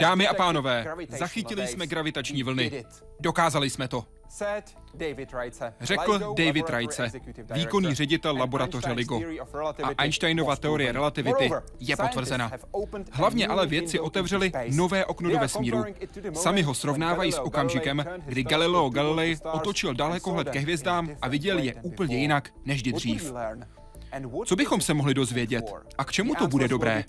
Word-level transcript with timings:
Dámy 0.00 0.28
a 0.28 0.34
pánové, 0.34 0.86
zachytili 1.08 1.66
jsme 1.66 1.86
gravitační 1.86 2.42
vlny. 2.42 2.84
Dokázali 3.20 3.70
jsme 3.70 3.88
to. 3.88 4.04
Řekl 5.80 6.34
David 6.34 6.70
Rajce, 6.70 7.10
výkonný 7.54 7.94
ředitel 7.94 8.36
laboratoře 8.36 8.92
LIGO. 8.92 9.20
A 9.82 9.88
Einsteinova 9.98 10.56
teorie 10.56 10.92
relativity 10.92 11.50
je 11.80 11.96
potvrzena. 11.96 12.50
Hlavně 13.12 13.46
ale 13.46 13.66
vědci 13.66 14.00
otevřeli 14.00 14.52
nové 14.74 15.04
okno 15.04 15.30
do 15.30 15.38
vesmíru. 15.38 15.84
Sami 16.32 16.62
ho 16.62 16.74
srovnávají 16.74 17.32
s 17.32 17.40
okamžikem, 17.40 18.04
kdy 18.26 18.44
Galileo 18.44 18.90
Galilei 18.90 19.36
otočil 19.52 19.94
dalekohled 19.94 20.50
ke 20.50 20.58
hvězdám 20.58 21.10
a 21.22 21.28
viděl 21.28 21.58
je 21.58 21.74
úplně 21.74 22.18
jinak 22.18 22.50
než 22.64 22.82
dřív. 22.82 23.32
Co 24.44 24.56
bychom 24.56 24.80
se 24.80 24.94
mohli 24.94 25.14
dozvědět 25.14 25.64
a 25.98 26.04
k 26.04 26.12
čemu 26.12 26.34
to 26.34 26.48
bude 26.48 26.68
dobré? 26.68 27.04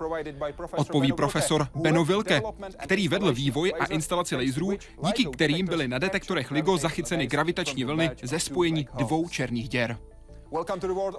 Odpoví 0.76 1.14
profesor 1.14 1.68
Beno 1.76 2.06
Wilke, 2.06 2.42
který 2.78 3.08
vedl 3.08 3.34
vývoj 3.34 3.74
a 3.80 3.86
instalaci 3.86 4.36
laserů, 4.36 4.72
díky 5.06 5.26
kterým 5.26 5.66
byly 5.66 5.88
na 5.88 5.98
detektorech 5.98 6.52
LIGO 6.52 6.78
zachyceny 6.78 7.28
gravitační 7.28 7.84
vlny 7.84 8.12
ze 8.24 8.40
spojení 8.40 8.88
dvou 8.94 9.30
černých 9.30 9.70
děr. 9.70 9.98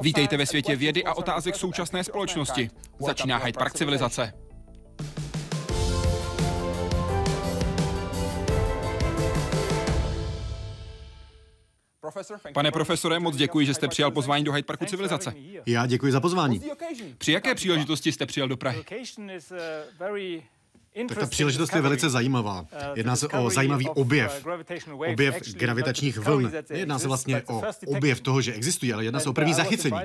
Vítejte 0.00 0.36
ve 0.36 0.46
světě 0.46 0.76
vědy 0.76 1.04
a 1.04 1.14
otázek 1.14 1.56
současné 1.56 2.04
společnosti. 2.04 2.70
Začíná 2.98 3.36
Hyde 3.36 3.58
Park 3.58 3.74
civilizace. 3.74 4.32
Pane 12.54 12.70
profesore, 12.70 13.18
moc 13.18 13.36
děkuji, 13.36 13.66
že 13.66 13.74
jste 13.74 13.88
přijal 13.88 14.10
pozvání 14.10 14.44
do 14.44 14.52
Hyde 14.52 14.66
Parku 14.66 14.84
civilizace. 14.84 15.34
Já 15.66 15.86
děkuji 15.86 16.12
za 16.12 16.20
pozvání. 16.20 16.62
Při 17.18 17.32
jaké 17.32 17.54
příležitosti 17.54 18.12
jste 18.12 18.26
přijel 18.26 18.48
do 18.48 18.56
Prahy? 18.56 18.84
Tak 21.08 21.18
ta 21.18 21.26
příležitost 21.26 21.74
je 21.74 21.80
velice 21.80 22.10
zajímavá. 22.10 22.66
Jedná 22.94 23.16
se 23.16 23.28
o 23.28 23.50
zajímavý 23.50 23.88
objev. 23.88 24.46
Objev 25.12 25.36
gravitačních 25.52 26.18
vln. 26.18 26.52
Nejedná 26.70 26.98
se 26.98 27.08
vlastně 27.08 27.42
o 27.42 27.62
objev 27.86 28.20
toho, 28.20 28.40
že 28.42 28.54
existují, 28.54 28.92
ale 28.92 29.04
jedná 29.04 29.20
se 29.20 29.28
o 29.28 29.32
první 29.32 29.54
zachycení. 29.54 29.98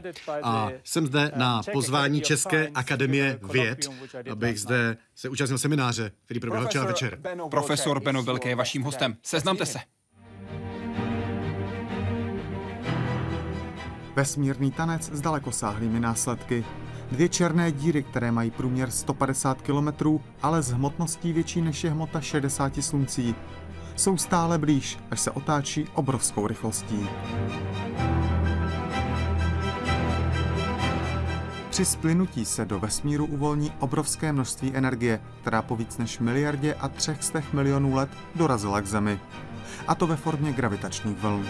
A 0.43 0.69
jsem 0.83 1.07
zde 1.07 1.31
na 1.35 1.61
pozvání 1.73 2.21
České 2.21 2.67
akademie 2.67 3.39
věd, 3.51 3.89
abych 4.31 4.59
zde 4.59 4.97
se 5.15 5.29
účastnil 5.29 5.57
semináře, 5.57 6.11
který 6.25 6.39
proběhl 6.39 6.67
včera 6.67 6.85
večer. 6.85 7.19
Profesor 7.49 7.99
Beno 7.99 8.23
Velké 8.23 8.49
je 8.49 8.55
vaším 8.55 8.81
hostem. 8.83 9.17
Seznamte 9.23 9.65
se. 9.65 9.79
Vesmírný 14.15 14.71
tanec 14.71 15.09
s 15.13 15.21
dalekosáhlými 15.21 15.99
následky. 15.99 16.65
Dvě 17.11 17.29
černé 17.29 17.71
díry, 17.71 18.03
které 18.03 18.31
mají 18.31 18.51
průměr 18.51 18.91
150 18.91 19.61
km, 19.61 20.17
ale 20.41 20.61
s 20.61 20.71
hmotností 20.71 21.33
větší 21.33 21.61
než 21.61 21.83
je 21.83 21.89
hmota 21.89 22.21
60 22.21 22.83
sluncí. 22.83 23.35
Jsou 23.95 24.17
stále 24.17 24.57
blíž, 24.57 24.99
až 25.11 25.19
se 25.19 25.31
otáčí 25.31 25.87
obrovskou 25.93 26.47
rychlostí. 26.47 27.09
Při 31.69 31.85
splynutí 31.85 32.45
se 32.45 32.65
do 32.65 32.79
vesmíru 32.79 33.25
uvolní 33.25 33.71
obrovské 33.79 34.33
množství 34.33 34.71
energie, 34.75 35.21
která 35.41 35.61
po 35.61 35.75
víc 35.75 35.97
než 35.97 36.19
miliardě 36.19 36.73
a 36.73 36.87
300 36.87 37.41
milionů 37.53 37.95
let 37.95 38.09
dorazila 38.35 38.81
k 38.81 38.87
Zemi. 38.87 39.19
A 39.87 39.95
to 39.95 40.07
ve 40.07 40.15
formě 40.15 40.53
gravitačních 40.53 41.17
vln. 41.17 41.45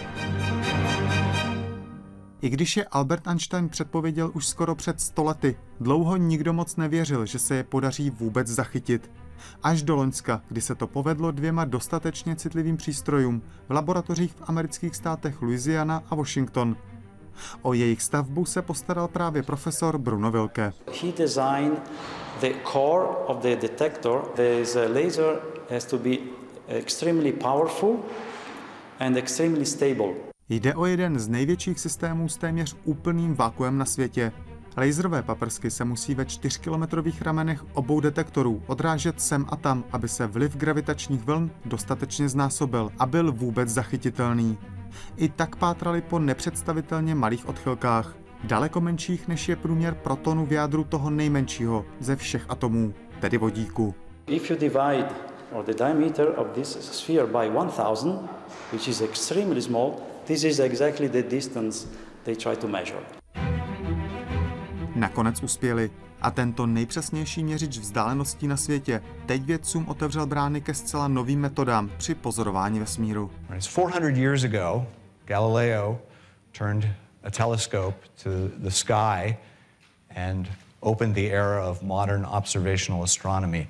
I 2.42 2.48
když 2.48 2.76
je 2.76 2.84
Albert 2.84 3.26
Einstein 3.26 3.68
předpověděl 3.68 4.30
už 4.34 4.46
skoro 4.46 4.74
před 4.74 5.00
stolety, 5.00 5.56
dlouho 5.80 6.16
nikdo 6.16 6.52
moc 6.52 6.76
nevěřil, 6.76 7.26
že 7.26 7.38
se 7.38 7.54
je 7.54 7.64
podaří 7.64 8.10
vůbec 8.10 8.48
zachytit. 8.48 9.10
Až 9.62 9.82
do 9.82 9.96
Loňska, 9.96 10.42
kdy 10.48 10.60
se 10.60 10.74
to 10.74 10.86
povedlo 10.86 11.30
dvěma 11.30 11.64
dostatečně 11.64 12.36
citlivým 12.36 12.76
přístrojům 12.76 13.42
v 13.68 13.72
laboratořích 13.72 14.32
v 14.32 14.42
amerických 14.46 14.96
státech 14.96 15.42
Louisiana 15.42 16.02
a 16.10 16.14
Washington. 16.14 16.76
O 17.62 17.72
jejich 17.72 18.02
stavbu 18.02 18.44
se 18.44 18.62
postaral 18.62 19.08
právě 19.08 19.42
profesor 19.42 19.98
Bruno 19.98 20.30
Wilke. 20.30 20.72
He 21.02 21.12
designed 21.18 21.82
the 22.40 22.52
core 22.72 23.08
of 23.26 23.36
the 23.42 23.56
detector. 23.56 24.22
The 24.36 24.88
laser 24.94 25.38
has 25.70 25.84
to 25.84 25.98
be 25.98 26.16
extremely 26.68 27.32
powerful 27.32 27.96
and 29.00 29.16
extremely 29.16 29.66
stable. 29.66 30.35
Jde 30.48 30.74
o 30.74 30.86
jeden 30.86 31.18
z 31.18 31.28
největších 31.28 31.80
systémů 31.80 32.28
s 32.28 32.36
téměř 32.36 32.76
úplným 32.84 33.34
vákuem 33.34 33.78
na 33.78 33.84
světě. 33.84 34.32
Laserové 34.76 35.22
paprsky 35.22 35.70
se 35.70 35.84
musí 35.84 36.14
ve 36.14 36.24
4-kilometrových 36.24 37.22
ramenech 37.22 37.64
obou 37.74 38.00
detektorů 38.00 38.62
odrážet 38.66 39.20
sem 39.20 39.46
a 39.48 39.56
tam, 39.56 39.84
aby 39.92 40.08
se 40.08 40.26
vliv 40.26 40.56
gravitačních 40.56 41.24
vln 41.24 41.50
dostatečně 41.64 42.28
znásobil 42.28 42.92
a 42.98 43.06
byl 43.06 43.32
vůbec 43.32 43.68
zachytitelný. 43.68 44.58
I 45.16 45.28
tak 45.28 45.56
pátrali 45.56 46.02
po 46.02 46.18
nepředstavitelně 46.18 47.14
malých 47.14 47.48
odchylkách, 47.48 48.16
daleko 48.44 48.80
menších 48.80 49.28
než 49.28 49.48
je 49.48 49.56
průměr 49.56 49.94
protonu 49.94 50.46
v 50.46 50.52
jádru 50.52 50.84
toho 50.84 51.10
nejmenšího 51.10 51.84
ze 52.00 52.16
všech 52.16 52.46
atomů, 52.48 52.94
tedy 53.20 53.38
vodíku. 53.38 53.94
If 54.26 54.50
you 54.50 54.56
divide 54.56 55.08
or 55.52 55.64
the 55.64 55.74
diameter 55.74 56.34
of 56.36 56.46
this 56.54 56.78
sphere 56.80 57.26
by 57.26 57.48
1000, 57.48 58.06
which 58.72 58.88
is 58.88 59.00
extremely 59.00 59.62
small, 59.62 59.92
This 60.26 60.44
is 60.44 60.58
exactly 60.58 61.08
the 61.08 61.22
distance 61.22 61.86
they 62.24 62.36
try 62.36 62.56
to 62.56 62.68
measure. 62.68 63.00
Nakonec 64.94 65.42
uspěli 65.42 65.90
a 66.20 66.30
tento 66.30 66.66
nejpřesnější 66.66 67.44
měřič 67.44 67.78
vzdáleností 67.78 68.46
na 68.46 68.56
světě 68.56 69.02
teď 69.26 69.42
vědcům 69.42 69.88
otevřel 69.88 70.26
brány 70.26 70.60
ke 70.60 70.74
zcela 70.74 71.08
novým 71.08 71.40
metodám 71.40 71.90
při 71.96 72.14
pozorování 72.14 72.80
vesmíru. 72.80 73.30
400 73.60 74.08
years 74.08 74.44
ago, 74.44 74.86
Galileo 75.24 75.98
turned 76.58 76.88
a 77.24 77.30
telescope 77.30 77.96
to 78.22 78.30
the 78.56 78.70
sky 78.70 79.36
and 80.16 80.48
opened 80.80 81.14
the 81.14 81.30
era 81.30 81.70
of 81.70 81.82
modern 81.82 82.24
observational 82.24 83.04
astronomy. 83.04 83.68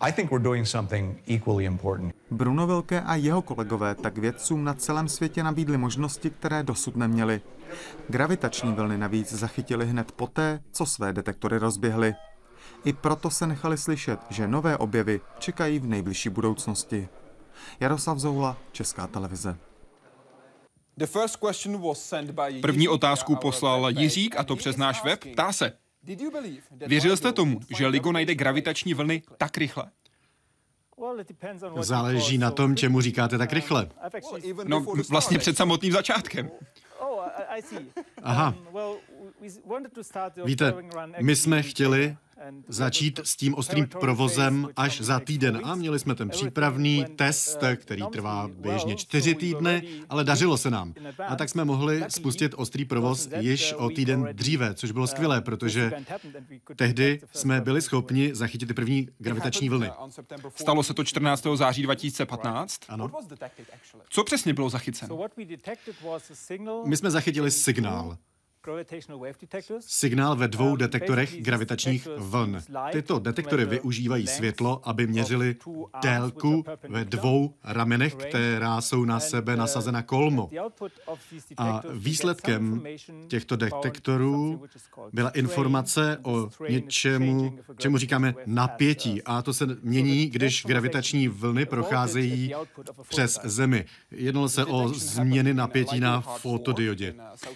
I 0.00 0.12
think 0.12 0.30
we're 0.30 0.44
doing 0.44 0.66
something 0.66 1.16
equally 1.26 1.64
important. 1.64 2.11
Bruno 2.32 2.66
Velké 2.66 3.00
a 3.00 3.14
jeho 3.14 3.42
kolegové 3.42 3.94
tak 3.94 4.18
vědcům 4.18 4.64
na 4.64 4.74
celém 4.74 5.08
světě 5.08 5.42
nabídli 5.42 5.78
možnosti, 5.78 6.30
které 6.30 6.62
dosud 6.62 6.96
neměli. 6.96 7.40
Gravitační 8.08 8.72
vlny 8.72 8.98
navíc 8.98 9.32
zachytili 9.32 9.86
hned 9.86 10.12
poté, 10.12 10.60
co 10.72 10.86
své 10.86 11.12
detektory 11.12 11.58
rozběhly. 11.58 12.14
I 12.84 12.92
proto 12.92 13.30
se 13.30 13.46
nechali 13.46 13.78
slyšet, 13.78 14.20
že 14.30 14.48
nové 14.48 14.76
objevy 14.76 15.20
čekají 15.38 15.78
v 15.78 15.86
nejbližší 15.86 16.28
budoucnosti. 16.28 17.08
Jaroslav 17.80 18.18
Zoula, 18.18 18.56
Česká 18.72 19.06
televize. 19.06 19.58
První 22.62 22.88
otázku 22.88 23.36
poslal 23.36 23.90
Jiřík, 23.90 24.36
a 24.36 24.44
to 24.44 24.56
přes 24.56 24.76
náš 24.76 25.04
web. 25.04 25.24
Ptá 25.32 25.52
se, 25.52 25.72
Věřil 26.86 27.16
jste 27.16 27.32
tomu, 27.32 27.60
že 27.76 27.86
LIGO 27.86 28.12
najde 28.12 28.34
gravitační 28.34 28.94
vlny 28.94 29.22
tak 29.38 29.58
rychle? 29.58 29.84
Záleží 31.82 32.38
na 32.38 32.50
tom, 32.50 32.76
čemu 32.76 33.00
říkáte 33.00 33.38
tak 33.38 33.52
rychle. 33.52 33.88
No, 34.64 34.84
vlastně 35.10 35.38
před 35.38 35.56
samotným 35.56 35.92
začátkem. 35.92 36.50
Aha. 38.22 38.54
Víte, 40.44 40.74
my 41.20 41.36
jsme 41.36 41.62
chtěli 41.62 42.16
začít 42.68 43.20
s 43.22 43.36
tím 43.36 43.54
ostrým 43.54 43.86
provozem 43.86 44.68
až 44.76 45.00
za 45.00 45.20
týden. 45.20 45.60
A 45.64 45.74
měli 45.74 45.98
jsme 45.98 46.14
ten 46.14 46.28
přípravný 46.28 47.04
test, 47.16 47.58
který 47.76 48.02
trvá 48.12 48.48
běžně 48.48 48.96
čtyři 48.96 49.34
týdny, 49.34 49.82
ale 50.08 50.24
dařilo 50.24 50.56
se 50.56 50.70
nám. 50.70 50.94
A 51.28 51.36
tak 51.36 51.48
jsme 51.48 51.64
mohli 51.64 52.04
spustit 52.08 52.54
ostrý 52.56 52.84
provoz 52.84 53.28
již 53.38 53.72
o 53.72 53.90
týden 53.90 54.28
dříve, 54.32 54.74
což 54.74 54.90
bylo 54.90 55.06
skvělé, 55.06 55.40
protože 55.40 55.92
tehdy 56.76 57.20
jsme 57.32 57.60
byli 57.60 57.82
schopni 57.82 58.34
zachytit 58.34 58.66
ty 58.68 58.74
první 58.74 59.08
gravitační 59.18 59.68
vlny. 59.68 59.90
Stalo 60.54 60.82
se 60.82 60.94
to 60.94 61.04
14. 61.04 61.46
září 61.54 61.82
2015? 61.82 62.80
Ano. 62.88 63.10
Co 64.08 64.24
přesně 64.24 64.54
bylo 64.54 64.70
zachyceno? 64.70 65.24
My 66.84 66.96
jsme 66.96 67.10
zachytili 67.10 67.50
signál. 67.50 68.16
Signál 69.80 70.36
ve 70.36 70.48
dvou 70.48 70.70
uh, 70.70 70.76
detektorech 70.76 71.42
gravitačních 71.42 72.08
vln. 72.16 72.60
Tyto 72.92 73.18
detektory 73.18 73.64
využívají 73.64 74.26
světlo, 74.26 74.80
aby 74.84 75.06
měřili 75.06 75.56
délku 76.02 76.64
ve 76.88 77.04
dvou 77.04 77.54
ramenech, 77.64 78.14
která 78.14 78.80
jsou 78.80 79.04
na 79.04 79.20
sebe 79.20 79.56
nasazena 79.56 80.02
kolmo. 80.02 80.50
A 81.56 81.82
výsledkem 81.92 82.82
těchto 83.28 83.56
detektorů 83.56 84.62
byla 85.12 85.30
informace 85.30 86.18
o 86.22 86.50
něčemu, 86.68 87.58
čemu 87.78 87.98
říkáme 87.98 88.34
napětí. 88.46 89.22
A 89.22 89.42
to 89.42 89.52
se 89.52 89.66
mění, 89.82 90.26
když 90.26 90.64
gravitační 90.66 91.28
vlny 91.28 91.66
procházejí 91.66 92.54
přes 93.08 93.40
Zemi. 93.44 93.84
Jednalo 94.10 94.48
se 94.48 94.64
o 94.64 94.88
změny 94.88 95.54
napětí 95.54 96.00
na 96.00 96.20
fotodiodě. 96.20 97.14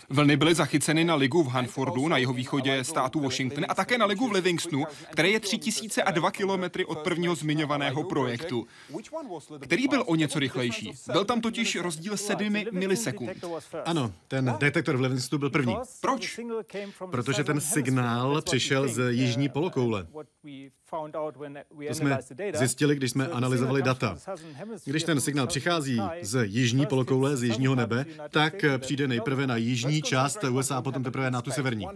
Vlny 0.08 0.36
byly 0.36 0.54
zachyceny 0.54 0.95
nasazeny 0.96 1.04
na 1.04 1.14
ligu 1.14 1.42
v 1.42 1.48
Hanfordu 1.48 2.08
na 2.08 2.18
jeho 2.18 2.32
východě 2.32 2.84
státu 2.84 3.20
Washington 3.20 3.64
a 3.68 3.74
také 3.74 3.98
na 3.98 4.06
ligu 4.06 4.28
v 4.28 4.32
Livingstonu, 4.32 4.84
které 5.12 5.28
je 5.28 5.40
3002 5.40 6.30
kilometry 6.30 6.84
od 6.84 6.98
prvního 6.98 7.34
zmiňovaného 7.34 8.04
projektu. 8.04 8.66
Který 9.60 9.88
byl 9.88 10.04
o 10.06 10.14
něco 10.14 10.38
rychlejší? 10.38 10.92
Byl 11.12 11.24
tam 11.24 11.40
totiž 11.40 11.76
rozdíl 11.76 12.16
7 12.16 12.64
milisekund. 12.72 13.44
Ano, 13.84 14.12
ten 14.28 14.54
detektor 14.58 14.96
v 14.96 15.00
Livingstonu 15.00 15.40
byl 15.40 15.50
první. 15.50 15.76
Proč? 16.00 16.40
Protože 17.10 17.44
ten 17.44 17.60
signál 17.60 18.42
přišel 18.42 18.88
z 18.88 19.12
jižní 19.12 19.48
polokoule. 19.48 20.06
To 21.88 21.94
jsme 21.94 22.18
zjistili, 22.54 22.96
když 22.96 23.10
jsme 23.10 23.28
analyzovali 23.28 23.82
data. 23.82 24.16
Když 24.84 25.02
ten 25.02 25.20
signál 25.20 25.46
přichází 25.46 26.00
z 26.22 26.46
jižní 26.46 26.86
polokoule, 26.86 27.36
z 27.36 27.42
jižního 27.42 27.74
nebe, 27.74 28.06
tak 28.30 28.54
přijde 28.78 29.08
nejprve 29.08 29.46
na 29.46 29.56
jižní 29.56 30.02
část 30.02 30.44
USA 30.44 30.82
potom 30.86 31.02
teprve 31.02 31.30
na 31.30 31.42
tu 31.42 31.50
severní. 31.50 31.86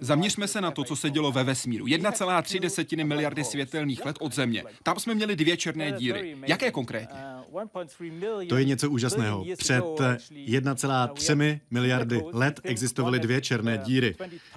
Zaměřme 0.00 0.48
se 0.48 0.60
na 0.60 0.70
to, 0.70 0.84
co 0.84 0.96
se 0.96 1.10
dělo 1.10 1.32
ve 1.32 1.44
vesmíru. 1.44 1.86
1,3 1.86 3.04
miliardy 3.06 3.44
světelných 3.44 4.04
let 4.04 4.16
od 4.20 4.34
Země. 4.34 4.64
Tam 4.82 4.98
jsme 4.98 5.14
měli 5.14 5.36
dvě 5.36 5.56
černé 5.56 5.92
díry. 5.92 6.36
Jaké 6.46 6.70
konkrétně? 6.70 7.18
To 8.48 8.56
je 8.56 8.64
něco 8.64 8.90
úžasného. 8.90 9.44
Před 9.56 9.84
1,3 9.84 11.60
miliardy 11.70 12.22
let 12.32 12.60
existovaly 12.64 13.18
dvě 13.18 13.40
černé 13.40 13.78
díry. 13.78 14.14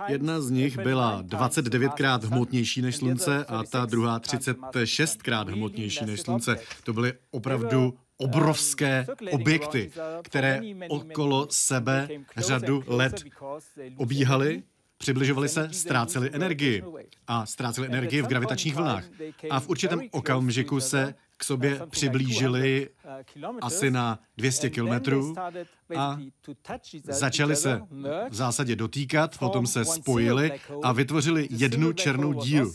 Jedna 0.07 0.41
z 0.41 0.49
nich 0.49 0.77
byla 0.77 1.23
29krát 1.23 2.23
hmotnější 2.23 2.81
než 2.81 2.95
Slunce 2.95 3.45
a 3.45 3.63
ta 3.63 3.85
druhá 3.85 4.19
36krát 4.19 5.49
hmotnější 5.49 6.05
než 6.05 6.21
Slunce. 6.21 6.57
To 6.83 6.93
byly 6.93 7.13
opravdu 7.31 7.93
obrovské 8.21 9.05
objekty, 9.31 9.91
které 10.21 10.61
okolo 10.89 11.47
sebe 11.49 12.07
řadu 12.37 12.83
let 12.87 13.23
obíhaly, 13.97 14.63
přibližovali 14.97 15.49
se, 15.49 15.69
ztráceli 15.71 16.29
energii 16.33 16.83
a 17.27 17.45
ztráceli 17.45 17.87
energii 17.87 18.21
v 18.21 18.27
gravitačních 18.27 18.75
vlnách. 18.75 19.03
A 19.49 19.59
v 19.59 19.69
určitém 19.69 20.01
okamžiku 20.11 20.79
se 20.79 21.13
k 21.41 21.43
sobě 21.43 21.81
přiblížili 21.89 22.89
asi 23.61 23.91
na 23.91 24.19
200 24.37 24.69
kilometrů 24.69 25.35
a 25.97 26.19
začali 27.03 27.55
se 27.55 27.81
v 28.29 28.35
zásadě 28.35 28.75
dotýkat, 28.75 29.37
potom 29.37 29.67
se 29.67 29.85
spojili 29.85 30.51
a 30.83 30.91
vytvořili 30.91 31.47
jednu 31.51 31.93
černou 31.93 32.33
díru. 32.33 32.73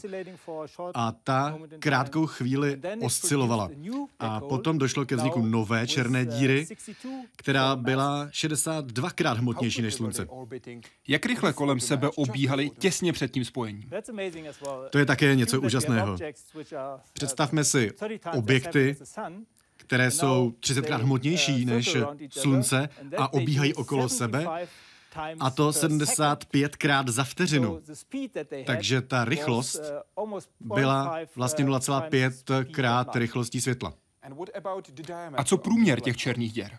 A 0.94 1.12
ta 1.24 1.58
krátkou 1.78 2.26
chvíli 2.26 2.80
oscilovala. 3.00 3.70
A 4.18 4.40
potom 4.40 4.78
došlo 4.78 5.06
ke 5.06 5.16
vzniku 5.16 5.42
nové 5.42 5.86
černé 5.86 6.26
díry, 6.26 6.66
která 7.36 7.76
byla 7.76 8.26
62krát 8.26 9.36
hmotnější 9.36 9.82
než 9.82 9.94
Slunce. 9.94 10.26
Jak 11.08 11.26
rychle 11.26 11.52
kolem 11.52 11.80
sebe 11.80 12.08
obíhali 12.16 12.70
těsně 12.70 13.12
před 13.12 13.30
tím 13.30 13.44
spojením? 13.44 13.90
To 14.90 14.98
je 14.98 15.06
také 15.06 15.34
něco 15.34 15.60
úžasného. 15.60 16.16
Představme 17.12 17.64
si 17.64 17.90
objekty, 18.56 18.96
které 19.76 20.10
jsou 20.10 20.52
30krát 20.60 21.00
hmotnější 21.00 21.64
než 21.64 21.96
Slunce 22.30 22.88
a 23.16 23.32
obíhají 23.32 23.74
okolo 23.74 24.08
sebe, 24.08 24.46
a 25.40 25.50
to 25.50 25.70
75krát 25.70 27.08
za 27.08 27.24
vteřinu. 27.24 27.80
Takže 28.66 29.00
ta 29.00 29.24
rychlost 29.24 29.80
byla 30.60 31.18
vlastně 31.36 31.64
0,5 31.64 32.64
krát 32.72 33.16
rychlostí 33.16 33.60
světla. 33.60 33.94
A 35.36 35.44
co 35.44 35.58
průměr 35.58 36.00
těch 36.00 36.16
černých 36.16 36.52
děr? 36.52 36.78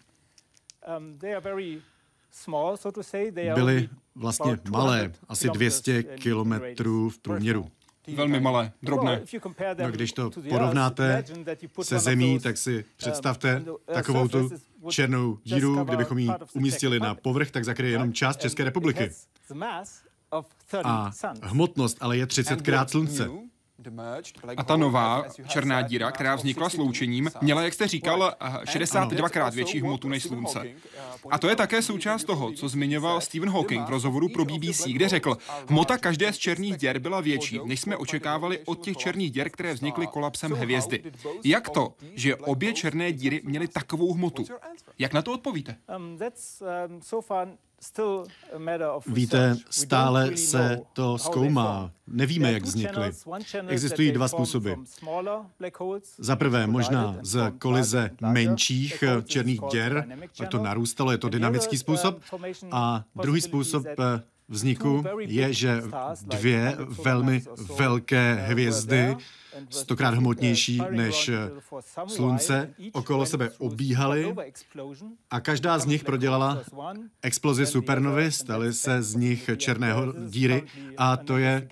Byly 3.55 3.89
vlastně 4.15 4.57
malé, 4.69 5.11
asi 5.27 5.49
200 5.49 6.03
kilometrů 6.03 7.09
v 7.09 7.19
průměru. 7.19 7.71
Velmi 8.15 8.39
malé, 8.39 8.71
drobné. 8.83 9.21
No, 9.79 9.91
když 9.91 10.11
to 10.11 10.31
porovnáte 10.49 11.23
se 11.81 11.99
zemí, 11.99 12.39
tak 12.39 12.57
si 12.57 12.85
představte 12.97 13.63
takovou 13.85 14.27
tu 14.27 14.49
černou 14.89 15.37
díru, 15.43 15.83
kdybychom 15.83 16.17
ji 16.17 16.29
umístili 16.53 16.99
na 16.99 17.15
povrch, 17.15 17.51
tak 17.51 17.65
zakryje 17.65 17.91
jenom 17.91 18.13
část 18.13 18.41
České 18.41 18.63
republiky. 18.63 19.09
A 20.83 21.11
hmotnost 21.43 21.97
ale 21.99 22.17
je 22.17 22.25
30krát 22.25 22.87
slunce. 22.87 23.29
A 24.57 24.63
ta 24.63 24.77
nová 24.77 25.25
černá 25.47 25.81
díra, 25.81 26.11
která 26.11 26.35
vznikla 26.35 26.69
sloučením, 26.69 27.31
měla, 27.41 27.61
jak 27.61 27.73
jste 27.73 27.87
říkal, 27.87 28.33
62krát 28.63 29.51
větší 29.51 29.79
hmotu 29.79 30.09
než 30.09 30.23
Slunce. 30.23 30.67
A 31.29 31.39
to 31.39 31.49
je 31.49 31.55
také 31.55 31.81
součást 31.81 32.23
toho, 32.23 32.51
co 32.51 32.69
zmiňoval 32.69 33.21
Stephen 33.21 33.49
Hawking 33.49 33.87
v 33.87 33.89
rozhovoru 33.89 34.29
pro 34.29 34.45
BBC, 34.45 34.87
kde 34.87 35.09
řekl, 35.09 35.37
hmota 35.69 35.97
každé 35.97 36.33
z 36.33 36.37
černých 36.37 36.77
děr 36.77 36.99
byla 36.99 37.21
větší, 37.21 37.59
než 37.65 37.81
jsme 37.81 37.97
očekávali 37.97 38.59
od 38.65 38.81
těch 38.81 38.97
černých 38.97 39.31
děr, 39.31 39.49
které 39.49 39.73
vznikly 39.73 40.07
kolapsem 40.07 40.51
hvězdy. 40.51 41.03
Jak 41.43 41.69
to, 41.69 41.93
že 42.15 42.35
obě 42.35 42.73
černé 42.73 43.11
díry 43.11 43.41
měly 43.43 43.67
takovou 43.67 44.13
hmotu? 44.13 44.45
Jak 44.99 45.13
na 45.13 45.21
to 45.21 45.33
odpovíte? 45.33 45.75
Víte, 49.07 49.57
stále 49.69 50.37
se 50.37 50.81
to 50.93 51.17
zkoumá. 51.17 51.91
Nevíme, 52.07 52.51
jak 52.51 52.63
vznikly. 52.63 53.11
Existují 53.67 54.11
dva 54.11 54.27
způsoby. 54.27 54.71
Za 56.17 56.35
prvé 56.35 56.67
možná 56.67 57.17
z 57.21 57.51
kolize 57.59 58.11
menších 58.21 59.03
černých 59.25 59.59
děr, 59.71 60.07
pak 60.37 60.49
to 60.49 60.63
narůstalo, 60.63 61.11
je 61.11 61.17
to 61.17 61.29
dynamický 61.29 61.77
způsob. 61.77 62.19
A 62.71 63.03
druhý 63.15 63.41
způsob 63.41 63.85
vzniku 64.49 65.03
je, 65.19 65.53
že 65.53 65.81
dvě 66.21 66.77
velmi 67.03 67.43
velké 67.77 68.33
hvězdy 68.33 69.17
stokrát 69.69 70.13
hmotnější 70.13 70.81
než 70.89 71.31
Slunce, 72.07 72.73
okolo 72.91 73.25
sebe 73.25 73.49
obíhaly 73.57 74.35
a 75.31 75.39
každá 75.39 75.79
z 75.79 75.85
nich 75.85 76.03
prodělala 76.03 76.61
explozi 77.21 77.65
supernovy, 77.65 78.31
staly 78.31 78.73
se 78.73 79.01
z 79.01 79.15
nich 79.15 79.49
černého 79.57 80.13
díry 80.27 80.63
a 80.97 81.17
to 81.17 81.37
je 81.37 81.67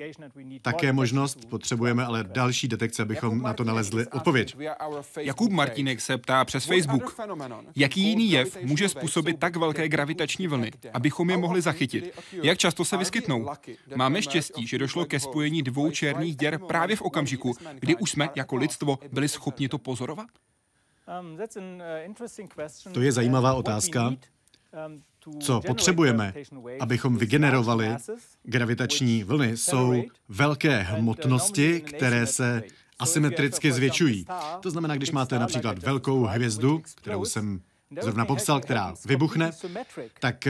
také 0.62 0.94
možnost, 0.94 1.46
potřebujeme 1.50 2.06
ale 2.06 2.24
další 2.24 2.68
detekce, 2.68 3.02
abychom 3.02 3.42
na 3.42 3.54
to 3.54 3.64
nalezli 3.64 4.08
odpověď. 4.08 4.58
Jakub 5.20 5.52
Martínek 5.52 6.02
se 6.02 6.18
ptá 6.18 6.46
přes 6.46 6.66
Facebook, 6.66 7.20
jaký 7.76 8.02
jiný 8.02 8.32
jev 8.32 8.58
může 8.64 8.90
způsobit 8.90 9.40
tak 9.40 9.56
velké 9.56 9.90
gravitační 9.90 10.48
vlny, 10.48 10.72
abychom 10.94 11.30
je 11.30 11.38
mohli 11.38 11.62
zachytit? 11.62 12.20
Jak 12.44 12.58
často 12.58 12.86
se 12.86 12.98
vyskytnou? 12.98 13.50
Máme 13.96 14.22
štěstí, 14.22 14.68
že 14.68 14.78
došlo 14.78 15.06
ke 15.06 15.20
spojení 15.20 15.64
dvou 15.64 15.92
černých 15.92 16.36
děr 16.36 16.60
právě 16.60 16.96
v 16.96 17.02
okamžiku, 17.02 17.54
kdy 17.80 17.96
už 17.96 18.12
jsme 18.12 18.30
jako 18.36 18.56
lidstvo 18.56 19.00
byli 19.12 19.28
schopni 19.28 19.70
to 19.70 19.78
pozorovat? 19.78 20.28
To 22.94 23.02
je 23.02 23.12
zajímavá 23.12 23.54
otázka. 23.54 24.14
Co 25.40 25.62
potřebujeme, 25.68 26.34
abychom 26.80 27.18
vygenerovali 27.18 27.96
gravitační 28.44 29.24
vlny, 29.24 29.58
jsou 29.58 30.04
velké 30.30 30.82
hmotnosti, 30.82 31.82
které 31.82 32.28
se 32.28 32.64
asymetricky 33.00 33.72
zvětšují. 33.72 34.26
To 34.60 34.72
znamená, 34.72 34.96
když 34.96 35.12
máte 35.12 35.40
například 35.40 35.80
velkou 35.80 36.24
hvězdu, 36.24 36.82
kterou 36.96 37.26
jsem 37.26 37.62
zrovna 38.02 38.26
popsal, 38.26 38.60
která 38.60 38.94
vybuchne, 39.06 39.52
tak 40.20 40.48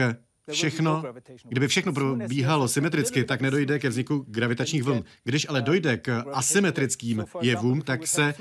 všechno, 0.52 1.02
kdyby 1.44 1.68
všechno 1.68 1.92
probíhalo 1.92 2.68
symetricky, 2.68 3.24
tak 3.24 3.40
nedojde 3.40 3.78
ke 3.78 3.88
vzniku 3.88 4.24
gravitačních 4.28 4.82
vln. 4.82 5.04
Když 5.24 5.46
ale 5.48 5.62
dojde 5.62 5.96
k 5.96 6.24
asymetrickým 6.32 7.24
jevům, 7.42 7.82
tak 7.82 8.06
se 8.06 8.34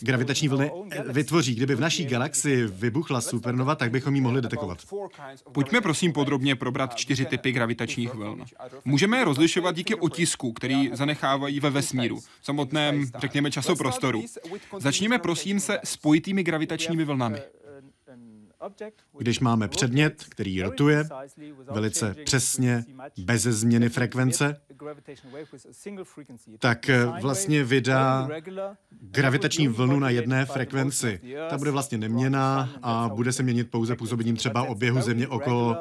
gravitační 0.00 0.48
vlny 0.48 0.70
vytvoří. 1.08 1.54
Kdyby 1.54 1.74
v 1.74 1.80
naší 1.80 2.04
galaxii 2.04 2.66
vybuchla 2.66 3.20
supernova, 3.20 3.74
tak 3.74 3.90
bychom 3.90 4.14
ji 4.14 4.20
mohli 4.20 4.40
detekovat. 4.40 4.78
Pojďme 5.52 5.80
prosím 5.80 6.12
podrobně 6.12 6.56
probrat 6.56 6.94
čtyři 6.94 7.24
typy 7.24 7.52
gravitačních 7.52 8.14
vln. 8.14 8.44
Můžeme 8.84 9.18
je 9.18 9.24
rozlišovat 9.24 9.76
díky 9.76 9.94
otisku, 9.94 10.52
který 10.52 10.90
zanechávají 10.92 11.60
ve 11.60 11.70
vesmíru, 11.70 12.20
v 12.20 12.44
samotném, 12.44 13.06
řekněme, 13.18 13.50
časoprostoru. 13.50 14.24
Začněme 14.78 15.18
prosím 15.18 15.60
se 15.60 15.78
spojitými 15.84 16.42
gravitačními 16.42 17.04
vlnami. 17.04 17.38
Když 19.18 19.40
máme 19.40 19.68
předmět, 19.68 20.24
který 20.28 20.62
rotuje 20.62 21.08
velice 21.70 22.14
přesně, 22.24 22.84
bez 23.18 23.42
změny 23.42 23.88
frekvence, 23.88 24.60
tak 26.58 26.90
vlastně 27.20 27.64
vydá 27.64 28.28
gravitační 29.00 29.68
vlnu 29.68 29.98
na 29.98 30.10
jedné 30.10 30.46
frekvenci. 30.46 31.20
Ta 31.50 31.58
bude 31.58 31.70
vlastně 31.70 31.98
neměná 31.98 32.70
a 32.82 33.08
bude 33.08 33.32
se 33.32 33.42
měnit 33.42 33.70
pouze 33.70 33.96
působením 33.96 34.36
třeba 34.36 34.62
oběhu 34.62 35.00
Země 35.00 35.28
okolo 35.28 35.76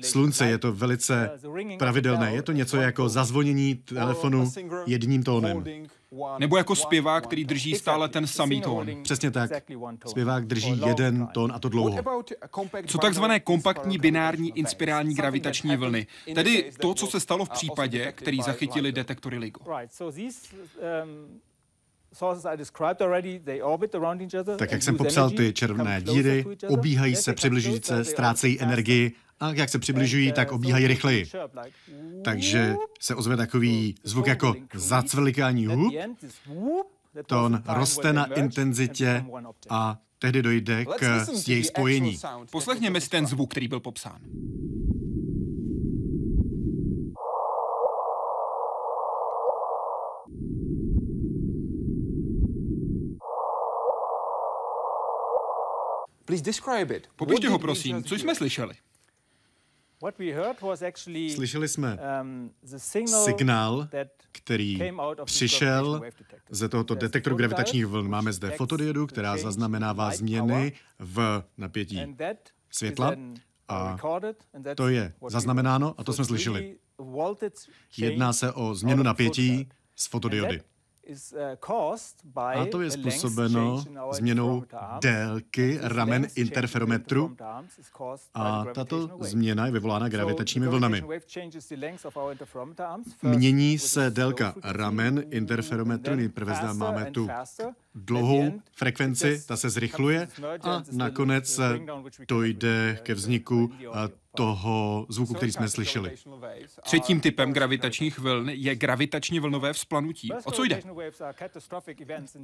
slunce. 0.00 0.46
Je 0.46 0.58
to 0.58 0.72
velice 0.72 1.30
pravidelné. 1.78 2.32
Je 2.34 2.42
to 2.42 2.52
něco 2.52 2.76
jako 2.76 3.08
zazvonění 3.08 3.74
telefonu 3.74 4.52
jedním 4.86 5.22
tónem. 5.22 5.64
Nebo 6.38 6.56
jako 6.56 6.76
zpěvák, 6.76 7.24
který 7.26 7.44
drží 7.44 7.74
stále 7.74 8.08
ten 8.08 8.26
samý 8.26 8.60
tón. 8.60 9.02
Přesně 9.02 9.30
tak. 9.30 9.50
Zpěvák 10.06 10.46
drží 10.46 10.80
jeden 10.86 11.26
tón 11.26 11.52
a 11.52 11.58
to 11.58 11.68
dlouho. 11.68 11.98
Co 12.86 12.98
takzvané 12.98 13.40
kompaktní 13.40 13.98
binární 13.98 14.58
inspirální 14.58 15.14
gravitační 15.14 15.76
vlny? 15.76 16.06
Tedy 16.34 16.72
to, 16.80 16.94
co 16.94 17.06
se 17.06 17.20
stalo 17.20 17.44
v 17.44 17.48
případě, 17.48 18.12
který 18.12 18.42
zachytili 18.42 18.92
detektory 18.92 19.38
LIGO. 19.38 19.60
Tak 24.58 24.72
jak 24.72 24.82
jsem 24.82 24.96
popsal, 24.96 25.30
ty 25.30 25.52
červené 25.52 26.02
díry 26.02 26.44
obíhají 26.68 27.16
se, 27.16 27.32
přibližují 27.34 27.80
se, 27.82 28.04
ztrácejí 28.04 28.60
energii 28.60 29.12
a 29.40 29.52
jak 29.52 29.68
se 29.68 29.78
přibližují, 29.78 30.32
tak 30.32 30.52
obíhají 30.52 30.86
rychleji. 30.86 31.26
Takže 32.24 32.76
se 33.00 33.14
ozve 33.14 33.36
takový 33.36 33.94
zvuk 34.04 34.26
jako 34.26 34.54
zacvrlikání 34.74 35.66
hub, 35.66 36.86
tón 37.26 37.62
roste 37.66 38.12
na 38.12 38.24
intenzitě 38.24 39.24
a 39.70 39.98
tehdy 40.18 40.42
dojde 40.42 40.84
k 40.84 41.26
jejich 41.48 41.66
spojení. 41.66 42.18
Poslechněme 42.50 43.00
si 43.00 43.10
ten 43.10 43.26
zvuk, 43.26 43.50
který 43.50 43.68
byl 43.68 43.80
popsán. 43.80 44.20
Popište 57.16 57.48
ho, 57.48 57.58
prosím. 57.58 58.04
Co 58.04 58.14
jsme 58.14 58.34
slyšeli? 58.34 58.74
Slyšeli 61.34 61.68
jsme 61.68 61.98
um, 62.22 62.50
signál, 63.24 63.88
který 64.32 64.78
přišel 65.24 66.00
ze 66.50 66.68
tohoto 66.68 66.94
detektoru 66.94 67.36
gravitačních 67.36 67.86
vln. 67.86 68.08
Máme 68.08 68.32
zde 68.32 68.50
fotodiodu, 68.50 69.06
která 69.06 69.36
zaznamenává 69.36 70.10
změny 70.10 70.72
v 70.98 71.44
napětí 71.58 72.16
světla 72.70 73.12
a 73.68 73.96
to 74.76 74.88
je 74.88 75.12
zaznamenáno 75.28 75.94
a 75.98 76.04
to 76.04 76.12
jsme 76.12 76.24
slyšeli. 76.24 76.78
Jedná 77.98 78.32
se 78.32 78.52
o 78.52 78.74
změnu 78.74 79.02
napětí 79.02 79.68
z 79.96 80.06
fotodiody. 80.06 80.60
Uh, 81.06 81.96
A 82.54 82.66
to 82.70 82.80
je 82.80 82.90
způsobeno 82.90 83.84
změnou 84.12 84.64
délky 85.00 85.78
ramen 85.82 86.26
interferometru. 86.34 87.36
a 88.34 88.64
tato 88.74 89.10
změna 89.20 89.66
je 89.66 89.72
vyvolána 89.72 90.08
gravitačními 90.08 90.66
vlnami. 90.66 91.04
Mění 93.22 93.78
se 93.78 94.10
délka 94.10 94.54
ramen 94.62 95.24
interferometru, 95.30 96.14
nejprve 96.14 96.54
zde 96.54 96.74
máme 96.74 97.10
tu 97.10 97.28
dlouhou 97.94 98.60
frekvenci, 98.72 99.42
ta 99.46 99.56
se 99.56 99.70
zrychluje 99.70 100.28
a 100.62 100.82
nakonec 100.92 101.60
dojde 102.28 102.98
ke 103.02 103.14
vzniku 103.14 103.72
toho 104.36 105.06
zvuku, 105.08 105.34
který 105.34 105.52
jsme 105.52 105.68
slyšeli. 105.68 106.14
Třetím 106.82 107.20
typem 107.20 107.52
gravitačních 107.52 108.18
vln 108.18 108.48
je 108.48 108.74
gravitačně 108.74 109.40
vlnové 109.40 109.72
vzplanutí. 109.72 110.32
O 110.44 110.50
co 110.50 110.64
jde? 110.64 110.82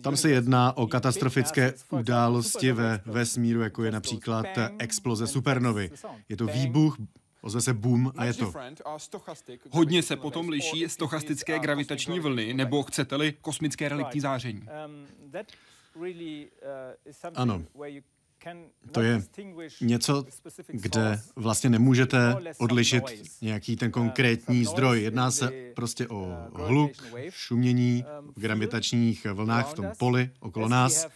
Tam 0.01 0.17
se 0.17 0.31
jedná 0.31 0.77
o 0.77 0.87
katastrofické 0.87 1.75
události 1.91 2.73
ve 2.73 3.01
vesmíru, 3.07 3.61
jako 3.61 3.85
je 3.85 3.91
například 3.91 4.47
exploze 4.79 5.27
supernovy. 5.27 5.91
Je 6.29 6.37
to 6.37 6.47
výbuch, 6.47 6.97
ozve 7.41 7.61
se 7.61 7.75
boom 7.75 8.13
a 8.17 8.25
je 8.25 8.35
to. 8.35 8.53
Hodně 9.71 10.03
se 10.03 10.17
potom 10.17 10.49
liší 10.49 10.89
stochastické 10.89 11.59
gravitační 11.59 12.21
vlny, 12.21 12.55
nebo 12.55 12.83
chcete-li 12.83 13.35
kosmické 13.41 13.89
reliktní 13.89 14.21
záření. 14.21 14.63
Ano, 17.35 17.63
to 18.93 19.03
je 19.03 19.23
něco, 19.81 20.25
kde 20.69 21.21
vlastně 21.37 21.71
nemůžete 21.71 22.37
odlišit 22.59 23.03
nějaký 23.43 23.77
ten 23.77 23.91
konkrétní 23.91 24.65
zdroj. 24.65 25.03
Jedná 25.03 25.31
se 25.31 25.53
prostě 25.75 26.09
o 26.09 26.37
hluk, 26.55 26.93
šumění 27.31 28.05
v 28.37 28.41
gravitačních 28.41 29.27
vlnách 29.33 29.71
v 29.71 29.75
tom 29.75 29.87
poli 29.99 30.31
okolo 30.41 30.69
nás, 30.69 31.09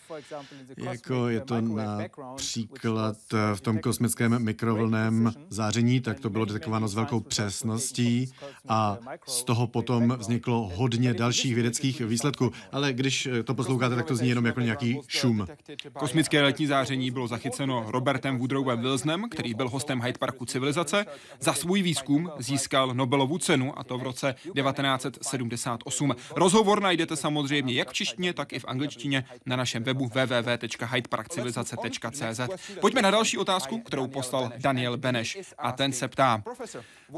jako 0.76 1.28
je 1.28 1.40
to 1.40 1.60
například 1.60 3.16
v 3.54 3.60
tom 3.60 3.78
kosmickém 3.78 4.44
mikrovlném 4.44 5.32
záření, 5.48 6.00
tak 6.00 6.20
to 6.20 6.30
bylo 6.30 6.44
detekováno 6.44 6.88
s 6.88 6.94
velkou 6.94 7.20
přesností 7.20 8.32
a 8.68 8.98
z 9.26 9.44
toho 9.44 9.66
potom 9.66 10.16
vzniklo 10.18 10.70
hodně 10.74 11.14
dalších 11.14 11.54
vědeckých 11.54 12.00
výsledků. 12.00 12.52
Ale 12.72 12.92
když 12.92 13.28
to 13.44 13.54
posloucháte, 13.54 13.94
tak 13.94 14.06
to 14.06 14.16
zní 14.16 14.28
jenom 14.28 14.46
jako 14.46 14.60
nějaký 14.60 15.00
šum. 15.08 15.46
Kosmické 15.92 16.42
letní 16.42 16.66
záření 16.66 17.10
bylo 17.10 17.28
zachyceno 17.28 17.84
Robertem 17.88 18.35
Woodrowem 18.38 18.80
Wilsonem, 18.80 19.28
který 19.28 19.54
byl 19.54 19.68
hostem 19.68 20.02
Hyde 20.02 20.18
Parku 20.18 20.44
civilizace. 20.44 21.06
Za 21.40 21.52
svůj 21.52 21.82
výzkum 21.82 22.30
získal 22.38 22.94
Nobelovu 22.94 23.38
cenu, 23.38 23.78
a 23.78 23.84
to 23.84 23.98
v 23.98 24.02
roce 24.02 24.34
1978. 24.42 26.16
Rozhovor 26.36 26.82
najdete 26.82 27.16
samozřejmě 27.16 27.74
jak 27.74 27.90
v 27.90 27.92
češtině, 27.92 28.32
tak 28.32 28.52
i 28.52 28.58
v 28.58 28.64
angličtině 28.64 29.24
na 29.46 29.56
našem 29.56 29.82
webu 29.82 30.08
www.hydeparkcivilizace.cz. 30.08 32.40
Pojďme 32.80 33.02
na 33.02 33.10
další 33.10 33.38
otázku, 33.38 33.78
kterou 33.78 34.06
poslal 34.06 34.52
Daniel 34.58 34.96
Beneš. 34.96 35.38
A 35.58 35.72
ten 35.72 35.92
se 35.92 36.08
ptá, 36.08 36.42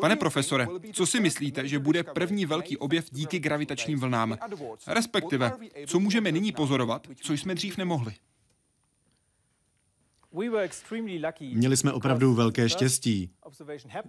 pane 0.01 0.17
profesore, 0.17 0.67
co 0.93 1.07
si 1.07 1.21
myslíte, 1.21 1.69
že 1.69 1.79
bude 1.79 2.03
první 2.03 2.47
velký 2.47 2.77
objev 2.77 3.05
díky 3.11 3.39
gravitačním 3.39 4.01
vlnám? 4.01 4.39
Respektive, 4.87 5.53
co 5.87 6.01
můžeme 6.01 6.33
nyní 6.33 6.53
pozorovat, 6.53 7.07
co 7.23 7.33
jsme 7.33 7.55
dřív 7.55 7.77
nemohli? 7.77 8.15
Měli 11.55 11.77
jsme 11.77 11.93
opravdu 11.93 12.35
velké 12.35 12.69
štěstí, 12.69 13.31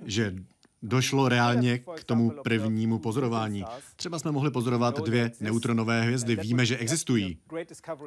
že 0.05 0.35
došlo 0.81 1.29
reálně 1.29 1.77
k 1.77 2.03
tomu 2.05 2.31
prvnímu 2.43 2.99
pozorování. 2.99 3.65
Třeba 3.95 4.19
jsme 4.19 4.31
mohli 4.31 4.51
pozorovat 4.51 4.99
dvě 5.05 5.31
neutronové 5.39 6.01
hvězdy, 6.01 6.35
víme, 6.35 6.65
že 6.65 6.77
existují. 6.77 7.37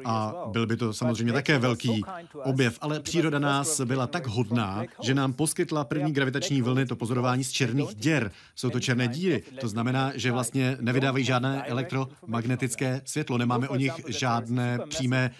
A 0.04 0.34
byl 0.46 0.66
by 0.66 0.76
to 0.76 0.92
samozřejmě 0.92 1.32
také 1.32 1.58
velký 1.58 2.02
objev, 2.44 2.78
ale 2.80 3.00
příroda 3.00 3.38
nás 3.38 3.80
byla 3.80 4.06
tak 4.06 4.26
hodná, 4.26 4.84
že 5.02 5.14
nám 5.14 5.32
poskytla 5.32 5.84
první 5.84 6.12
gravitační 6.12 6.62
vlny 6.62 6.86
to 6.86 6.96
pozorování 6.96 7.44
z 7.44 7.50
černých 7.50 7.94
děr. 7.94 8.30
Jsou 8.54 8.70
to 8.70 8.80
černé 8.80 9.08
díry. 9.08 9.42
To 9.60 9.68
znamená, 9.68 10.12
že 10.14 10.32
vlastně 10.32 10.76
nevydávají 10.80 11.24
žádné 11.24 11.64
elektromagnetické 11.64 13.00
světlo, 13.04 13.38
nemáme 13.38 13.68
o 13.68 13.76
nich 13.76 13.92
žádné 14.08 14.78
přímé 14.88 15.30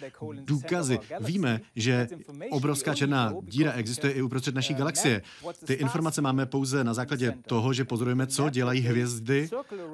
důkazy. 0.45 0.99
Víme, 1.19 1.61
že 1.75 2.07
obrovská 2.51 2.95
černá 2.95 3.33
díra 3.41 3.71
existuje 3.71 4.13
i 4.13 4.21
uprostřed 4.21 4.55
naší 4.55 4.73
galaxie. 4.73 5.21
Ty 5.65 5.73
informace 5.73 6.21
máme 6.21 6.45
pouze 6.45 6.83
na 6.83 6.93
základě 6.93 7.22
základě 7.25 7.47
toho, 7.47 7.73
že 7.73 7.85
pozorujeme, 7.85 8.27
co 8.27 8.49
dělají 8.49 8.81
hvězdy 8.81 9.49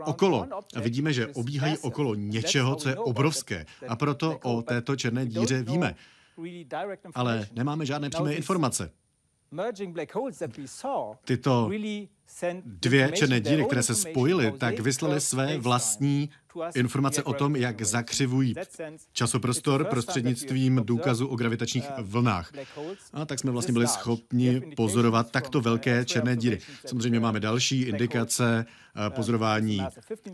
okolo. 0.06 0.48
A 0.76 0.80
vidíme, 0.80 1.14
že 1.14 1.28
obíhají 1.28 1.78
okolo 1.78 2.16
něčeho, 2.16 2.76
co 2.76 2.90
je 2.90 2.98
obrovské. 2.98 3.66
A 3.88 3.96
proto 3.96 4.40
o 4.44 4.62
této 4.62 4.96
černé 4.96 5.26
díře 5.26 5.64
víme. 5.64 5.96
Ale 7.16 7.48
nemáme 7.54 7.86
žádné 7.86 8.10
přímé 8.10 8.34
informace. 8.34 8.92
Tyto 11.26 11.70
dvě 12.66 13.12
černé 13.12 13.42
díry, 13.42 13.66
které 13.66 13.84
se 13.84 13.96
spojily, 13.96 14.54
tak 14.58 14.80
vyslali 14.80 15.22
své 15.22 15.58
vlastní 15.58 16.30
informace 16.76 17.24
o 17.24 17.34
tom, 17.34 17.56
jak 17.56 17.82
zakřivují 17.82 18.56
časoprostor 19.14 19.86
prostřednictvím 19.86 20.82
důkazu 20.84 21.28
o 21.28 21.36
gravitačních 21.36 21.86
vlnách. 22.02 22.52
A 23.14 23.26
tak 23.26 23.40
jsme 23.40 23.52
vlastně 23.52 23.74
byli 23.74 23.88
schopni 23.88 24.62
pozorovat 24.76 25.32
takto 25.32 25.62
velké 25.62 26.06
černé 26.06 26.38
díry. 26.38 26.60
Samozřejmě 26.86 27.20
máme 27.20 27.40
další 27.40 27.82
indikace 27.82 28.66
pozorování 29.10 29.82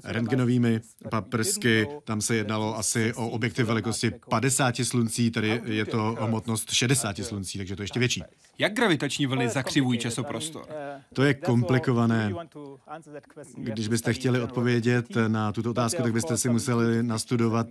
rentgenovými 0.03 0.81
paprsky. 1.09 1.87
Tam 2.03 2.21
se 2.21 2.35
jednalo 2.35 2.77
asi 2.77 3.13
o 3.13 3.29
objekty 3.29 3.63
velikosti 3.63 4.11
50 4.29 4.75
sluncí, 4.75 5.31
tady 5.31 5.61
je 5.65 5.85
to 5.85 6.15
hmotnost 6.19 6.71
60 6.71 7.17
sluncí, 7.17 7.57
takže 7.57 7.75
to 7.75 7.81
ještě 7.81 7.99
větší. 7.99 8.23
Jak 8.57 8.73
gravitační 8.73 9.25
vlny 9.25 9.49
zakřivují 9.49 9.99
časoprostor? 9.99 10.67
To 11.13 11.23
je 11.23 11.33
komplikované 11.33 11.84
komplikované. 11.85 12.33
Když 13.57 13.87
byste 13.87 14.13
chtěli 14.13 14.41
odpovědět 14.41 15.05
na 15.27 15.51
tuto 15.51 15.71
otázku, 15.71 16.03
tak 16.03 16.13
byste 16.13 16.37
si 16.37 16.49
museli 16.49 17.03
nastudovat 17.03 17.67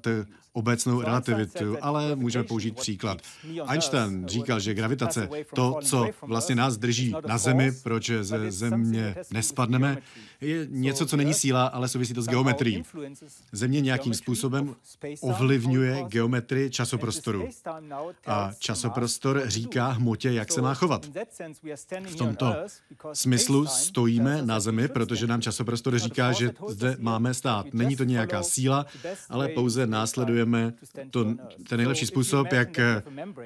obecnou 0.52 1.00
relativitu, 1.00 1.76
ale 1.80 2.16
můžeme 2.16 2.44
použít 2.44 2.76
příklad. 2.76 3.18
Einstein 3.66 4.28
říkal, 4.28 4.60
že 4.60 4.74
gravitace, 4.74 5.28
to, 5.54 5.78
co 5.84 6.10
vlastně 6.22 6.54
nás 6.54 6.76
drží 6.76 7.14
na 7.26 7.38
Zemi, 7.38 7.72
proč 7.82 8.10
ze 8.20 8.50
Země 8.50 9.14
nespadneme, 9.32 9.98
je 10.40 10.66
něco, 10.70 11.06
co 11.06 11.16
není 11.16 11.34
síla, 11.34 11.66
ale 11.66 11.88
souvisí 11.88 12.14
to 12.14 12.22
s 12.22 12.26
geometrií. 12.26 12.82
Země 13.52 13.80
nějakým 13.80 14.14
způsobem 14.14 14.74
ovlivňuje 15.20 16.04
geometrii 16.08 16.70
časoprostoru. 16.70 17.48
A 18.26 18.52
časoprostor 18.58 19.42
říká 19.46 19.88
hmotě, 19.88 20.32
jak 20.32 20.52
se 20.52 20.62
má 20.62 20.74
chovat. 20.74 21.10
V 22.06 22.16
tomto 22.16 22.54
smyslu 23.12 23.66
stojíme 24.04 24.42
na 24.42 24.60
Zemi, 24.60 24.88
protože 24.88 25.26
nám 25.26 25.40
časoprostor 25.40 25.98
říká, 25.98 26.32
že 26.32 26.50
zde 26.68 26.96
máme 27.00 27.34
stát. 27.34 27.66
Není 27.72 27.96
to 27.96 28.04
nějaká 28.04 28.42
síla, 28.42 28.86
ale 29.28 29.48
pouze 29.48 29.86
následujeme 29.86 30.72
to, 31.10 31.24
ten 31.68 31.76
nejlepší 31.76 32.06
způsob, 32.06 32.52
jak 32.52 32.80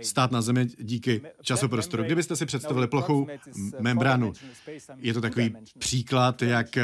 stát 0.02 0.30
na 0.30 0.42
Zemi 0.42 0.66
díky 0.78 1.22
časoprostoru. 1.42 2.02
Kdybyste 2.02 2.36
si 2.36 2.46
představili 2.46 2.86
plochou 2.86 3.26
membránu, 3.78 4.32
je 4.96 5.14
to 5.14 5.20
takový 5.20 5.54
příklad, 5.78 6.42
jak 6.42 6.78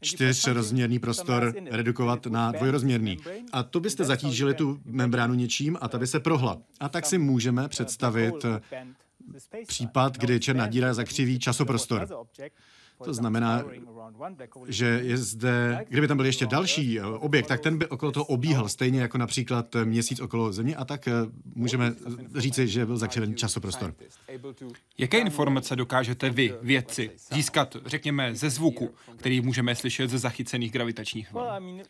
čtyřrozměrný 0.00 0.98
prostor 0.98 1.54
redukovat 1.70 2.26
na 2.26 2.52
dvojrozměrný. 2.52 3.18
A 3.52 3.62
to 3.62 3.80
byste 3.80 4.04
zatížili 4.04 4.54
tu 4.54 4.80
membránu 4.84 5.34
něčím 5.34 5.78
a 5.80 5.88
ta 5.88 5.98
by 5.98 6.06
se 6.06 6.20
prohla. 6.20 6.58
A 6.80 6.88
tak 6.88 7.06
si 7.06 7.18
můžeme 7.18 7.68
představit 7.68 8.34
případ, 9.66 10.18
kdy 10.18 10.40
černá 10.40 10.66
díra 10.66 10.94
zakřiví 10.94 11.38
časoprostor. 11.38 12.08
To 13.04 13.14
znamená, 13.14 13.64
že 14.68 14.86
je 14.86 15.16
zde, 15.16 15.84
kdyby 15.88 16.08
tam 16.08 16.16
byl 16.16 16.26
ještě 16.26 16.46
další 16.46 17.00
eh, 17.00 17.04
objekt, 17.04 17.46
tak 17.46 17.60
ten 17.60 17.78
by 17.78 17.86
okolo 17.86 18.12
toho 18.12 18.24
obíhal, 18.24 18.68
stejně 18.68 19.00
jako 19.00 19.18
například 19.18 19.76
eh, 19.76 19.84
měsíc 19.84 20.20
okolo 20.20 20.52
Země 20.52 20.76
a 20.76 20.84
tak 20.84 21.08
eh, 21.08 21.12
můžeme 21.54 21.94
říci, 22.34 22.68
že 22.68 22.86
byl 22.86 22.96
zakřiven 22.96 23.36
časoprostor. 23.36 23.94
Jaké 24.98 25.18
informace 25.18 25.76
dokážete 25.76 26.30
vy, 26.30 26.54
vědci, 26.62 27.10
získat, 27.32 27.76
řekněme, 27.86 28.34
ze 28.34 28.50
zvuku, 28.50 28.94
který 29.16 29.40
můžeme 29.40 29.74
slyšet 29.74 30.10
ze 30.10 30.18
zachycených 30.18 30.72
gravitačních 30.72 31.32
vln? 31.32 31.82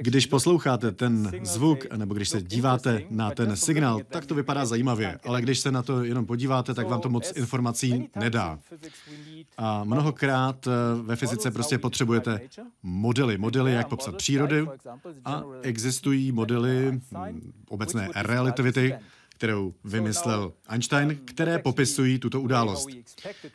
Když 0.00 0.26
posloucháte 0.26 0.92
ten 0.92 1.32
zvuk, 1.42 1.92
nebo 1.96 2.14
když 2.14 2.28
se 2.28 2.42
díváte 2.42 3.02
na 3.10 3.30
ten 3.30 3.56
signál, 3.56 4.00
tak 4.08 4.26
to 4.26 4.34
vypadá 4.34 4.66
zajímavě, 4.66 5.18
ale 5.24 5.42
když 5.42 5.58
se 5.58 5.70
na 5.70 5.82
to 5.82 6.04
jenom 6.04 6.26
podíváte, 6.26 6.74
tak 6.74 6.88
vám 6.88 7.00
to 7.00 7.08
moc 7.08 7.32
informací 7.36 8.08
nedá. 8.16 8.58
A 9.56 9.84
mnohokrát 9.84 10.66
eh, 10.66 10.70
ve 11.02 11.16
fyzice 11.16 11.50
prostě 11.50 11.78
potřebujete 11.78 12.40
modely. 12.82 13.38
Modely, 13.38 13.72
jak 13.72 13.88
popsat 13.88 14.16
přírody 14.16 14.66
a 15.24 15.42
existují 15.62 16.32
modely 16.32 16.92
hm, 16.92 17.52
obecné 17.68 18.08
relativity, 18.14 18.94
kterou 19.36 19.74
vymyslel 19.84 20.52
Einstein, 20.68 21.20
které 21.24 21.58
popisují 21.58 22.18
tuto 22.18 22.40
událost. 22.40 22.88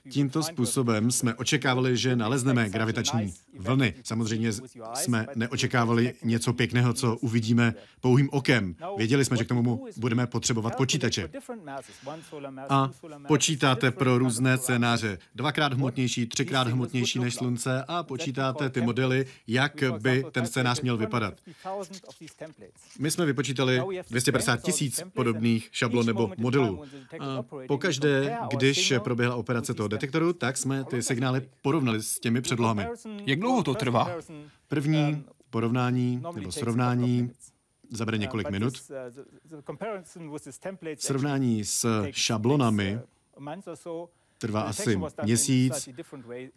Tímto 0.10 0.44
způsobem 0.44 1.12
jsme 1.12 1.36
očekávali, 1.36 1.98
že 1.98 2.16
nalezneme 2.16 2.70
gravitační 2.70 3.34
vlny. 3.60 3.94
Samozřejmě 4.04 4.52
jsme 4.94 5.28
neočekávali 5.36 6.14
něco 6.24 6.54
pěkného, 6.54 6.94
co 6.94 7.18
uvidíme 7.18 7.74
pouhým 8.02 8.30
okem. 8.32 8.76
Věděli 8.98 9.26
jsme, 9.26 9.38
že 9.38 9.44
k 9.44 9.48
tomu 9.48 9.88
budeme 9.98 10.28
potřebovat 10.28 10.76
počítače. 10.76 11.30
A 12.70 12.90
počítáte 13.28 13.92
pro 13.92 14.18
různé 14.18 14.58
scénáře. 14.58 15.18
Dvakrát 15.36 15.74
hmotnější, 15.74 16.26
třikrát 16.26 16.68
hmotnější 16.68 17.20
než 17.20 17.36
Slunce 17.36 17.84
a 17.88 18.04
počítáte 18.04 18.70
ty 18.70 18.82
modely, 18.82 19.26
jak 19.48 19.84
by 20.02 20.26
ten 20.32 20.46
scénář 20.46 20.82
měl 20.82 20.98
vypadat. 20.98 21.34
My 23.00 23.12
jsme 23.12 23.26
vypočítali 23.26 23.82
250 24.10 24.62
tisíc 24.62 25.02
podobných 25.14 25.70
šablon 25.72 26.06
nebo 26.06 26.32
modelů. 26.38 26.84
A 27.20 27.44
pokaždé, 27.68 28.38
když 28.58 28.94
proběhla 29.04 29.36
operace 29.36 29.74
toho 29.74 29.88
detektoru, 29.88 30.34
tak 30.34 30.58
jsme 30.58 30.84
ty 30.84 31.02
signály 31.02 31.50
porovnali 31.62 32.04
s 32.04 32.20
těmi 32.20 32.42
předlohami. 32.42 32.88
Jak 33.26 33.40
dlouho 33.40 33.64
to 33.64 33.74
trvá? 33.74 34.12
První 34.68 35.24
porovnání 35.50 36.24
nebo 36.36 36.52
srovnání 36.52 37.32
zabere 37.90 38.18
několik 38.18 38.50
minut. 38.50 38.74
Srovnání 40.98 41.66
s 41.66 42.06
šablonami 42.12 43.00
trvá 44.42 44.62
asi 44.62 45.00
měsíc. 45.24 45.90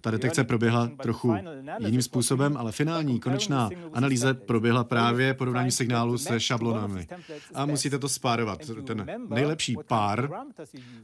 Ta 0.01 0.11
detekce 0.11 0.45
proběhla 0.45 0.91
trochu 1.03 1.35
jiným 1.79 2.03
způsobem, 2.03 2.57
ale 2.57 2.73
finální, 2.73 3.21
konečná 3.21 3.71
analýza 3.93 4.35
proběhla 4.35 4.85
právě 4.85 5.35
porovnání 5.35 5.71
signálu 5.71 6.19
se 6.19 6.41
šablonami. 6.41 7.09
A 7.55 7.67
musíte 7.67 7.99
to 7.99 8.09
spárovat. 8.09 8.61
Ten 8.87 9.07
nejlepší 9.29 9.77
pár, 9.87 10.31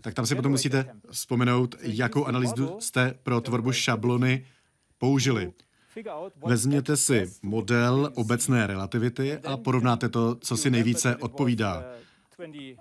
tak 0.01 0.15
tam 0.15 0.27
si 0.27 0.35
potom 0.35 0.53
musíte 0.53 0.87
vzpomenout, 1.11 1.75
jakou 1.83 2.25
analýzu 2.25 2.77
jste 2.79 3.15
pro 3.23 3.41
tvorbu 3.41 3.73
šablony 3.73 4.45
použili. 4.99 5.53
Vezměte 6.47 6.97
si 6.97 7.31
model 7.43 8.13
obecné 8.15 8.67
relativity 8.67 9.39
a 9.39 9.57
porovnáte 9.57 10.09
to, 10.09 10.35
co 10.35 10.57
si 10.57 10.71
nejvíce 10.71 11.17
odpovídá. 11.17 11.85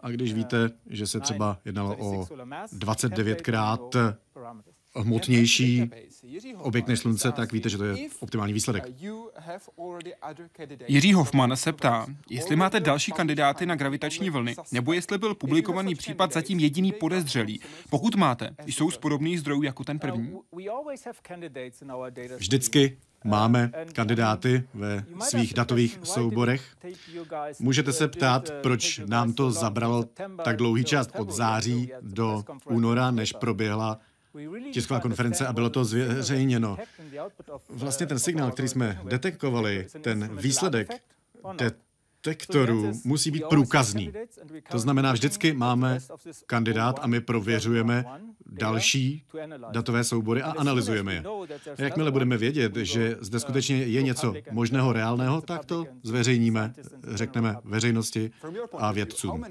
A 0.02 0.10
když 0.10 0.34
víte, 0.34 0.69
že 0.89 1.08
se 1.08 1.19
třeba 1.19 1.60
jednalo 1.65 1.95
o 1.98 2.24
29krát 2.24 4.15
hmotnější 4.95 5.89
objekt 6.58 6.88
než 6.88 7.00
Slunce, 7.00 7.32
tak 7.32 7.54
víte, 7.54 7.69
že 7.69 7.78
to 7.78 7.86
je 7.86 8.08
optimální 8.19 8.54
výsledek. 8.54 8.84
Jiří 10.88 11.13
Hoffman 11.13 11.58
se 11.58 11.74
ptá, 11.74 12.08
jestli 12.30 12.56
máte 12.56 12.80
další 12.80 13.12
kandidáty 13.12 13.65
na 13.65 13.76
gravitační 13.76 14.30
vlny, 14.30 14.56
nebo 14.72 14.93
jestli 14.93 15.17
byl 15.17 15.36
publikovaný 15.36 15.95
případ 15.95 16.34
zatím 16.34 16.60
jediný 16.60 16.91
podezřelý. 16.91 17.60
Pokud 17.89 18.15
máte, 18.15 18.56
jsou 18.65 18.91
z 18.91 18.98
podobných 18.98 19.39
zdrojů 19.39 19.63
jako 19.63 19.84
ten 19.84 20.00
první? 20.00 20.34
Vždycky 22.38 22.98
Máme 23.23 23.71
kandidáty 23.93 24.63
ve 24.73 25.03
svých 25.19 25.53
datových 25.53 25.99
souborech. 26.03 26.75
Můžete 27.60 27.93
se 27.93 28.08
ptát, 28.08 28.51
proč 28.62 29.01
nám 29.05 29.34
to 29.34 29.51
zabralo 29.51 30.05
tak 30.43 30.58
dlouhý 30.58 30.84
čas 30.84 31.08
od 31.17 31.32
září 31.32 31.91
do 32.01 32.43
února, 32.65 33.12
než 33.12 33.34
proběhla 33.34 33.99
tisková 34.73 34.99
konference 34.99 35.47
a 35.47 35.53
bylo 35.53 35.69
to 35.69 35.86
zveřejněno. 35.86 36.77
Vlastně 37.69 38.05
ten 38.05 38.19
signál, 38.19 38.51
který 38.51 38.67
jsme 38.67 39.01
detekovali, 39.03 39.88
ten 40.01 40.38
výsledek 40.38 40.89
detektoru 42.23 42.91
musí 43.05 43.32
být 43.32 43.43
průkazný. 43.49 44.12
To 44.71 44.79
znamená, 44.79 45.12
vždycky 45.13 45.53
máme 45.53 45.99
kandidát 46.45 46.99
a 47.01 47.08
my 47.08 47.21
prověřujeme 47.21 48.05
další 48.45 49.23
datové 49.71 50.03
soubory 50.03 50.41
a 50.41 50.51
analyzujeme 50.51 51.13
je. 51.13 51.23
A 51.77 51.82
jakmile 51.82 52.12
budeme 52.12 52.38
vědět, 52.38 52.75
že 52.75 53.17
zde 53.19 53.39
skutečně 53.39 53.75
je 53.75 54.01
něco 54.01 54.34
možného, 54.51 54.93
reálného, 54.93 55.41
tak 55.41 55.65
to 55.65 55.86
zveřejníme, 56.03 56.73
řekneme 57.13 57.55
veřejnosti 57.63 58.32
a 58.77 58.91
vědcům. 58.91 59.45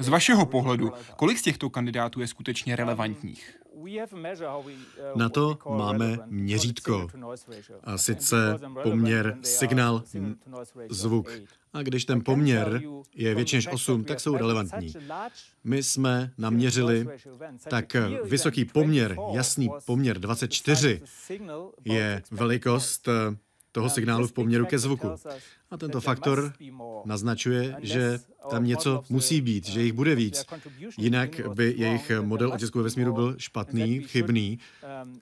Z 0.00 0.08
vašeho 0.08 0.46
pohledu, 0.46 0.92
kolik 1.16 1.38
z 1.38 1.42
těchto 1.42 1.70
kandidátů 1.70 2.20
je 2.20 2.26
skutečně 2.26 2.76
relevantních? 2.76 3.58
Na 5.16 5.28
to 5.28 5.58
máme 5.68 6.18
měřítko, 6.26 7.08
a 7.84 7.98
sice 7.98 8.58
poměr 8.82 9.38
signál 9.42 10.02
zvuk. 10.90 11.30
A 11.76 11.82
když 11.82 12.04
ten 12.04 12.24
poměr 12.24 12.82
je 13.14 13.34
větší 13.34 13.56
než 13.56 13.68
8, 13.72 14.04
tak 14.04 14.20
jsou 14.20 14.36
relevantní. 14.36 14.92
My 15.64 15.82
jsme 15.82 16.32
naměřili 16.38 17.08
tak 17.68 17.96
vysoký 18.24 18.64
poměr, 18.64 19.16
jasný 19.32 19.68
poměr 19.86 20.18
24 20.18 21.02
je 21.84 22.22
velikost 22.30 23.08
toho 23.72 23.90
signálu 23.90 24.26
v 24.26 24.32
poměru 24.32 24.66
ke 24.66 24.78
zvuku. 24.78 25.08
A 25.76 25.78
tento 25.78 26.00
faktor 26.00 26.52
naznačuje, 27.04 27.76
že 27.82 28.18
tam 28.50 28.64
něco 28.64 29.02
musí 29.08 29.40
být, 29.40 29.68
že 29.68 29.82
jich 29.82 29.92
bude 29.92 30.14
víc. 30.14 30.46
Jinak 30.98 31.40
by 31.54 31.74
jejich 31.76 32.12
model 32.20 32.52
otisku 32.52 32.78
ve 32.78 32.84
vesmíru 32.84 33.12
byl 33.12 33.34
špatný, 33.38 34.02
chybný. 34.02 34.58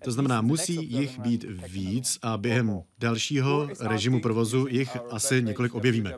To 0.05 0.12
znamená, 0.12 0.40
musí 0.40 0.93
jich 0.93 1.19
být 1.19 1.45
víc 1.69 2.19
a 2.23 2.38
během 2.38 2.81
dalšího 2.99 3.69
režimu 3.81 4.21
provozu 4.21 4.67
jich 4.71 4.97
asi 5.11 5.43
několik 5.43 5.75
objevíme. 5.75 6.12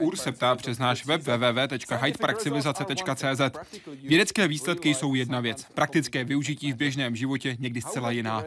UR 0.00 0.16
se 0.16 0.32
ptá 0.32 0.56
přes 0.56 0.78
náš 0.78 1.06
web 1.06 1.22
www.hydeparkcivilizace.cz. 1.22 3.40
Vědecké 4.02 4.48
výsledky 4.48 4.94
jsou 4.94 5.14
jedna 5.14 5.40
věc, 5.40 5.66
praktické 5.74 6.24
využití 6.24 6.72
v 6.72 6.76
běžném 6.76 7.16
životě 7.16 7.56
někdy 7.58 7.80
zcela 7.80 8.10
jiná. 8.10 8.44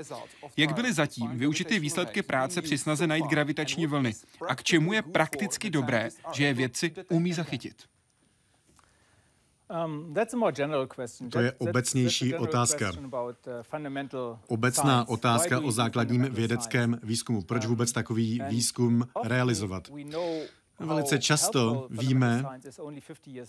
Jak 0.57 0.73
byly 0.73 0.93
zatím 0.93 1.29
využity 1.33 1.79
výsledky 1.79 2.21
práce 2.21 2.61
při 2.61 2.77
snaze 2.77 3.07
najít 3.07 3.25
gravitační 3.25 3.87
vlny 3.87 4.13
a 4.47 4.55
k 4.55 4.63
čemu 4.63 4.93
je 4.93 5.02
prakticky 5.11 5.69
dobré, 5.69 6.09
že 6.33 6.45
je 6.45 6.53
vědci 6.53 6.93
umí 7.09 7.33
zachytit? 7.33 7.75
Um, 9.85 10.13
to 11.29 11.39
je 11.39 11.51
obecnější 11.51 12.35
otázka. 12.35 12.91
Uh, 12.91 14.37
Obecná 14.47 15.07
otázka 15.07 15.59
o 15.59 15.71
základním 15.71 16.21
vědeckém 16.21 16.99
výzkumu. 17.03 17.41
Proč 17.41 17.65
vůbec 17.65 17.89
um, 17.89 17.93
takový 17.93 18.41
výzkum 18.49 19.07
realizovat? 19.23 19.87
Velice 20.79 21.19
často 21.19 21.87
víme, 21.89 22.43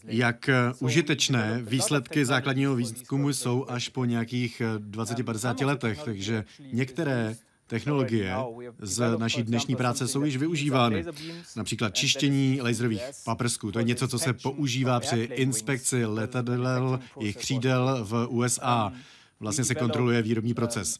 jak 0.05 0.51
užitečné 0.81 1.61
výsledky 1.63 2.25
základního 2.25 2.75
výzkumu 2.75 3.29
jsou 3.29 3.67
až 3.69 3.89
po 3.89 4.05
nějakých 4.05 4.63
20-50 4.79 5.61
um, 5.61 5.67
letech, 5.67 6.03
takže 6.05 6.45
některé 6.73 7.37
Technologie 7.67 8.37
z 8.79 9.19
naší 9.19 9.43
dnešní 9.43 9.77
práce 9.77 10.09
jsou 10.09 10.25
již 10.25 10.37
využívány. 10.37 11.05
Například 11.57 11.95
čištění 11.95 12.61
laserových 12.63 13.03
paprsků. 13.25 13.73
To 13.73 13.79
je 13.79 13.85
něco, 13.85 14.09
co 14.09 14.19
se 14.19 14.33
používá 14.33 15.01
při 15.01 15.21
inspekci 15.21 16.05
letadel, 16.05 17.01
jejich 17.21 17.37
křídel 17.37 17.99
v 18.05 18.27
USA. 18.29 18.93
Vlastně 19.41 19.65
se 19.65 19.75
kontroluje 19.75 20.23
výrobní 20.23 20.55
proces. 20.55 20.99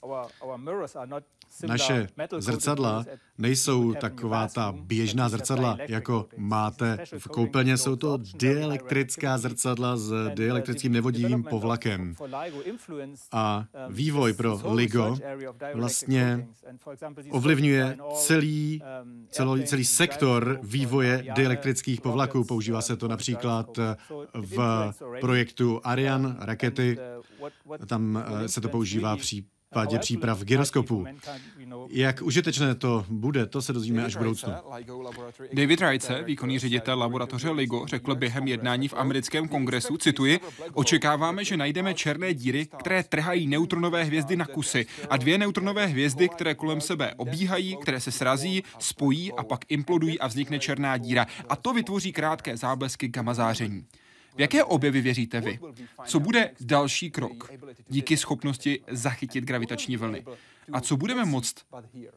Naše 1.67 2.07
zrcadla 2.39 3.05
nejsou 3.39 3.95
taková 3.95 4.49
ta 4.49 4.75
běžná 4.81 5.29
zrcadla, 5.29 5.79
jako 5.89 6.27
máte 6.37 6.99
v 7.19 7.29
koupelně. 7.29 7.77
Jsou 7.77 7.97
to 7.97 8.19
dielektrická 8.37 9.39
zrcadla 9.39 9.97
s 9.97 10.31
dielektrickým 10.35 10.93
nevodivým 10.93 11.43
povlakem. 11.43 12.15
A 13.33 13.65
vývoj 13.89 14.33
pro 14.33 14.61
LIGO 14.65 15.17
vlastně 15.75 16.49
ovlivňuje 17.31 17.97
celý, 18.15 18.83
celý, 19.29 19.65
celý 19.65 19.85
sektor 19.85 20.59
vývoje 20.63 21.27
dielektrických 21.35 22.01
povlaků. 22.01 22.45
Používá 22.45 22.83
se 22.83 22.97
to 22.97 23.09
například 23.09 23.79
v 24.35 24.91
projektu 25.21 25.81
Ariane 25.85 26.37
rakety. 26.39 26.99
Tam 27.87 28.25
se 28.47 28.61
to 28.61 28.69
používá 28.69 29.17
při 29.17 29.45
případě 29.75 29.99
příprav 29.99 30.43
gyroskopů. 30.43 31.07
Jak 31.89 32.23
užitečné 32.23 32.75
to 32.75 33.05
bude, 33.09 33.47
to 33.47 33.63
se 33.63 33.73
dozvíme 33.73 34.05
až 34.05 34.15
v 34.15 34.19
budoucnu. 34.19 34.53
David 35.53 35.81
Rajce, 35.81 36.23
výkonný 36.23 36.59
ředitel 36.59 36.99
laboratoře 36.99 37.51
LIGO, 37.51 37.87
řekl 37.87 38.15
během 38.15 38.49
jednání 38.49 38.89
v 38.89 38.95
americkém 38.95 39.49
kongresu, 39.49 39.97
cituji, 39.97 40.41
očekáváme, 40.73 41.45
že 41.45 41.57
najdeme 41.57 41.95
černé 41.95 42.35
díry, 42.35 42.67
které 42.79 43.03
trhají 43.03 43.47
neutronové 43.47 44.05
hvězdy 44.05 44.37
na 44.37 44.47
kusy 44.47 44.87
a 45.11 45.17
dvě 45.17 45.39
neutronové 45.39 45.87
hvězdy, 45.87 46.29
které 46.29 46.55
kolem 46.55 46.81
sebe 46.81 47.15
obíhají, 47.17 47.77
které 47.83 48.01
se 48.01 48.13
srazí, 48.13 48.63
spojí 48.79 49.33
a 49.33 49.43
pak 49.43 49.61
implodují 49.69 50.21
a 50.21 50.27
vznikne 50.27 50.59
černá 50.59 50.97
díra. 50.97 51.27
A 51.49 51.57
to 51.57 51.73
vytvoří 51.73 52.13
krátké 52.13 52.57
záblesky 52.57 53.09
gamma 53.09 53.35
záření. 53.35 53.85
V 54.37 54.41
jaké 54.41 54.65
objevy 54.65 55.01
věříte 55.01 55.41
vy? 55.41 55.59
Co 56.05 56.21
bude 56.21 56.51
další 56.61 57.11
krok 57.11 57.51
díky 57.89 58.17
schopnosti 58.17 58.81
zachytit 58.91 59.45
gravitační 59.45 59.97
vlny? 59.97 60.25
A 60.73 60.81
co 60.81 60.97
budeme 60.97 61.25
moct 61.25 61.55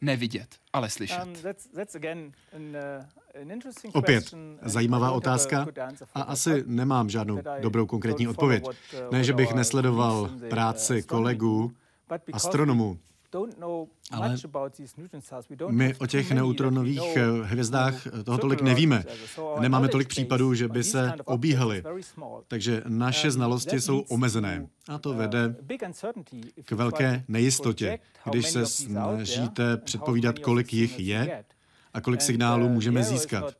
nevidět, 0.00 0.56
ale 0.72 0.90
slyšet? 0.90 1.46
Opět 3.92 4.34
zajímavá 4.62 5.12
otázka 5.12 5.66
a 6.14 6.22
asi 6.22 6.64
nemám 6.66 7.10
žádnou 7.10 7.40
dobrou 7.60 7.86
konkrétní 7.86 8.28
odpověď. 8.28 8.64
Ne, 9.10 9.24
že 9.24 9.32
bych 9.32 9.54
nesledoval 9.54 10.30
práci 10.50 11.02
kolegů, 11.02 11.72
astronomů, 12.32 12.98
ale 14.10 14.36
my 15.70 15.94
o 15.94 16.06
těch 16.06 16.32
neutronových 16.32 17.16
eh, 17.16 17.26
hvězdách 17.42 18.06
eh, 18.06 18.24
toho 18.24 18.38
tolik 18.38 18.60
nevíme. 18.60 19.04
Nemáme 19.60 19.88
tolik 19.88 20.08
případů, 20.08 20.54
že 20.54 20.68
by 20.68 20.84
se 20.84 21.12
obíhaly. 21.24 21.82
Takže 22.48 22.82
naše 22.88 23.30
znalosti 23.30 23.80
jsou 23.80 24.00
omezené. 24.00 24.66
A 24.88 24.98
to 24.98 25.10
uh, 25.10 25.16
vede 25.16 25.56
k 26.64 26.72
velké 26.72 27.24
nejistotě, 27.28 27.98
když 28.30 28.50
se 28.50 28.66
snažíte 28.66 29.76
předpovídat, 29.76 30.38
kolik 30.38 30.72
jich 30.72 31.00
je 31.00 31.44
a 31.94 32.00
kolik 32.00 32.22
signálů 32.22 32.66
uh, 32.66 32.72
můžeme 32.72 33.02
získat. 33.02 33.54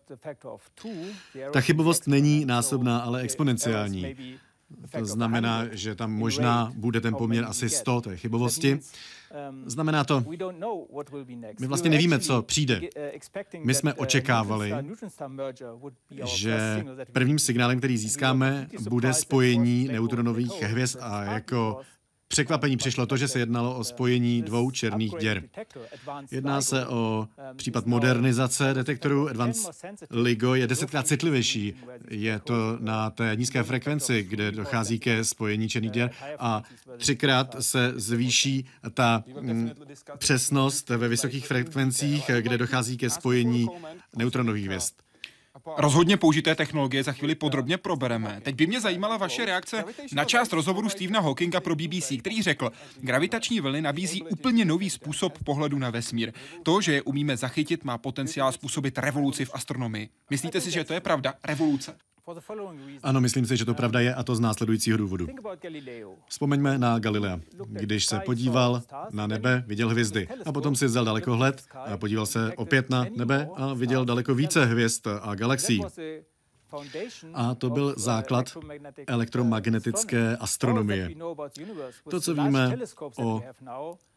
Ta 1.53 1.61
chybovost 1.61 2.07
není 2.07 2.45
násobná, 2.45 2.99
ale 2.99 3.21
exponenciální. 3.21 4.17
To 4.99 5.05
znamená, 5.05 5.65
že 5.71 5.95
tam 5.95 6.13
možná 6.13 6.73
bude 6.77 7.01
ten 7.01 7.15
poměr 7.15 7.45
asi 7.45 7.69
100 7.69 8.01
té 8.01 8.17
chybovosti. 8.17 8.81
Um, 9.51 9.71
Znamená 9.71 10.05
to, 10.05 10.25
my 11.61 11.67
vlastně 11.67 11.91
nevíme, 11.91 12.19
co 12.19 12.43
přijde. 12.43 12.81
Uh, 12.81 13.65
my 13.65 13.75
jsme 13.75 13.95
uh, 13.95 14.03
očekávali, 14.03 14.73
že 16.25 16.85
prvním 17.13 17.39
signálem, 17.39 17.79
který 17.79 17.99
získáme, 17.99 18.69
bude 18.89 19.15
spojení 19.15 19.89
neutronových 19.89 20.63
hvězd 20.63 20.99
a 21.01 21.23
jako 21.23 21.81
Překvapení 22.29 22.77
přišlo 22.77 23.07
to, 23.07 23.17
že 23.17 23.29
se 23.29 23.39
jednalo 23.39 23.77
o 23.77 23.85
spojení 23.85 24.43
dvou 24.43 24.71
černých 24.71 25.13
děr. 25.21 25.43
Jedná 26.31 26.63
se 26.63 26.87
o 26.87 27.29
případ 27.57 27.87
modernizace 27.87 28.75
detektorů. 28.75 29.29
Advanced 29.29 29.85
LIGO 30.11 30.55
je 30.55 30.67
desetkrát 30.67 31.07
citlivější. 31.07 31.75
Je 32.09 32.39
to 32.39 32.77
na 32.81 33.11
té 33.11 33.37
nízké 33.37 33.63
frekvenci, 33.63 34.23
kde 34.23 34.53
dochází 34.53 34.99
ke 34.99 35.25
spojení 35.25 35.69
černých 35.69 35.93
děr 35.93 36.11
a 36.39 36.63
třikrát 36.97 37.57
se 37.61 37.93
zvýší 37.97 38.67
ta 38.95 39.25
mm, 39.41 39.71
přesnost 40.19 40.89
ve 40.91 41.09
vysokých 41.09 41.47
frekvencích, 41.47 42.31
kde 42.41 42.59
dochází 42.59 42.97
ke 42.97 43.11
spojení 43.11 43.69
neutronových 44.17 44.67
hvězd. 44.67 44.95
Rozhodně 45.77 46.17
použité 46.17 46.55
technologie 46.55 47.05
za 47.05 47.13
chvíli 47.13 47.35
podrobně 47.35 47.77
probereme. 47.77 48.41
Teď 48.43 48.55
by 48.55 48.67
mě 48.67 48.81
zajímala 48.81 49.17
vaše 49.17 49.45
reakce 49.45 49.85
na 50.13 50.25
část 50.25 50.53
rozhovoru 50.53 50.89
Stephena 50.89 51.21
Hawkinga 51.21 51.61
pro 51.61 51.77
BBC, 51.77 52.13
který 52.19 52.43
řekl, 52.43 52.73
gravitační 53.01 53.61
vlny 53.61 53.83
nabízí 53.83 54.23
úplně 54.23 54.65
nový 54.65 54.91
způsob 54.91 55.39
pohledu 55.45 55.79
na 55.79 55.91
vesmír. 55.91 56.33
To, 56.63 56.81
že 56.81 56.93
je 56.93 57.03
umíme 57.03 57.37
zachytit, 57.37 57.85
má 57.85 57.99
potenciál 57.99 58.53
způsobit 58.53 58.99
revoluci 58.99 59.45
v 59.45 59.55
astronomii. 59.55 60.09
Myslíte 60.31 60.61
si, 60.61 60.71
že 60.71 60.85
to 60.85 60.95
je 60.95 61.01
pravda? 61.01 61.35
Revoluce? 61.45 61.97
Ano, 63.03 63.21
myslím 63.21 63.47
si, 63.47 63.57
že 63.57 63.65
to 63.65 63.75
pravda 63.75 64.01
je 64.01 64.15
a 64.15 64.23
to 64.23 64.37
z 64.37 64.41
následujícího 64.41 64.99
důvodu. 64.99 65.27
Vzpomeňme 66.29 66.79
na 66.79 66.99
Galilea. 66.99 67.41
Když 67.67 68.07
se 68.07 68.21
podíval 68.21 68.83
na 69.11 69.27
nebe, 69.27 69.65
viděl 69.67 69.89
hvězdy. 69.89 70.29
A 70.45 70.53
potom 70.53 70.77
si 70.77 70.87
vzal 70.87 71.05
dalekohled 71.05 71.65
a 71.75 71.97
podíval 71.97 72.27
se 72.27 72.53
opět 72.57 72.91
na 72.91 73.07
nebe 73.17 73.49
a 73.57 73.75
viděl 73.75 74.05
daleko 74.05 74.35
více 74.35 74.65
hvězd 74.65 75.07
a 75.23 75.35
galaxií. 75.35 75.83
A 77.35 77.55
to 77.55 77.71
byl 77.71 77.95
základ 77.97 78.57
elektromagnetické 79.07 80.37
astronomie. 80.37 81.11
To, 82.11 82.21
co 82.21 82.35
víme 82.35 82.77
o 83.19 83.43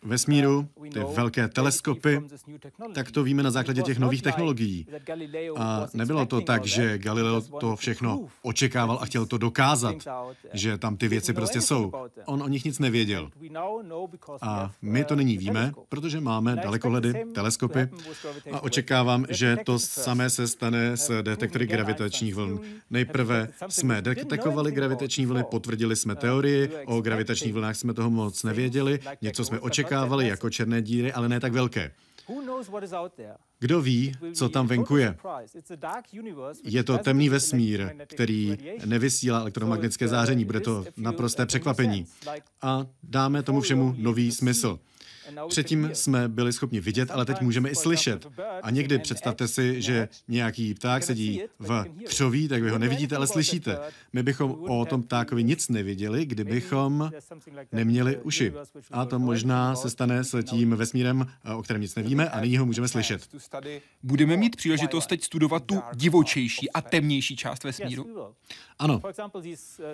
vesmíru, 0.03 0.67
ty 0.93 0.99
velké 1.13 1.47
teleskopy, 1.47 2.21
tak 2.93 3.11
to 3.11 3.23
víme 3.23 3.43
na 3.43 3.51
základě 3.51 3.81
těch 3.81 3.99
nových 3.99 4.21
technologií. 4.21 4.87
A 5.57 5.87
nebylo 5.93 6.25
to 6.25 6.41
tak, 6.41 6.65
že 6.65 6.97
Galileo 6.97 7.41
to 7.41 7.75
všechno 7.75 8.27
očekával 8.41 8.99
a 9.01 9.05
chtěl 9.05 9.25
to 9.25 9.37
dokázat, 9.37 9.95
že 10.53 10.77
tam 10.77 10.97
ty 10.97 11.07
věci 11.07 11.33
prostě 11.33 11.61
jsou. 11.61 11.91
On 12.25 12.43
o 12.43 12.47
nich 12.47 12.65
nic 12.65 12.79
nevěděl. 12.79 13.29
A 14.41 14.71
my 14.81 15.03
to 15.03 15.15
nyní 15.15 15.37
víme, 15.37 15.73
protože 15.89 16.21
máme 16.21 16.55
dalekohledy, 16.55 17.25
teleskopy 17.33 17.89
a 18.51 18.63
očekávám, 18.63 19.25
že 19.29 19.57
to 19.65 19.79
samé 19.79 20.29
se 20.29 20.47
stane 20.47 20.97
s 20.97 21.21
detektory 21.21 21.65
gravitačních 21.67 22.35
vln. 22.45 22.59
Nejprve 22.89 23.47
jsme 23.69 24.01
detekovali 24.01 24.71
gravitační 24.71 25.25
vlny, 25.25 25.43
potvrdili 25.43 25.95
jsme 25.95 26.15
teorii, 26.15 26.69
o 26.85 27.01
gravitačních 27.01 27.53
vlnách 27.53 27.75
jsme 27.75 27.93
toho 27.93 28.09
moc 28.09 28.43
nevěděli, 28.43 28.99
něco 29.21 29.45
jsme 29.45 29.59
očekávali 29.59 30.27
jako 30.27 30.49
černé 30.49 30.81
díry, 30.81 31.13
ale 31.13 31.29
ne 31.29 31.39
tak 31.39 31.53
velké. 31.53 31.91
Kdo 33.59 33.81
ví, 33.81 34.15
co 34.33 34.49
tam 34.49 34.67
venku 34.67 34.97
je? 34.97 35.17
Je 36.63 36.83
to 36.83 36.97
temný 36.97 37.29
vesmír, 37.29 37.89
který 38.05 38.57
nevysílá 38.85 39.39
elektromagnetické 39.39 40.07
záření. 40.07 40.45
Bude 40.45 40.59
to 40.59 40.85
naprosté 40.97 41.45
překvapení. 41.45 42.05
A 42.61 42.85
dáme 43.03 43.43
tomu 43.43 43.61
všemu 43.61 43.95
nový 43.97 44.31
smysl. 44.31 44.79
Předtím 45.47 45.89
jsme 45.93 46.27
byli 46.27 46.53
schopni 46.53 46.79
vidět, 46.79 47.11
ale 47.11 47.25
teď 47.25 47.41
můžeme 47.41 47.69
i 47.69 47.75
slyšet. 47.75 48.27
A 48.61 48.69
někdy 48.69 48.99
představte 48.99 49.47
si, 49.47 49.81
že 49.81 50.09
nějaký 50.27 50.73
pták 50.73 51.03
sedí 51.03 51.41
v 51.59 51.85
křoví, 52.07 52.47
tak 52.47 52.63
vy 52.63 52.69
ho 52.69 52.77
nevidíte, 52.77 53.15
ale 53.15 53.27
slyšíte. 53.27 53.79
My 54.13 54.23
bychom 54.23 54.51
o 54.51 54.85
tom 54.85 55.03
ptákovi 55.03 55.43
nic 55.43 55.69
neviděli, 55.69 56.25
kdybychom 56.25 57.11
neměli 57.71 58.17
uši. 58.17 58.53
A 58.91 59.05
to 59.05 59.19
možná 59.19 59.75
se 59.75 59.89
stane 59.89 60.23
s 60.23 60.43
tím 60.43 60.75
vesmírem, 60.75 61.27
o 61.55 61.63
kterém 61.63 61.81
nic 61.81 61.95
nevíme, 61.95 62.29
a 62.29 62.39
nyní 62.39 62.57
ho 62.57 62.65
můžeme 62.65 62.87
slyšet. 62.87 63.29
Budeme 64.03 64.37
mít 64.37 64.55
příležitost 64.55 65.07
teď 65.07 65.23
studovat 65.23 65.63
tu 65.65 65.81
divočejší 65.93 66.71
a 66.71 66.81
temnější 66.81 67.35
část 67.35 67.63
vesmíru? 67.63 68.33
Ano. 68.79 69.01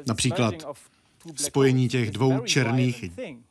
Například 0.07 0.55
spojení 1.35 1.89
těch 1.89 2.11
dvou 2.11 2.39
černých 2.39 3.05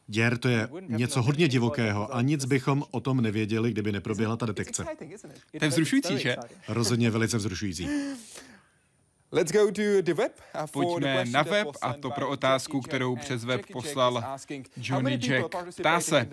děr, 0.07 0.39
to 0.39 0.49
je 0.49 0.69
něco 0.89 1.23
hodně 1.23 1.49
divokého 1.49 2.15
a 2.15 2.23
nic 2.23 2.45
bychom 2.45 2.85
o 2.91 3.01
tom 3.01 3.21
nevěděli, 3.21 3.71
kdyby 3.71 3.93
neproběhla 3.93 4.37
ta 4.37 4.47
detekce. 4.47 4.85
To 5.59 5.65
je 5.65 5.69
vzrušující, 5.69 6.19
že? 6.19 6.37
Rozhodně 6.69 7.11
velice 7.11 7.37
vzrušující. 7.37 7.89
Pojďme 10.73 11.25
na 11.25 11.43
web 11.43 11.69
a 11.83 11.93
to 11.93 12.11
pro 12.11 12.29
otázku, 12.29 12.81
kterou 12.81 13.17
přes 13.17 13.45
web 13.45 13.61
poslal 13.73 14.25
Johnny 14.77 15.19
Jack. 15.19 15.57
Ptá 15.79 16.01
se, 16.01 16.29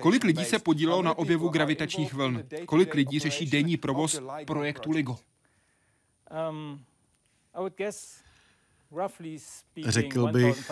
kolik 0.00 0.24
lidí 0.24 0.44
se 0.44 0.58
podílelo 0.58 1.02
na 1.02 1.18
objevu 1.18 1.48
gravitačních 1.48 2.14
vln? 2.14 2.42
Kolik 2.66 2.94
lidí 2.94 3.18
řeší 3.18 3.46
denní 3.46 3.76
provoz 3.76 4.20
projektu 4.46 4.90
LIGO? 4.90 5.18
Řekl 9.86 10.32
bych, 10.32 10.70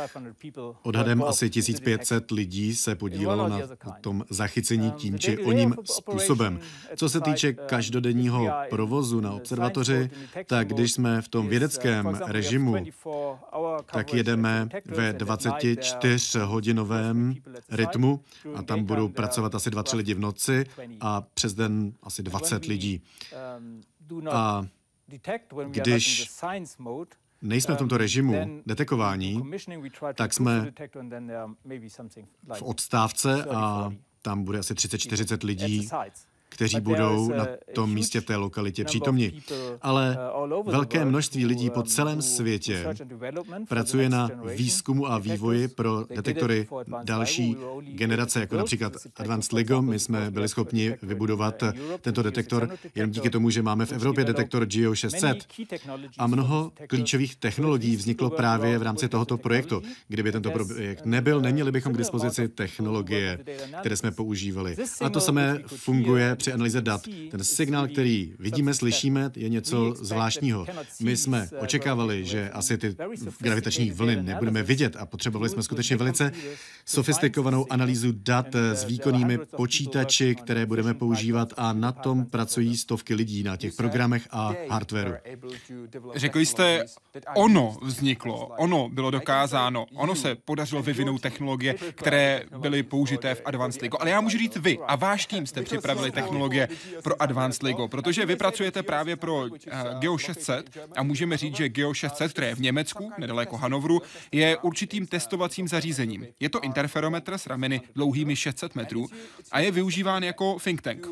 odhadem 0.83 1.22
asi 1.22 1.50
1500 1.50 2.31
lidí 2.31 2.76
se 2.76 2.94
podílelo 2.94 3.48
na 3.48 3.61
tom 4.00 4.24
zachycení 4.31 4.88
um, 4.88 4.92
tím 4.92 5.18
či 5.18 5.38
oním 5.38 5.74
způsobem. 5.85 6.61
Co 6.96 7.09
se 7.09 7.20
týče 7.20 7.48
um, 7.48 7.57
každodenního 7.66 8.50
provozu 8.70 9.20
na 9.20 9.33
observatoři, 9.33 10.11
tak 10.46 10.68
když 10.68 10.92
jsme 10.92 11.22
v 11.22 11.28
tom 11.28 11.44
uh, 11.44 11.50
vědeckém 11.50 12.07
režimu, 12.26 12.76
tak 13.92 14.14
jedeme 14.14 14.68
ve 14.85 15.12
24-hodinovém 15.12 17.42
rytmu 17.70 18.20
a 18.54 18.62
tam 18.62 18.85
budou 18.85 19.09
pracovat 19.09 19.54
asi 19.54 19.70
2-3 19.70 19.96
lidi 19.96 20.14
v 20.14 20.20
noci 20.20 20.66
a 21.00 21.20
přes 21.20 21.54
den 21.54 21.92
asi 22.02 22.22
20 22.22 22.64
lidí. 22.64 23.02
Um, 23.59 23.83
a 24.31 24.66
když 25.70 26.31
nejsme 27.42 27.74
v 27.74 27.79
tomto 27.79 27.94
um, 27.94 27.98
režimu 27.98 28.62
detekování, 28.66 29.42
tak 30.14 30.33
jsme 30.33 30.72
v 32.55 32.62
odstávce 32.62 33.44
a 33.44 33.92
tam 34.22 34.44
bude 34.44 34.59
asi 34.59 34.74
30-40 34.74 35.46
lidí 35.46 35.88
kteří 36.48 36.80
budou 36.80 37.28
na 37.28 37.46
tom 37.74 37.94
místě 37.94 38.20
v 38.20 38.24
té 38.24 38.37
lokalitě 38.37 38.84
přítomni. 38.84 39.32
Ale 39.82 40.18
uh, 40.54 40.72
velké 40.72 41.04
množství 41.04 41.46
lidí 41.46 41.70
po 41.70 41.82
celém 41.82 42.22
světě 42.22 42.94
pracuje 43.68 44.08
na 44.08 44.30
výzkumu 44.56 45.06
a 45.12 45.18
vývoji 45.18 45.68
pro 45.68 46.04
detektory 46.14 46.68
další 47.04 47.56
generace, 47.80 48.40
jako 48.40 48.56
například 48.56 48.92
Advanced 49.16 49.52
LIGO. 49.52 49.82
My 49.82 49.98
jsme 49.98 50.30
byli 50.30 50.48
schopni 50.48 50.96
vybudovat 51.02 51.62
tento 52.00 52.22
detektor 52.22 52.70
jen 52.94 53.11
díky 53.11 53.30
tomu, 53.30 53.50
že 53.50 53.62
máme 53.62 53.87
v 53.87 53.92
Evropě 53.92 54.24
detektor 54.24 54.66
GEO 54.66 54.94
600. 54.94 55.46
A 56.18 56.26
mnoho 56.26 56.72
klíčových 56.87 57.37
technologií 57.37 57.96
vzniklo 57.96 58.30
právě 58.30 58.78
v 58.78 58.82
rámci 58.82 59.08
tohoto 59.08 59.38
projektu. 59.38 59.82
Kdyby 60.08 60.32
tento 60.32 60.50
projekt 60.50 61.06
nebyl, 61.06 61.40
neměli 61.40 61.72
bychom 61.72 61.92
k 61.92 61.98
dispozici 61.98 62.48
technologie, 62.48 63.38
které 63.80 63.96
jsme 63.96 64.11
používali. 64.11 64.76
A 65.00 65.08
to 65.08 65.20
samé 65.20 65.58
funguje 65.66 66.37
při 66.38 66.53
analýze 66.53 66.81
dat. 66.81 67.01
Ten 67.31 67.44
signál, 67.44 67.88
který 67.88 68.35
vidíme, 68.38 68.74
slyšíme, 68.74 69.31
je 69.37 69.48
něco 69.48 69.94
zvláštního. 69.98 70.66
My 71.01 71.16
jsme 71.16 71.48
očekávali, 71.59 72.24
že 72.24 72.51
asi 72.51 72.79
ty 72.79 72.96
gravitační 73.38 73.90
vlny 73.90 74.22
nebudeme 74.22 74.62
vidět 74.62 74.96
a 74.96 75.07
potřebovali 75.07 75.51
jsme 75.51 75.62
skutečně 75.62 75.96
velice 75.96 76.33
sofistikovanou 76.87 77.66
analýzu 77.70 78.12
dat 78.12 78.55
s 78.55 78.85
výkonnými 78.85 79.38
počítači, 79.38 80.35
které 80.35 80.66
budeme 80.66 80.94
používat 80.94 81.53
a 81.57 81.72
na 81.72 81.92
tom 81.92 82.24
pracují 82.24 82.77
stovky 82.77 83.14
lidí 83.14 83.42
na 83.42 83.57
těch 83.57 83.74
programech 83.74 84.29
a 84.31 84.55
hardwareu. 84.68 85.14
Řekli 86.14 86.46
jste, 86.46 86.85
ono 87.37 87.77
vzniklo, 87.83 88.46
ono 88.46 88.88
bylo 88.88 89.11
dokázáno, 89.11 89.87
ono 89.94 90.14
se 90.14 90.35
podařilo 90.35 90.83
vyvinout 90.83 91.20
technologie, 91.20 91.74
které 91.94 92.42
byly 92.59 92.83
použité 92.83 93.35
v 93.35 93.42
Advanced 93.44 93.83
LIGO. 93.83 94.01
Ale 94.01 94.11
já 94.11 94.20
můžu 94.20 94.38
říct 94.38 94.57
vy 94.57 94.79
a 94.87 94.96
váš 94.96 95.27
tým 95.27 95.46
jste 95.46 95.62
připravili 95.62 96.11
technologie 96.11 96.27
pro 97.02 97.22
Advanced 97.22 97.62
LIGO, 97.62 97.88
protože 97.88 98.26
vy 98.26 98.36
pracujete 98.36 98.82
právě 98.82 99.16
pro 99.16 99.36
uh, 99.36 99.48
Geo 99.98 100.18
600 100.18 100.78
a 100.96 101.02
můžeme 101.02 101.36
říct, 101.36 101.56
že 101.56 101.68
Geo 101.68 101.94
600, 101.94 102.32
které 102.32 102.46
je 102.46 102.54
v 102.54 102.60
Německu, 102.60 103.12
nedaleko 103.18 103.56
Hanovru, 103.56 104.02
je 104.32 104.56
určitým 104.56 105.06
testovacím 105.06 105.68
zařízením. 105.68 106.26
Je 106.40 106.48
to 106.48 106.60
interferometr 106.60 107.38
s 107.38 107.46
rameny 107.46 107.80
dlouhými 107.94 108.36
600 108.36 108.74
metrů 108.74 109.06
a 109.50 109.60
je 109.60 109.70
využíván 109.70 110.22
jako 110.22 110.56
think 110.64 110.82
tank. 110.82 111.06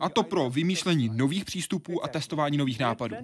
A 0.00 0.08
to 0.08 0.22
pro 0.22 0.50
vymýšlení 0.50 1.10
nových 1.14 1.44
přístupů 1.44 2.04
a 2.04 2.08
testování 2.08 2.56
nových 2.56 2.78
nápadů. 2.78 3.16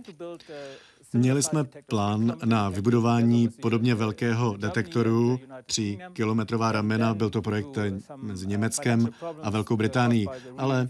Měli 1.12 1.42
jsme 1.42 1.64
plán 1.64 2.36
na 2.44 2.68
vybudování 2.68 3.48
podobně 3.48 3.94
velkého 3.94 4.56
detektoru, 4.56 5.40
3 5.66 5.98
kilometrová 6.12 6.72
ramena, 6.72 7.14
byl 7.14 7.30
to 7.30 7.42
projekt 7.42 7.78
mezi 8.16 8.46
Německem 8.46 9.08
a 9.42 9.50
Velkou 9.50 9.76
Británií, 9.76 10.26
ale 10.56 10.88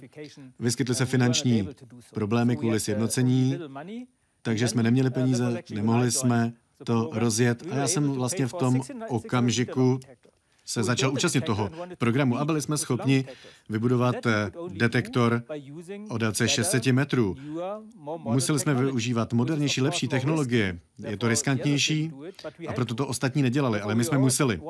vyskytly 0.59 0.95
se 0.95 1.07
finanční 1.07 1.69
problémy 2.15 2.57
kvůli 2.57 2.81
sjednocení, 2.81 3.59
takže 4.43 4.69
jsme 4.69 4.83
neměli 4.83 5.11
peníze, 5.11 5.63
nemohli 5.75 6.11
jsme 6.11 6.53
to 6.85 7.11
rozjet. 7.13 7.63
A 7.71 7.77
já 7.77 7.89
jsem 7.89 8.13
vlastně 8.13 8.47
v 8.47 8.53
tom 8.53 8.81
okamžiku 9.09 10.01
se 10.67 10.83
začal 10.83 11.13
účastnit 11.13 11.45
toho 11.45 11.71
programu 11.99 12.39
a 12.39 12.45
byli 12.45 12.63
jsme 12.63 12.79
schopni 12.79 13.25
vybudovat 13.69 14.27
eh, 14.27 14.51
detektor 14.69 15.43
o 16.09 16.19
délce 16.19 16.49
600 16.49 16.87
metrů. 16.87 17.37
Museli 18.17 18.59
jsme 18.59 18.75
využívat 18.75 19.33
modernější, 19.33 19.81
lepší 19.81 20.09
technologie. 20.09 20.79
Je 21.09 21.17
to 21.17 21.29
riskantnější 21.29 22.13
a 22.69 22.73
proto 22.73 22.95
to 22.95 23.07
ostatní 23.07 23.43
nedělali, 23.43 23.81
ale 23.81 23.95
my 23.95 24.05
jsme 24.05 24.19
museli. 24.19 24.61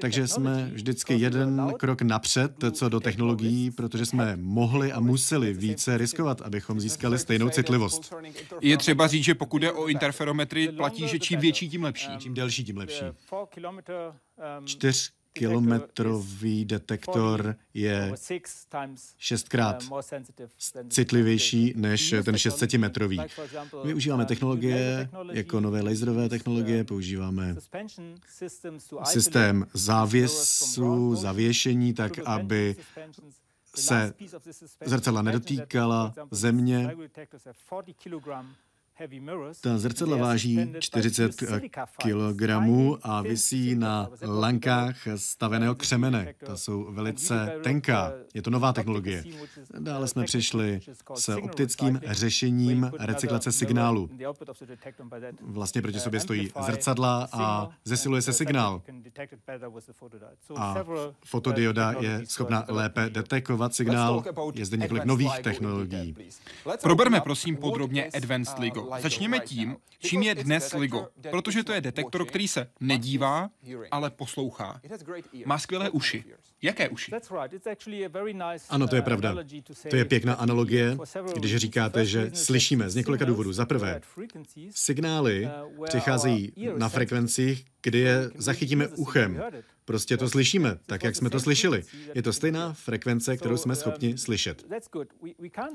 Takže 0.00 0.28
jsme 0.28 0.70
vždycky 0.72 1.14
jeden 1.14 1.72
krok 1.78 2.02
napřed 2.02 2.52
co 2.72 2.88
do 2.88 3.00
technologií, 3.00 3.70
protože 3.70 4.06
jsme 4.06 4.36
mohli 4.36 4.92
a 4.92 5.00
museli 5.00 5.52
více 5.52 5.98
riskovat, 5.98 6.40
abychom 6.40 6.80
získali 6.80 7.18
stejnou 7.18 7.48
citlivost. 7.48 8.14
Je 8.60 8.76
třeba 8.76 9.06
říct, 9.06 9.24
že 9.24 9.34
pokud 9.34 9.62
je 9.62 9.72
o 9.72 9.86
interferometry, 9.86 10.68
platí, 10.68 11.08
že 11.08 11.18
čím 11.18 11.40
větší, 11.40 11.68
tím 11.68 11.84
lepší. 11.84 12.08
Čím 12.18 12.34
delší, 12.34 12.64
tím 12.64 12.76
lepší. 12.76 13.04
Čtyř 14.64 15.19
kilometrový 15.32 16.64
detektor 16.64 17.56
je 17.74 18.12
šestkrát 19.18 19.84
citlivější 20.88 21.72
než 21.76 22.10
ten 22.10 22.34
600-metrový. 22.34 23.26
Využíváme 23.84 24.26
technologie 24.26 25.08
jako 25.32 25.60
nové 25.60 25.80
laserové 25.82 26.28
technologie, 26.28 26.84
používáme 26.84 27.56
systém 29.04 29.66
závěsu, 29.74 31.14
zavěšení, 31.14 31.94
tak 31.94 32.18
aby 32.24 32.76
se 33.74 34.14
zrcadla 34.84 35.22
nedotýkala 35.22 36.14
země. 36.30 36.96
Ta 39.60 39.78
zrcadla 39.78 40.16
váží 40.16 40.72
40 40.78 41.32
kg 42.02 42.42
a 43.02 43.22
visí 43.22 43.74
na 43.74 44.08
lankách 44.22 44.96
staveného 45.16 45.74
křemene. 45.74 46.34
Ta 46.46 46.56
jsou 46.56 46.92
velice 46.92 47.52
tenká. 47.62 48.12
Je 48.34 48.42
to 48.42 48.50
nová 48.50 48.72
technologie. 48.72 49.24
Dále 49.78 50.08
jsme 50.08 50.24
přišli 50.24 50.80
s 51.14 51.28
optickým 51.28 52.00
řešením 52.06 52.90
recyklace 52.98 53.52
signálu. 53.52 54.10
Vlastně 55.40 55.82
proti 55.82 56.00
sobě 56.00 56.20
stojí 56.20 56.50
zrcadla 56.66 57.28
a 57.32 57.68
zesiluje 57.84 58.22
se 58.22 58.32
signál. 58.32 58.82
A 60.56 60.76
fotodioda 61.24 61.94
je 62.00 62.20
schopna 62.24 62.64
lépe 62.68 63.10
detekovat 63.10 63.74
signál. 63.74 64.24
Je 64.54 64.66
zde 64.66 64.76
několik 64.76 65.04
nových 65.04 65.38
technologií. 65.38 66.16
Proberme 66.82 67.20
prosím 67.20 67.56
podrobně 67.56 68.04
Advanced 68.04 68.58
LIGO. 68.58 68.89
Začněme 68.98 69.40
tím, 69.40 69.76
čím 69.98 70.22
je 70.22 70.34
dnes 70.34 70.72
LIGO, 70.72 71.08
protože 71.30 71.64
to 71.64 71.72
je 71.72 71.80
detektor, 71.80 72.26
který 72.26 72.48
se 72.48 72.70
nedívá, 72.80 73.50
ale 73.90 74.10
poslouchá. 74.10 74.80
Má 75.44 75.58
skvělé 75.58 75.90
uši. 75.90 76.24
Jaké 76.62 76.88
uši? 76.88 77.12
Ano, 78.68 78.88
to 78.88 78.96
je 78.96 79.02
pravda. 79.02 79.36
To 79.90 79.96
je 79.96 80.04
pěkná 80.04 80.34
analogie, 80.34 80.96
když 81.34 81.56
říkáte, 81.56 82.04
že 82.06 82.30
slyšíme 82.34 82.90
z 82.90 82.94
několika 82.94 83.24
důvodů. 83.24 83.52
Za 83.52 83.66
prvé, 83.66 84.00
signály 84.70 85.48
přicházejí 85.84 86.52
na 86.76 86.88
frekvencích, 86.88 87.64
kdy 87.82 87.98
je 87.98 88.30
zachytíme 88.34 88.88
uchem. 88.88 89.42
Prostě 89.90 90.16
to 90.16 90.28
slyšíme, 90.28 90.78
tak 90.86 91.04
jak 91.04 91.16
jsme 91.16 91.30
to 91.30 91.40
slyšeli. 91.40 91.82
Je 92.14 92.22
to 92.22 92.32
stejná 92.32 92.72
frekvence, 92.72 93.36
kterou 93.36 93.56
jsme 93.56 93.76
schopni 93.76 94.18
slyšet. 94.18 94.66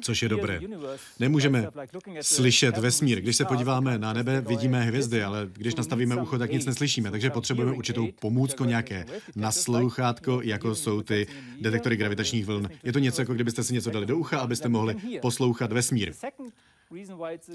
Což 0.02 0.24
je 0.24 0.30
dobré. 0.30 0.62
Nemůžeme 1.20 1.68
slyšet 2.22 2.78
vesmír. 2.78 3.22
Když 3.22 3.36
se 3.36 3.46
podíváme 3.46 3.98
na 3.98 4.14
nebe, 4.14 4.42
vidíme 4.42 4.84
hvězdy, 4.84 5.24
ale 5.24 5.50
když 5.54 5.76
nastavíme 5.76 6.16
ucho, 6.16 6.38
tak 6.38 6.52
nic 6.52 6.66
neslyšíme. 6.66 7.12
Takže 7.12 7.30
potřebujeme 7.30 7.72
určitou 7.72 8.08
pomůcku, 8.20 8.66
nějaké 8.66 9.06
naslouchátko, 9.36 10.42
jako 10.42 10.76
jsou 10.76 11.02
ty 11.02 11.28
detektory 11.62 11.96
gravitačních 11.96 12.46
vln. 12.46 12.70
Je 12.84 12.94
to 12.94 13.00
něco, 13.00 13.22
jako 13.22 13.34
kdybyste 13.34 13.64
si 13.64 13.74
něco 13.74 13.90
dali 13.90 14.06
do 14.06 14.18
ucha, 14.18 14.40
abyste 14.40 14.70
mohli 14.70 14.96
poslouchat 15.22 15.72
vesmír. 15.72 16.14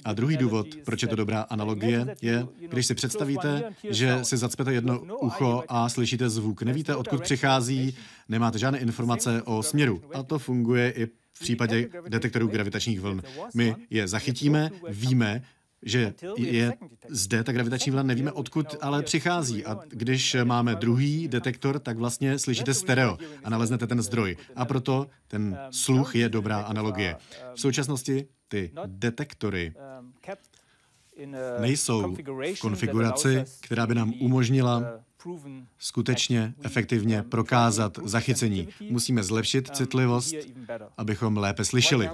A 0.05 0.13
druhý 0.13 0.37
důvod, 0.37 0.67
proč 0.85 1.03
je 1.03 1.09
to 1.09 1.17
dobrá 1.17 1.41
analogie, 1.41 2.17
je, 2.23 2.47
když 2.69 2.87
si 2.87 2.95
představíte, 2.95 3.63
že 3.91 4.19
si 4.25 4.37
zacpete 4.37 4.73
jedno 4.73 5.01
ucho 5.01 5.65
a 5.69 5.89
slyšíte 5.89 6.29
zvuk. 6.29 6.63
Nevíte, 6.63 6.97
odkud 6.97 7.23
přichází, 7.23 7.97
nemáte 8.29 8.59
žádné 8.59 8.79
informace 8.79 9.43
o 9.43 9.63
směru. 9.63 10.03
A 10.15 10.23
to 10.23 10.39
funguje 10.39 10.91
i 10.91 11.07
v 11.07 11.41
případě 11.41 11.89
detektorů 12.09 12.47
gravitačních 12.47 13.01
vln. 13.01 13.23
My 13.55 13.77
je 13.91 14.09
zachytíme, 14.09 14.71
víme, 14.89 15.43
že 15.83 16.15
je 16.37 16.73
zde 17.09 17.45
ta 17.45 17.53
gravitační 17.53 17.93
vlna, 17.93 18.03
nevíme 18.03 18.33
odkud 18.33 18.67
ale 18.81 19.03
přichází. 19.03 19.65
A 19.65 19.81
když 19.89 20.37
máme 20.45 20.75
druhý 20.75 21.29
detektor, 21.29 21.79
tak 21.79 21.97
vlastně 21.97 22.39
slyšíte 22.39 22.75
stereo 22.75 23.19
a 23.45 23.51
naleznete 23.51 23.87
ten 23.87 24.03
zdroj. 24.03 24.37
A 24.57 24.65
proto 24.65 25.07
ten 25.29 25.59
sluch 25.71 26.17
je 26.17 26.29
dobrá 26.29 26.61
analogie. 26.61 27.17
V 27.55 27.61
současnosti 27.61 28.27
ty 28.51 28.71
detektory 28.87 29.75
nejsou 31.61 32.17
v 32.55 32.61
konfiguraci, 32.61 33.45
která 33.61 33.87
by 33.87 33.95
nám 33.95 34.13
umožnila 34.21 34.83
skutečně 35.79 36.55
efektivně 36.63 37.23
prokázat 37.23 37.99
zachycení. 38.05 38.69
Musíme 38.91 39.23
zlepšit 39.23 39.77
citlivost, 39.77 40.35
abychom 40.97 41.37
lépe 41.37 41.65
slyšeli. 41.65 42.11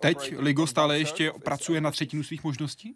Teď 0.00 0.34
LIGO 0.38 0.66
stále 0.66 0.98
ještě 0.98 1.32
pracuje 1.44 1.80
na 1.80 1.90
třetinu 1.90 2.22
svých 2.22 2.44
možností? 2.44 2.94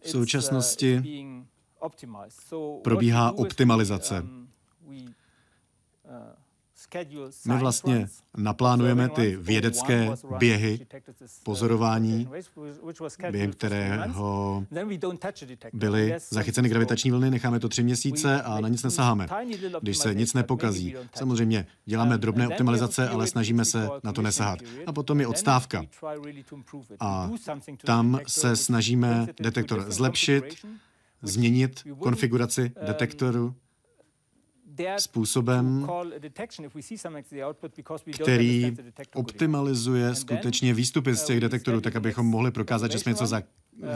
V 0.00 0.08
současnosti 0.08 1.02
probíhá 2.82 3.32
optimalizace. 3.32 4.24
My 7.46 7.58
vlastně 7.58 8.08
naplánujeme 8.36 9.08
ty 9.08 9.36
vědecké 9.36 10.10
běhy 10.38 10.86
pozorování, 11.42 12.28
během 13.30 13.52
kterého 13.52 14.66
byly 15.72 16.14
zachyceny 16.30 16.68
gravitační 16.68 17.10
vlny, 17.10 17.30
necháme 17.30 17.60
to 17.60 17.68
tři 17.68 17.82
měsíce 17.82 18.42
a 18.42 18.60
na 18.60 18.68
nic 18.68 18.82
nesaháme, 18.82 19.28
když 19.80 19.96
se 19.96 20.14
nic 20.14 20.34
nepokazí. 20.34 20.94
Samozřejmě 21.14 21.66
děláme 21.84 22.18
drobné 22.18 22.48
optimalizace, 22.48 23.08
ale 23.08 23.26
snažíme 23.26 23.64
se 23.64 23.88
na 24.04 24.12
to 24.12 24.22
nesahat. 24.22 24.58
A 24.86 24.92
potom 24.92 25.20
je 25.20 25.26
odstávka. 25.26 25.84
A 27.00 27.30
tam 27.84 28.20
se 28.26 28.56
snažíme 28.56 29.26
detektor 29.40 29.84
zlepšit, 29.88 30.44
změnit 31.22 31.82
konfiguraci 31.98 32.72
detektoru 32.86 33.54
způsobem, 34.98 35.88
který 38.12 38.76
optimalizuje 39.14 40.14
skutečně 40.14 40.74
výstupy 40.74 41.14
z 41.14 41.24
těch 41.24 41.40
detektorů, 41.40 41.80
tak 41.80 41.96
abychom 41.96 42.26
mohli 42.26 42.50
prokázat, 42.50 42.92
že 42.92 42.98
jsme 42.98 43.12
něco 43.12 43.24
um, 43.24 43.30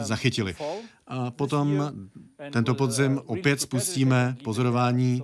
zachytili. 0.01 0.55
A 1.09 1.31
potom 1.31 1.91
tento 2.51 2.75
podzim 2.75 3.21
opět 3.25 3.61
spustíme 3.61 4.35
pozorování. 4.43 5.23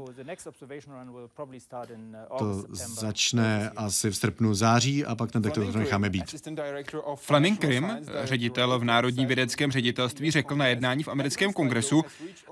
To 2.37 2.63
začne 2.75 3.69
asi 3.69 4.11
v 4.11 4.17
srpnu 4.17 4.53
září 4.53 5.05
a 5.05 5.15
pak 5.15 5.31
ten 5.31 5.41
detektor 5.41 5.75
necháme 5.75 6.09
být. 6.09 6.35
Fleming 7.15 7.59
Krim, 7.59 7.97
ředitel 8.23 8.79
v 8.79 8.83
Národním 8.83 9.27
vědeckém 9.27 9.71
ředitelství, 9.71 10.31
řekl 10.31 10.55
na 10.55 10.67
jednání 10.67 11.03
v 11.03 11.07
americkém 11.07 11.53
kongresu, 11.53 12.03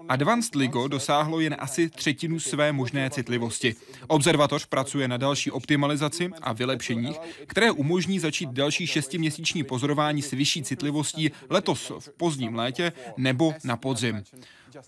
Advanced 0.09 0.55
LIGO 0.55 0.87
dosáhlo 0.87 1.39
jen 1.39 1.55
asi 1.59 1.89
třetinu 1.89 2.39
své 2.39 2.71
možné 2.71 3.09
citlivosti. 3.09 3.75
Observatoř 4.07 4.65
pracuje 4.65 5.07
na 5.07 5.17
další 5.17 5.51
optimalizaci 5.51 6.29
a 6.41 6.53
vylepšeních, 6.53 7.19
které 7.45 7.71
umožní 7.71 8.19
začít 8.19 8.49
další 8.49 8.87
šestiměsíční 8.87 9.63
pozorování 9.63 10.21
s 10.21 10.31
vyšší 10.31 10.63
citlivostí 10.63 11.31
letos 11.49 11.91
v 11.99 12.09
pozdním 12.09 12.55
létě 12.55 12.93
nebo 13.23 13.53
na 13.63 13.77
podzim. 13.77 14.23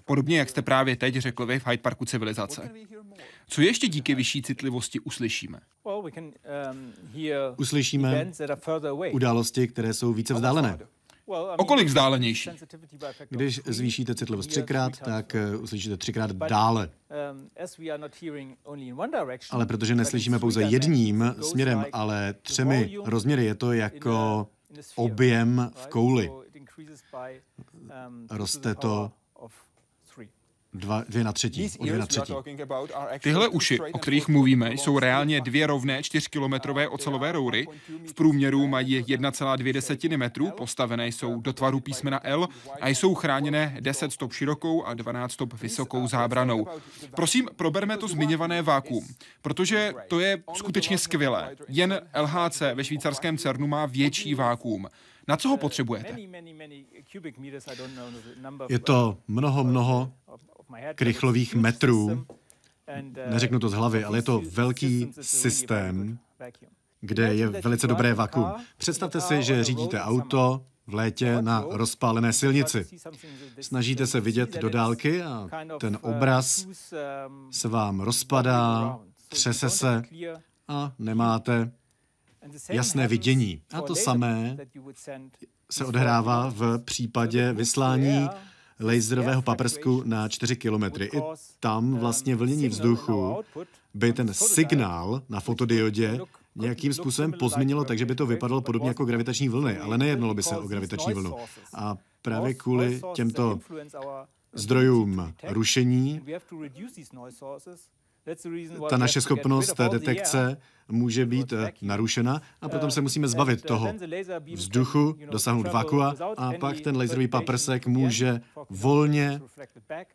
Podobně, 0.05 0.37
jak 0.37 0.49
jste 0.49 0.61
právě 0.61 0.95
teď 0.95 1.15
řekl 1.15 1.45
vy 1.45 1.59
v 1.59 1.67
Hyde 1.67 1.81
Parku 1.81 2.05
civilizace. 2.05 2.71
Co 3.47 3.61
ještě 3.61 3.87
díky 3.87 4.15
vyšší 4.15 4.41
citlivosti 4.41 4.99
uslyšíme? 4.99 5.59
Um, 5.83 6.93
uslyšíme 7.57 8.31
události, 9.11 9.67
které 9.67 9.93
jsou 9.93 10.13
více 10.13 10.33
vzdálené. 10.33 10.77
O 11.57 11.65
kolik 11.65 11.87
vzdálenější? 11.87 12.49
Když 13.29 13.61
zvýšíte 13.65 14.15
citlivost 14.15 14.49
třikrát, 14.49 14.99
tak 14.99 15.35
uh, 15.53 15.63
uslyšíte 15.63 15.97
třikrát 15.97 16.31
dále. 16.31 16.89
Um, 17.31 17.49
ale 19.51 19.65
protože 19.65 19.95
neslyšíme 19.95 20.39
pouze 20.39 20.63
jedním 20.63 21.35
směrem, 21.41 21.85
ale 21.93 22.33
třemi 22.41 22.97
rozměry, 23.05 23.45
je 23.45 23.55
to 23.55 23.73
jako 23.73 24.47
objem 24.95 25.71
v 25.75 25.87
kouli. 25.87 26.31
Roste 28.29 28.75
to 28.75 29.11
dva, 30.75 31.03
dvě 31.09 31.23
na 31.23 31.33
třetí, 31.33 31.69
o 31.79 31.85
dvě 31.85 31.99
na 31.99 32.05
třetí. 32.05 32.33
Tyhle 33.19 33.47
uši, 33.47 33.79
o 33.79 33.99
kterých 33.99 34.27
mluvíme, 34.27 34.71
jsou 34.73 34.99
reálně 34.99 35.41
dvě 35.41 35.67
rovné 35.67 36.03
čtyřkilometrové 36.03 36.87
ocelové 36.87 37.31
roury. 37.31 37.67
V 38.07 38.13
průměru 38.13 38.67
mají 38.67 39.03
1,2 39.03 40.17
metru, 40.17 40.51
postavené 40.51 41.07
jsou 41.07 41.41
do 41.41 41.53
tvaru 41.53 41.79
písmena 41.79 42.19
L 42.23 42.47
a 42.81 42.87
jsou 42.87 43.15
chráněné 43.15 43.77
10 43.79 44.11
stop 44.13 44.33
širokou 44.33 44.83
a 44.83 44.93
12 44.93 45.31
stop 45.31 45.53
vysokou 45.53 46.07
zábranou. 46.07 46.67
Prosím, 47.15 47.49
proberme 47.55 47.97
to 47.97 48.07
zmiňované 48.07 48.61
vákuum, 48.61 49.07
protože 49.41 49.93
to 50.07 50.19
je 50.19 50.43
skutečně 50.53 50.97
skvělé. 50.97 51.55
Jen 51.67 52.01
LHC 52.21 52.61
ve 52.73 52.83
švýcarském 52.83 53.37
CERNu 53.37 53.67
má 53.67 53.85
větší 53.85 54.35
vákuum. 54.35 54.87
Na 55.27 55.37
co 55.37 55.49
ho 55.49 55.57
potřebujete? 55.57 56.17
Je 58.69 58.79
to 58.79 59.17
mnoho, 59.27 59.63
mnoho 59.63 60.13
krychlových 60.95 61.55
metrů. 61.55 62.25
Neřeknu 63.29 63.59
to 63.59 63.69
z 63.69 63.73
hlavy, 63.73 64.03
ale 64.03 64.17
je 64.17 64.21
to 64.21 64.41
velký 64.51 65.11
systém, 65.21 66.19
kde 67.01 67.33
je 67.33 67.47
velice 67.49 67.87
dobré 67.87 68.13
vakuum. 68.13 68.51
Představte 68.77 69.21
si, 69.21 69.43
že 69.43 69.63
řídíte 69.63 70.01
auto 70.01 70.65
v 70.87 70.93
létě 70.93 71.41
na 71.41 71.65
rozpálené 71.69 72.33
silnici. 72.33 72.87
Snažíte 73.61 74.07
se 74.07 74.19
vidět 74.21 74.57
do 74.57 74.69
dálky 74.69 75.21
a 75.21 75.49
ten 75.79 75.97
obraz 76.01 76.67
se 77.51 77.67
vám 77.67 77.99
rozpadá, 77.99 78.99
třese 79.29 79.69
se 79.69 80.03
a 80.67 80.93
nemáte 80.99 81.71
jasné 82.69 83.07
vidění. 83.07 83.61
A 83.73 83.81
to 83.81 83.95
samé 83.95 84.57
se 85.71 85.85
odhrává 85.85 86.49
v 86.49 86.79
případě 86.85 87.53
vyslání 87.53 88.27
laserového 88.79 89.41
paprsku 89.41 90.03
na 90.05 90.29
4 90.29 90.55
kilometry. 90.55 91.09
I 91.13 91.21
tam 91.59 91.95
vlastně 91.95 92.35
vlnění 92.35 92.67
vzduchu 92.67 93.43
by 93.93 94.13
ten 94.13 94.33
signál 94.33 95.21
na 95.29 95.39
fotodiodě 95.39 96.19
nějakým 96.55 96.93
způsobem 96.93 97.33
pozměnilo, 97.39 97.85
takže 97.85 98.05
by 98.05 98.15
to 98.15 98.25
vypadalo 98.25 98.61
podobně 98.61 98.87
jako 98.87 99.05
gravitační 99.05 99.49
vlny, 99.49 99.77
ale 99.77 99.97
nejednalo 99.97 100.33
by 100.33 100.43
se 100.43 100.57
o 100.57 100.67
gravitační 100.67 101.13
vlnu. 101.13 101.35
A 101.73 101.97
právě 102.21 102.53
kvůli 102.53 103.01
těmto 103.13 103.59
zdrojům 104.53 105.33
rušení 105.47 106.21
ta 108.89 108.97
naše 108.97 109.21
schopnost 109.21 109.75
detekce 109.91 110.57
může 110.87 111.25
být 111.25 111.53
eh, 111.53 111.71
narušena 111.81 112.41
a 112.61 112.69
potom 112.69 112.91
se 112.91 113.01
musíme 113.01 113.27
zbavit 113.27 113.61
toho 113.61 113.93
vzduchu, 114.53 115.15
dosáhnout 115.31 115.67
vakua 115.67 116.15
a 116.37 116.53
pak 116.53 116.79
ten 116.79 116.97
laserový 116.97 117.27
paprsek 117.27 117.87
může 117.87 118.41
volně 118.69 119.41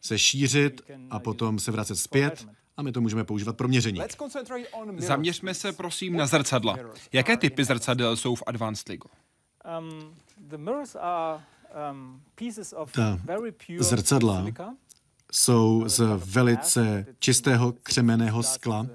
se 0.01 0.19
šířit 0.19 0.81
a 1.11 1.19
potom 1.19 1.59
se 1.59 1.73
vracet 1.73 1.97
zpět 1.97 2.47
a 2.77 2.83
my 2.83 2.93
to 2.93 3.01
můžeme 3.01 3.25
používat 3.25 3.57
pro 3.57 3.69
měření. 3.69 4.01
Zaměřme 4.97 5.55
se 5.55 5.73
prosím 5.73 6.17
na 6.17 6.27
zrcadla. 6.27 6.77
Jaké 7.13 7.37
typy 7.37 7.65
zrcadel 7.65 8.17
jsou 8.17 8.35
v 8.35 8.43
Advanced 8.47 8.89
LIGO? 8.89 9.09
Um, 9.79 10.15
um, 11.91 12.21
ta 12.93 13.21
zrcadla 13.79 14.47
jsou 15.33 15.85
z 15.87 16.01
velice 16.17 17.07
čistého 17.19 17.73
křemeného 17.83 18.43
skla. 18.43 18.87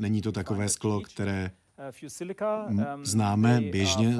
Není 0.00 0.22
to 0.22 0.32
takové 0.32 0.68
sklo, 0.68 1.00
které 1.00 1.50
známe 3.02 3.60
běžně. 3.60 4.18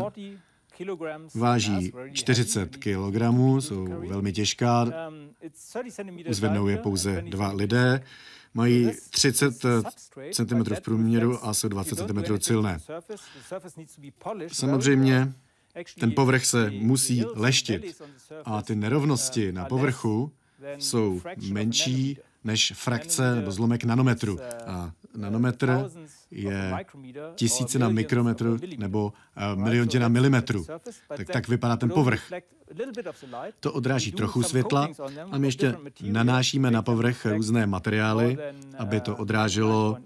Váží 1.35 1.93
40 2.13 2.77
kg, 2.77 3.21
jsou 3.59 3.87
velmi 4.09 4.33
těžká, 4.33 4.87
uzvednou 6.29 6.69
je 6.69 6.77
pouze 6.77 7.23
dva 7.23 7.53
lidé, 7.53 8.03
mají 8.55 8.91
30 9.11 9.55
cm 10.33 10.75
v 10.75 10.81
průměru 10.81 11.47
a 11.47 11.55
jsou 11.55 11.69
20 11.69 11.97
cm 11.97 12.41
silné. 12.41 12.79
Samozřejmě 14.53 15.33
ten 16.01 16.13
povrch 16.13 16.45
se 16.45 16.71
musí 16.71 17.25
leštit 17.35 18.03
a 18.45 18.63
ty 18.63 18.77
nerovnosti 18.77 19.53
na 19.53 19.65
povrchu 19.65 20.33
jsou 20.79 21.21
menší 21.51 22.19
než 22.45 22.73
frakce 22.77 23.35
nebo 23.35 23.51
zlomek 23.51 23.85
nanometru. 23.85 24.39
A 24.67 24.93
nanometr 25.17 25.91
je 26.31 26.75
tisícina 27.35 27.89
mikrometru 27.89 28.59
nebo 28.77 29.13
miliontina 29.55 30.09
milimetru. 30.09 30.65
Tak 31.17 31.27
tak 31.27 31.49
vypadá 31.49 31.77
ten 31.77 31.91
povrch. 31.91 32.33
To 33.61 33.73
odráží 33.73 34.13
trochu 34.13 34.43
světla 34.43 34.89
a 35.31 35.39
my 35.39 35.47
ještě 35.47 35.77
nanášíme 36.03 36.71
na 36.71 36.83
povrch 36.83 37.27
různé 37.27 37.67
materiály, 37.67 38.39
aby 38.79 39.01
to 39.01 39.17
odráželo 39.17 39.97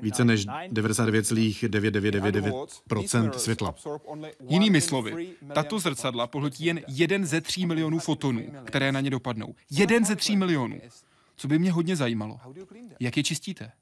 více 0.00 0.24
než 0.24 0.46
99,9999% 0.46 3.30
světla. 3.30 3.74
Jinými 4.48 4.80
slovy, 4.80 5.28
tato 5.54 5.78
zrcadla 5.78 6.26
pohltí 6.26 6.64
jen 6.64 6.80
jeden 6.88 7.26
ze 7.26 7.40
tří 7.40 7.66
milionů 7.66 7.98
fotonů, 7.98 8.52
které 8.64 8.92
na 8.92 9.00
ně 9.00 9.10
dopadnou. 9.10 9.54
Jeden 9.70 10.04
ze 10.04 10.16
tří 10.16 10.36
milionů. 10.36 10.80
Co 11.36 11.48
by 11.48 11.58
mě 11.58 11.72
hodně 11.72 11.96
zajímalo. 11.96 12.40
Jak 13.00 13.16
je 13.16 13.22
čistíte? 13.22 13.72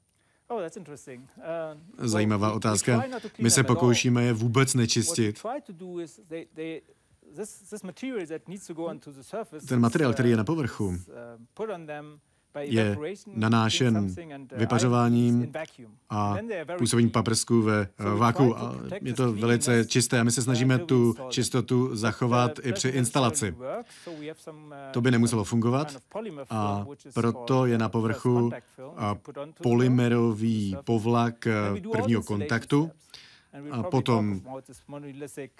Oh, 0.47 0.61
uh, 0.61 2.05
Zajímavá 2.07 2.53
otázka. 2.53 3.03
My 3.39 3.51
se 3.51 3.63
pokoušíme 3.63 4.23
je 4.23 4.33
vůbec 4.33 4.73
nečistit. 4.73 5.41
Ten 9.67 9.79
materiál, 9.79 10.13
který 10.13 10.29
je 10.29 10.37
na 10.37 10.43
povrchu, 10.43 10.87
uh, 10.87 10.95
je 12.59 12.97
nanášen 13.33 13.97
uh, 13.97 14.11
vypařováním 14.57 15.51
a 16.09 16.37
působením 16.77 17.11
paprsků 17.11 17.61
ve 17.61 17.87
váku. 18.15 18.57
A 18.57 18.75
je 19.01 19.13
to 19.13 19.33
velice 19.33 19.85
čisté 19.85 20.19
a 20.19 20.23
my 20.23 20.31
se 20.31 20.41
snažíme 20.41 20.79
tu 20.79 21.15
čistotu 21.29 21.95
zachovat 21.95 22.59
i 22.63 22.73
při 22.73 22.89
instalaci. 22.89 23.55
To 24.91 25.01
by 25.01 25.11
nemuselo 25.11 25.43
fungovat 25.43 25.95
a 26.49 26.85
proto 27.13 27.65
je 27.65 27.77
na 27.77 27.89
povrchu 27.89 28.51
polymerový 29.63 30.77
povlak 30.83 31.47
prvního 31.91 32.23
kontaktu, 32.23 32.91
a 33.71 33.83
potom 33.83 34.41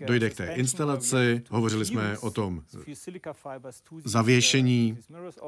dojde 0.08 0.30
k 0.30 0.36
té 0.36 0.54
instalaci. 0.54 1.44
Hovořili 1.50 1.86
jsme 1.86 2.18
o 2.18 2.32
tom 2.32 2.64
zavěšení, 4.06 4.98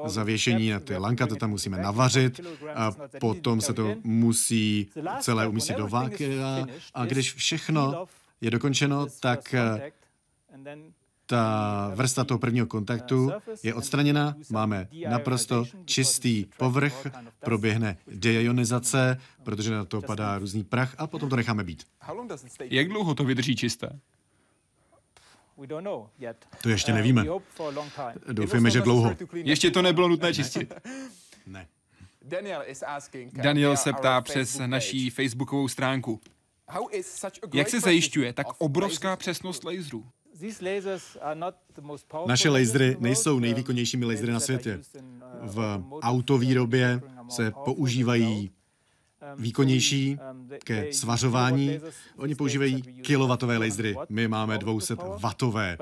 zavěšení 0.06 0.70
na 0.70 0.80
ty 0.80 0.96
lanka, 0.96 1.26
to 1.26 1.36
tam 1.36 1.50
musíme 1.50 1.78
navařit 1.78 2.40
a 2.74 2.92
potom 3.20 3.60
se 3.60 3.74
to 3.74 3.94
musí 4.04 4.90
celé 5.20 5.48
umístit 5.48 5.76
do 5.76 5.88
vákia 5.88 6.66
a 6.94 7.04
když 7.06 7.34
všechno 7.34 8.06
je 8.40 8.50
dokončeno, 8.50 9.06
tak 9.20 9.54
ta 11.28 11.92
vrsta 11.94 12.24
toho 12.24 12.38
prvního 12.38 12.66
kontaktu 12.66 13.32
je 13.62 13.74
odstraněna, 13.74 14.36
máme 14.50 14.88
naprosto 15.08 15.64
čistý 15.84 16.46
povrch, 16.56 17.06
proběhne 17.40 17.96
deionizace, 18.06 19.20
protože 19.42 19.70
na 19.70 19.84
to 19.84 20.02
padá 20.02 20.38
různý 20.38 20.64
prach 20.64 20.94
a 20.98 21.06
potom 21.06 21.28
to 21.28 21.36
necháme 21.36 21.64
být. 21.64 21.84
Jak 22.60 22.88
dlouho 22.88 23.14
to 23.14 23.24
vydrží 23.24 23.56
čisté? 23.56 23.98
To 26.62 26.68
ještě 26.68 26.92
nevíme. 26.92 27.26
Doufujeme, 28.32 28.70
že 28.70 28.80
dlouho. 28.80 29.16
Ještě 29.34 29.70
to 29.70 29.82
nebylo 29.82 30.08
nutné 30.08 30.34
čistit. 30.34 30.74
Ne. 31.46 31.68
Daniel 33.32 33.76
se 33.76 33.92
ptá 33.92 34.20
přes 34.20 34.60
naší 34.66 35.10
facebookovou 35.10 35.68
stránku. 35.68 36.20
Jak 37.54 37.68
se 37.68 37.80
zajišťuje 37.80 38.32
tak 38.32 38.46
obrovská 38.58 39.16
přesnost 39.16 39.64
laserů? 39.64 40.06
Naše 42.26 42.48
lasery 42.48 42.96
nejsou 43.00 43.38
nejvýkonnějšími 43.38 44.04
lasery 44.04 44.32
na 44.32 44.40
světě. 44.40 44.80
V 45.42 45.82
autovýrobě 46.02 47.00
se 47.28 47.52
používají 47.64 48.50
výkonnější 49.36 50.18
ke 50.64 50.92
svařování. 50.92 51.80
Oni 52.16 52.34
používají 52.34 52.82
kilovatové 52.82 53.58
lasery, 53.58 53.96
my 54.08 54.28
máme 54.28 54.58
200 54.58 54.94
vatové. 55.18 55.78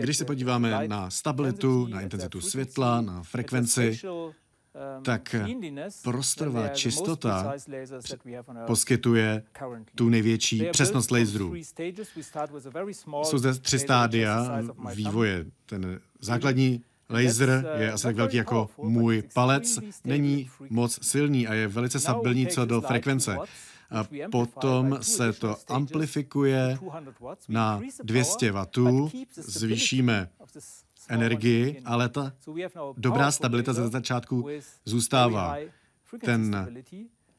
Když 0.00 0.16
se 0.16 0.24
podíváme 0.24 0.88
na 0.88 1.10
stabilitu, 1.10 1.86
na 1.86 2.00
intenzitu 2.00 2.40
světla, 2.40 3.00
na 3.00 3.22
frekvenci, 3.22 3.98
Um, 4.04 4.32
tak 5.02 5.34
prostorová 6.02 6.68
čistota 6.68 7.54
poskytuje 8.66 9.42
tu 9.94 10.08
největší 10.08 10.64
přesnost 10.70 11.10
laserů. 11.10 11.54
Jsou 13.22 13.38
zde 13.38 13.54
tři 13.54 13.78
stádia 13.78 14.60
vývoje. 14.94 15.46
Ten 15.66 16.00
základní 16.20 16.84
laser 17.10 17.48
uh, 17.48 17.80
je 17.80 17.92
asi 17.92 18.02
tak 18.02 18.16
velký 18.16 18.36
jako 18.36 18.70
můj 18.82 19.22
palec, 19.34 19.78
není 20.04 20.50
moc 20.70 20.98
silný 21.02 21.46
a 21.46 21.54
je 21.54 21.68
velice 21.68 22.00
stabilní 22.00 22.46
co 22.46 22.64
do 22.64 22.80
frekvence. 22.80 23.36
A 23.90 24.04
potom 24.30 24.98
se 25.00 25.32
to 25.32 25.56
amplifikuje 25.68 26.78
na 27.48 27.80
200 28.04 28.52
W, 28.52 28.66
zvýšíme 29.34 30.28
energii, 31.08 31.82
ale 31.84 32.08
ta 32.08 32.32
dobrá 32.96 33.30
stabilita 33.30 33.72
ze 33.72 33.88
začátku 33.88 34.48
zůstává. 34.84 35.56
Ten 36.24 36.72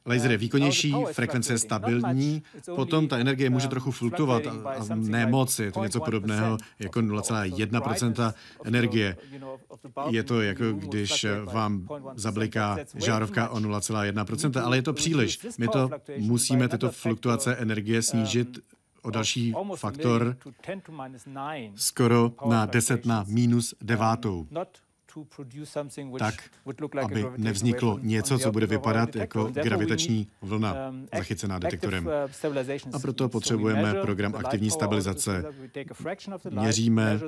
laser 0.05 0.32
je 0.32 0.38
výkonnější, 0.38 0.93
frekvence 1.11 1.53
je 1.53 1.57
stabilní, 1.57 2.43
potom 2.76 3.07
ta 3.07 3.18
energie 3.18 3.49
může 3.49 3.68
trochu 3.68 3.91
fluktuovat 3.91 4.47
a, 4.47 4.51
a 4.51 4.95
ne 4.95 5.26
moc, 5.26 5.59
je 5.59 5.72
to 5.72 5.84
něco 5.84 5.99
podobného 5.99 6.57
jako 6.80 6.99
0,1% 6.99 8.34
energie. 8.64 9.18
Je 10.09 10.24
to 10.24 10.41
jako 10.41 10.72
když 10.72 11.26
vám 11.53 11.88
zabliká 12.16 12.78
žárovka 12.95 13.49
o 13.49 13.57
0,1%, 13.57 14.64
ale 14.64 14.78
je 14.78 14.82
to 14.82 14.93
příliš. 14.93 15.39
My 15.57 15.68
to 15.68 15.89
musíme 16.18 16.68
tyto 16.68 16.91
fluktuace 16.91 17.55
energie 17.55 18.01
snížit 18.01 18.59
o 19.04 19.10
další 19.10 19.54
faktor 19.76 20.38
skoro 21.76 22.32
na 22.45 22.66
10 22.66 23.06
na 23.06 23.26
minus 23.28 23.74
devátou 23.82 24.47
tak, 26.18 26.36
aby 27.01 27.26
nevzniklo 27.38 27.99
něco, 28.01 28.39
co 28.39 28.51
bude 28.51 28.66
vypadat 28.66 29.16
jako 29.16 29.51
gravitační 29.54 30.28
vlna 30.41 30.89
um, 30.89 31.08
zachycená 31.18 31.60
detektorem. 31.60 32.06
Uh, 32.06 32.12
a 32.93 32.99
proto 32.99 33.30
potřebujeme 33.30 33.93
program 33.93 34.36
aktivní 34.36 34.72
stabilizace. 34.72 35.43
Měříme 36.49 37.20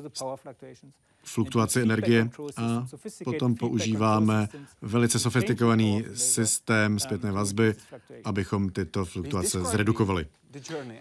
fluktuaci 1.23 1.81
energie 1.81 2.29
a 2.57 2.85
potom 3.23 3.55
používáme 3.55 4.47
velice 4.81 5.19
sofistikovaný 5.19 6.03
systém 6.13 6.91
um, 6.91 6.99
zpětné 6.99 7.31
vazby, 7.31 7.75
abychom 8.23 8.69
tyto 8.69 9.05
fluktuace 9.05 9.61
zredukovali. 9.61 10.25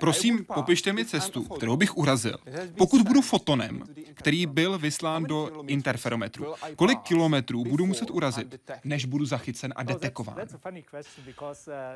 Prosím, 0.01 0.45
popište 0.55 0.93
mi 0.93 1.05
cestu, 1.05 1.45
kterou 1.45 1.77
bych 1.77 1.97
urazil. 1.97 2.37
Pokud 2.79 3.03
budu 3.03 3.21
fotonem, 3.21 3.83
který 4.15 4.47
byl 4.47 4.79
vyslán 4.79 5.25
do 5.25 5.63
interferometru, 5.67 6.55
kolik 6.77 6.99
kilometrů 6.99 7.65
budu 7.65 7.87
muset 7.87 8.11
urazit, 8.11 8.61
než 8.85 9.05
budu 9.05 9.25
zachycen 9.25 9.73
a 9.77 9.83
detekován? 9.83 10.37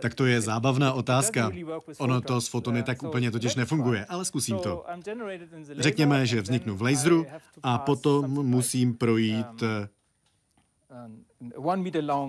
Tak 0.00 0.14
to 0.14 0.26
je 0.26 0.40
zábavná 0.40 0.92
otázka. 0.92 1.50
Ono 1.98 2.20
to 2.20 2.40
s 2.40 2.48
fotony 2.48 2.82
tak 2.82 3.02
úplně 3.02 3.30
totiž 3.30 3.54
nefunguje, 3.54 4.04
ale 4.04 4.24
zkusím 4.24 4.58
to. 4.58 4.84
Řekněme, 5.78 6.26
že 6.26 6.40
vzniknu 6.40 6.76
v 6.76 6.82
laseru 6.82 7.26
a 7.62 7.78
potom 7.78 8.30
musím 8.30 8.94
projít 8.94 9.62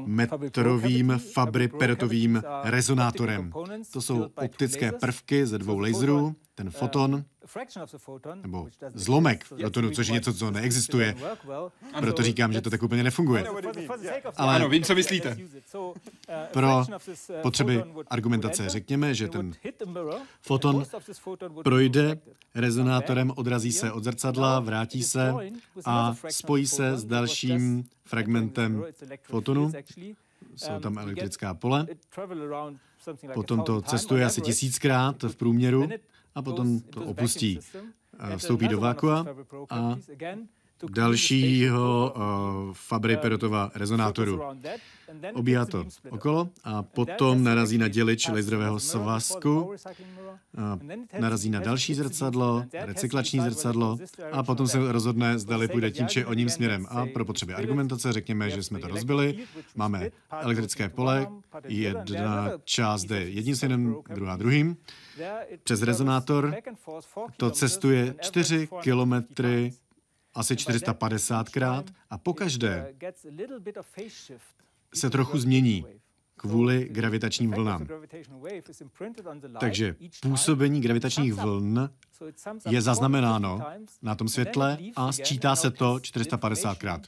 metrovým 0.05 1.21
fabriperotovým 1.33 2.43
rezonátorem. 2.63 3.51
To 3.93 4.01
jsou 4.01 4.27
optické 4.35 4.91
prvky 4.91 5.45
ze 5.45 5.57
dvou 5.57 5.79
laserů, 5.79 6.35
ten 6.55 6.67
uh, 6.67 6.73
foton, 6.73 7.23
nebo 8.41 8.67
zlomek 8.93 9.43
fotonu, 9.43 9.89
což 9.89 10.07
je 10.07 10.13
něco, 10.13 10.33
co 10.33 10.51
neexistuje. 10.51 11.15
Proto 11.99 12.23
říkám, 12.23 12.53
že 12.53 12.61
to 12.61 12.69
tak 12.69 12.83
úplně 12.83 13.03
nefunguje. 13.03 13.45
Ale 14.37 14.55
ano, 14.55 14.69
vím, 14.69 14.83
co 14.83 14.95
myslíte. 14.95 15.37
Uh, 15.77 15.93
Pro 16.51 16.77
uh, 16.77 17.41
potřeby 17.41 17.83
argumentace 18.07 18.69
řekněme, 18.69 19.13
že 19.13 19.27
ten 19.27 19.53
foton 20.41 20.83
projde 21.63 22.19
rezonátorem, 22.55 23.33
odrazí 23.35 23.71
se 23.71 23.91
od 23.91 24.03
zrcadla, 24.03 24.59
vrátí 24.59 25.03
se 25.03 25.33
a 25.85 26.15
spojí 26.29 26.67
se 26.67 26.97
s 26.97 27.05
dalším 27.05 27.85
fragmentem 28.05 28.83
fotonu. 29.23 29.71
Jsou 30.55 30.79
tam 30.79 30.97
elektrická 30.97 31.53
pole. 31.53 31.87
Potom 33.33 33.63
to 33.63 33.81
cestuje 33.81 34.25
asi 34.25 34.41
tisíckrát 34.41 35.23
v 35.23 35.35
průměru 35.35 35.89
a 36.35 36.41
potom 36.41 36.79
to 36.79 37.05
opustí. 37.05 37.59
Vstoupí 38.37 38.67
do 38.67 38.79
vákua 38.79 39.25
a 39.69 39.95
dalšího 40.89 42.13
uh, 42.15 42.21
Fabry 42.73 43.17
Perotova 43.17 43.71
rezonátoru. 43.75 44.41
Obíhá 45.33 45.65
to 45.65 45.85
okolo 46.09 46.49
a 46.63 46.83
potom 46.83 47.43
narazí 47.43 47.77
na 47.77 47.87
dělič 47.87 48.27
laserového 48.27 48.79
svazku, 48.79 49.73
narazí 51.19 51.49
na 51.49 51.59
další 51.59 51.93
zrcadlo, 51.93 52.63
recyklační 52.73 53.39
zrcadlo 53.39 53.97
a 54.31 54.43
potom 54.43 54.67
se 54.67 54.91
rozhodne, 54.91 55.39
zdali 55.39 55.67
půjde 55.67 55.91
tím 55.91 56.07
či 56.07 56.25
o 56.25 56.33
ním 56.33 56.49
směrem. 56.49 56.85
A 56.89 57.05
pro 57.05 57.25
potřeby 57.25 57.53
argumentace 57.53 58.13
řekněme, 58.13 58.49
že 58.49 58.63
jsme 58.63 58.79
to 58.79 58.87
rozbili. 58.87 59.39
Máme 59.75 60.09
elektrické 60.31 60.89
pole, 60.89 61.27
jedna 61.67 62.51
část 62.63 63.03
jde 63.03 63.29
jedním 63.29 63.55
směrem, 63.55 63.95
druhá 64.15 64.35
druhým. 64.35 64.77
Přes 65.63 65.81
rezonátor 65.81 66.55
to 67.37 67.51
cestuje 67.51 68.15
4 68.21 68.67
kilometry 68.81 69.73
asi 70.33 70.55
450krát 70.55 71.83
a 72.09 72.17
pokaždé 72.17 72.93
se 74.93 75.09
trochu 75.09 75.37
změní 75.37 75.85
kvůli 76.35 76.87
gravitačním 76.91 77.51
vlnám. 77.51 77.87
Takže 79.59 79.95
působení 80.21 80.81
gravitačních 80.81 81.33
vln 81.33 81.89
je 82.69 82.81
zaznamenáno 82.81 83.59
na 84.01 84.15
tom 84.15 84.29
světle 84.29 84.77
a 84.95 85.11
sčítá 85.11 85.55
se 85.55 85.71
to 85.71 85.95
450krát. 85.95 87.01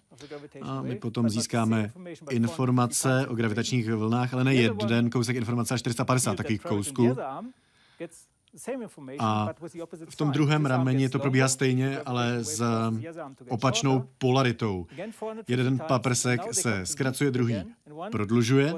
A 0.62 0.82
my 0.82 0.96
potom 0.96 1.30
získáme 1.30 1.92
informace 2.30 3.28
o 3.28 3.36
gravitačních 3.36 3.90
vlnách, 3.90 4.34
ale 4.34 4.44
ne 4.44 4.56
jeden 4.56 5.10
kousek 5.10 5.36
informace, 5.36 5.74
ale 5.74 5.80
450 5.80 6.36
takových 6.36 6.62
kousků. 6.62 7.18
A 9.20 9.54
v 10.10 10.16
tom 10.16 10.32
druhém 10.32 10.66
rameni 10.66 11.10
to 11.10 11.20
probíhá 11.20 11.48
stejně, 11.48 12.00
ale 12.00 12.44
s 12.44 12.64
opačnou 13.50 14.10
polaritou. 14.18 14.88
Jeden 15.48 15.80
paprsek 15.80 16.54
se 16.54 16.86
zkracuje, 16.86 17.32
druhý 17.32 17.56
prodlužuje. 18.12 18.74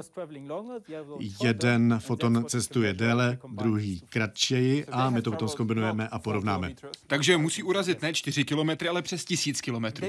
Jeden 1.42 1.98
foton 1.98 2.44
cestuje 2.48 2.94
déle, 2.94 3.38
druhý 3.48 4.00
kratčeji 4.00 4.84
a 4.86 5.10
my 5.10 5.22
to 5.22 5.30
potom 5.30 5.48
zkombinujeme 5.48 6.08
a 6.08 6.18
porovnáme. 6.18 6.74
Takže 7.06 7.36
musí 7.36 7.62
urazit 7.62 8.02
ne 8.02 8.14
4 8.14 8.44
kilometry, 8.44 8.88
ale 8.88 9.02
přes 9.02 9.24
tisíc 9.24 9.60
kilometrů. 9.60 10.06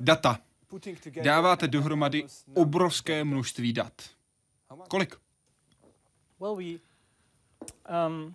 Data. 0.00 0.38
Dáváte 1.22 1.68
dohromady 1.68 2.24
obrovské 2.54 3.24
množství 3.24 3.72
dat. 3.72 3.92
Kolik? 4.88 5.16
Um, 8.06 8.34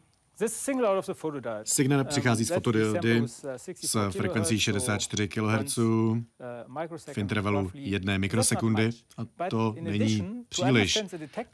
Signál 1.63 1.99
uh, 1.99 2.07
přichází 2.07 2.45
z 2.45 2.53
fotodiody 2.53 3.21
uh, 3.21 3.27
s 3.75 4.09
frekvencí 4.09 4.59
64 4.59 5.27
kHz 5.27 5.77
uh, 5.77 6.17
v 7.13 7.17
intervalu 7.17 7.71
jedné 7.73 8.17
mikrosekundy 8.17 8.89
a 9.17 9.49
to 9.49 9.75
není 9.79 10.43
příliš. 10.49 11.03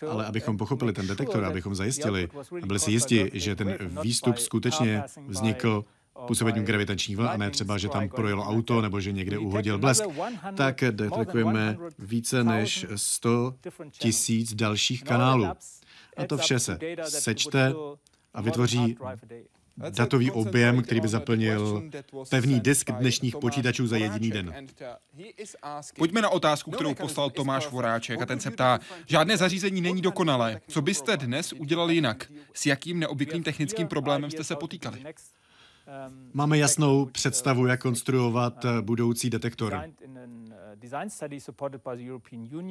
Ale 0.10 0.26
abychom 0.26 0.58
pochopili 0.58 0.94
ten 0.94 1.08
detektor, 1.08 1.46
abychom 1.46 1.76
zajistili 1.76 2.30
a 2.64 2.66
byli 2.66 2.80
si 2.80 2.92
jisti, 2.92 3.32
že 3.34 3.56
ten 3.56 3.78
výstup 4.02 4.38
skutečně 4.38 5.04
vznikl 5.28 5.86
působením 6.28 6.66
gravitačních 6.66 7.18
vln 7.18 7.28
a 7.28 7.38
ne 7.38 7.50
třeba, 7.50 7.78
že 7.78 7.90
tam 7.90 8.10
projelo 8.10 8.44
auto 8.44 8.82
nebo 8.82 9.00
že 9.00 9.12
někde 9.12 9.38
uhodil 9.38 9.78
blesk, 9.78 10.04
tak 10.56 10.84
detekujeme 10.92 11.78
více 12.00 12.44
než 12.44 12.86
100 12.96 13.56
tisíc 13.92 14.54
dalších 14.54 15.04
kanálů. 15.04 15.48
A 16.18 16.26
to 16.26 16.38
vše 16.38 16.60
se 16.60 16.80
sečte 17.04 17.74
a 18.34 18.42
vytvoří 18.42 18.98
datový 19.90 20.32
objem, 20.32 20.82
který 20.82 21.02
by 21.02 21.08
zaplnil 21.08 21.90
pevný 22.30 22.60
disk 22.60 22.92
dnešních 22.92 23.38
počítačů 23.38 23.88
za 23.88 23.98
jediný 23.98 24.32
den. 24.32 24.68
Pojďme 25.98 26.22
na 26.22 26.30
otázku, 26.30 26.72
kterou 26.72 26.96
poslal 26.96 27.30
Tomáš 27.30 27.72
Voráček 27.72 28.22
a 28.22 28.26
ten 28.26 28.40
se 28.40 28.52
ptá, 28.52 28.80
žádné 29.06 29.38
zařízení 29.38 29.82
není 29.82 30.02
dokonalé. 30.02 30.62
Co 30.68 30.82
byste 30.82 31.18
dnes 31.18 31.54
udělali 31.54 31.96
jinak? 31.96 32.32
S 32.54 32.66
jakým 32.66 33.00
neobvyklým 33.00 33.44
technickým 33.44 33.88
problémem 33.88 34.32
jste 34.32 34.44
se 34.44 34.56
potýkali? 34.56 35.04
Máme 36.34 36.58
jasnou 36.58 37.06
představu, 37.06 37.68
jak 37.68 37.82
konstruovat 37.82 38.66
budoucí 38.82 39.30
detektor. 39.30 39.84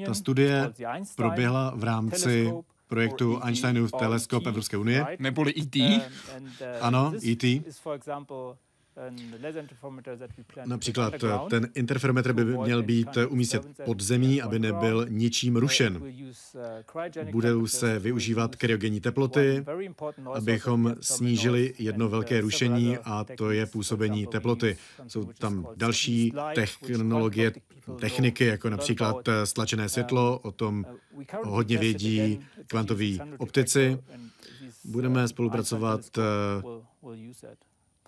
Ta 0.06 0.14
studie 0.14 0.72
proběhla 1.16 1.72
v 1.76 1.84
rámci 1.84 2.52
projektu 2.90 3.40
Einsteinův 3.42 3.90
teleskop 3.98 4.46
Evropské 4.46 4.76
unie. 4.76 5.06
Neboli 5.18 5.54
ET. 5.62 5.76
Ano, 6.80 7.12
ET. 7.32 7.44
Například 10.64 11.14
ten 11.50 11.68
interferometr 11.74 12.32
by 12.32 12.44
měl 12.44 12.82
být 12.82 13.08
umístěn 13.28 13.60
pod 13.84 14.00
zemí, 14.00 14.42
aby 14.42 14.58
nebyl 14.58 15.06
ničím 15.08 15.56
rušen. 15.56 16.02
Budou 17.30 17.66
se 17.66 17.98
využívat 17.98 18.56
kryogenní 18.56 19.00
teploty, 19.00 19.64
abychom 20.34 20.94
snížili 21.00 21.74
jedno 21.78 22.08
velké 22.08 22.40
rušení 22.40 22.98
a 22.98 23.24
to 23.36 23.50
je 23.50 23.66
působení 23.66 24.26
teploty. 24.26 24.76
Jsou 25.06 25.24
tam 25.24 25.66
další 25.76 26.32
technologie, 26.54 27.52
techniky, 28.00 28.44
jako 28.44 28.70
například 28.70 29.28
stlačené 29.44 29.88
světlo, 29.88 30.38
o 30.38 30.52
tom 30.52 30.84
hodně 31.44 31.78
vědí 31.78 32.40
kvantoví 32.66 33.20
optici. 33.38 33.98
Budeme 34.84 35.28
spolupracovat 35.28 36.00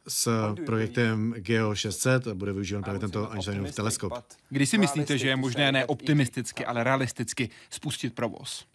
s 0.09 0.55
projektem 0.67 1.35
Geo 1.39 1.75
600 1.75 2.27
a 2.27 2.35
bude 2.35 2.53
využívan 2.53 2.83
právě 2.83 3.01
tento 3.01 3.31
Einsteinův 3.33 3.75
teleskop. 3.75 4.13
Kdy 4.49 4.67
si 4.67 4.79
myslíte, 4.79 5.19
že 5.19 5.29
je 5.29 5.37
možné 5.37 5.73
ne 5.73 5.87
optimisticky, 5.87 6.65
ale 6.67 6.85
realisticky 6.85 7.51
spustit 7.71 8.15
provoz? 8.15 8.67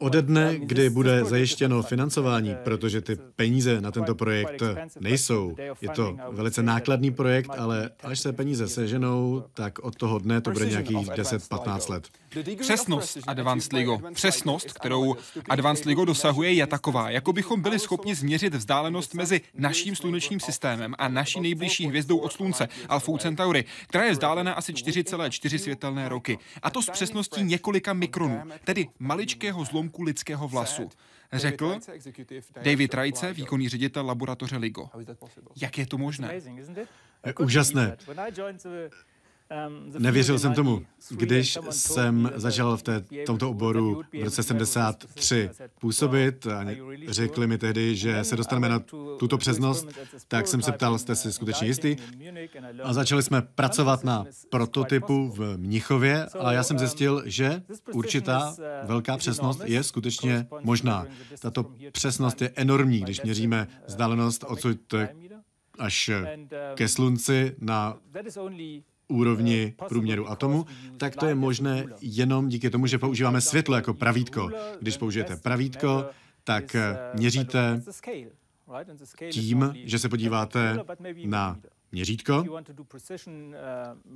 Ode 0.00 0.22
dne, 0.22 0.58
kdy 0.58 0.90
bude 0.90 1.24
zajištěno 1.24 1.82
financování, 1.82 2.56
protože 2.64 3.00
ty 3.00 3.16
peníze 3.36 3.80
na 3.80 3.90
tento 3.90 4.14
projekt 4.14 4.62
nejsou. 5.00 5.56
Je 5.80 5.88
to 5.88 6.16
velice 6.30 6.62
nákladný 6.62 7.10
projekt, 7.10 7.50
ale 7.58 7.90
až 8.02 8.20
se 8.20 8.32
peníze 8.32 8.68
seženou, 8.68 9.44
tak 9.54 9.78
od 9.78 9.96
toho 9.96 10.18
dne 10.18 10.40
to 10.40 10.50
bude 10.50 10.66
nějakých 10.66 11.08
10-15 11.08 11.90
let. 11.90 12.08
Přesnost 12.60 13.18
Advanced 13.26 13.72
LIGO. 13.72 13.98
Přesnost, 14.14 14.72
kterou 14.72 15.16
Advanced 15.48 15.86
LIGO 15.86 16.04
dosahuje, 16.04 16.52
je 16.52 16.66
taková, 16.66 17.10
jako 17.10 17.32
bychom 17.32 17.62
byli 17.62 17.78
schopni 17.78 18.14
změřit 18.14 18.54
vzdálenost 18.54 19.14
mezi 19.14 19.40
naším 19.54 19.96
slunečním 19.96 20.40
systémem 20.40 20.94
a 20.98 21.08
naší 21.08 21.40
nejbližší 21.40 21.86
hvězdou 21.86 22.18
od 22.18 22.32
Slunce, 22.32 22.68
Alfou 22.88 23.18
Centauri, 23.18 23.64
která 23.86 24.04
je 24.04 24.12
vzdálena 24.12 24.52
asi 24.52 24.72
4,4 24.72 25.58
světelné 25.58 26.08
roky. 26.08 26.38
A 26.62 26.70
to 26.70 26.82
s 26.82 26.90
přesností 26.90 27.42
několika 27.42 27.92
mikronů, 27.92 28.42
tedy 28.64 28.86
maličkého 28.98 29.64
zlomku 29.88 30.02
lidského 30.02 30.48
vlasu. 30.48 30.90
Řekl 31.32 31.78
David 32.62 32.94
Rajce, 32.94 33.32
výkonný 33.32 33.68
ředitel 33.68 34.06
laboratoře 34.06 34.56
LIGO. 34.56 34.90
Jak 35.56 35.78
je 35.78 35.86
to 35.86 35.98
možné? 35.98 36.40
Úžasné. 37.40 37.96
Um, 39.66 39.92
Nevěřil 39.98 40.38
jsem 40.38 40.54
tomu, 40.54 40.82
když 41.10 41.58
jsem 41.70 42.30
začal 42.34 42.76
v 42.76 42.82
té, 42.82 43.04
tomto 43.26 43.50
oboru 43.50 44.02
v 44.20 44.24
roce 44.24 44.42
73 44.42 45.50
působit. 45.80 46.46
A 46.46 46.66
řekli 47.08 47.46
mi 47.46 47.58
tehdy, 47.58 47.96
že 47.96 48.24
se 48.24 48.36
dostaneme 48.36 48.68
na 48.68 48.78
tuto 49.18 49.38
přesnost, 49.38 49.88
tak 50.28 50.48
jsem 50.48 50.62
se 50.62 50.72
ptal, 50.72 50.98
jste 50.98 51.16
si 51.16 51.32
skutečně 51.32 51.66
jistý? 51.66 51.96
A 52.82 52.92
začali 52.92 53.22
jsme 53.22 53.42
pracovat 53.42 54.04
na 54.04 54.24
prototypu 54.50 55.28
v 55.28 55.56
Mnichově 55.56 56.26
a 56.26 56.52
já 56.52 56.62
jsem 56.62 56.74
um, 56.76 56.78
zjistil, 56.78 57.22
že 57.26 57.62
určitá 57.92 58.50
uh, 58.50 58.88
velká 58.88 59.16
přesnost 59.16 59.60
je 59.64 59.82
skutečně 59.82 60.46
možná. 60.60 61.06
Tato 61.40 61.72
přesnost 61.92 62.42
je 62.42 62.52
enormní, 62.54 63.00
když 63.00 63.22
měříme 63.22 63.66
uh, 63.70 63.86
vzdálenost 63.86 64.44
odsud 64.48 64.94
až 65.78 66.10
ke 66.74 66.88
slunci 66.88 67.56
na 67.60 67.98
úrovni 69.08 69.74
průměru 69.88 70.30
atomu, 70.30 70.66
tak 70.96 71.16
to 71.16 71.26
je 71.26 71.34
možné 71.34 71.84
jenom 72.00 72.48
díky 72.48 72.70
tomu, 72.70 72.86
že 72.86 72.98
používáme 72.98 73.40
světlo 73.40 73.76
jako 73.76 73.94
pravítko. 73.94 74.50
Když 74.80 74.96
použijete 74.96 75.36
pravítko, 75.36 76.06
tak 76.44 76.76
měříte 77.14 77.82
tím, 79.30 79.74
že 79.84 79.98
se 79.98 80.08
podíváte 80.08 80.78
na 81.24 81.58
měřítko, 81.92 82.44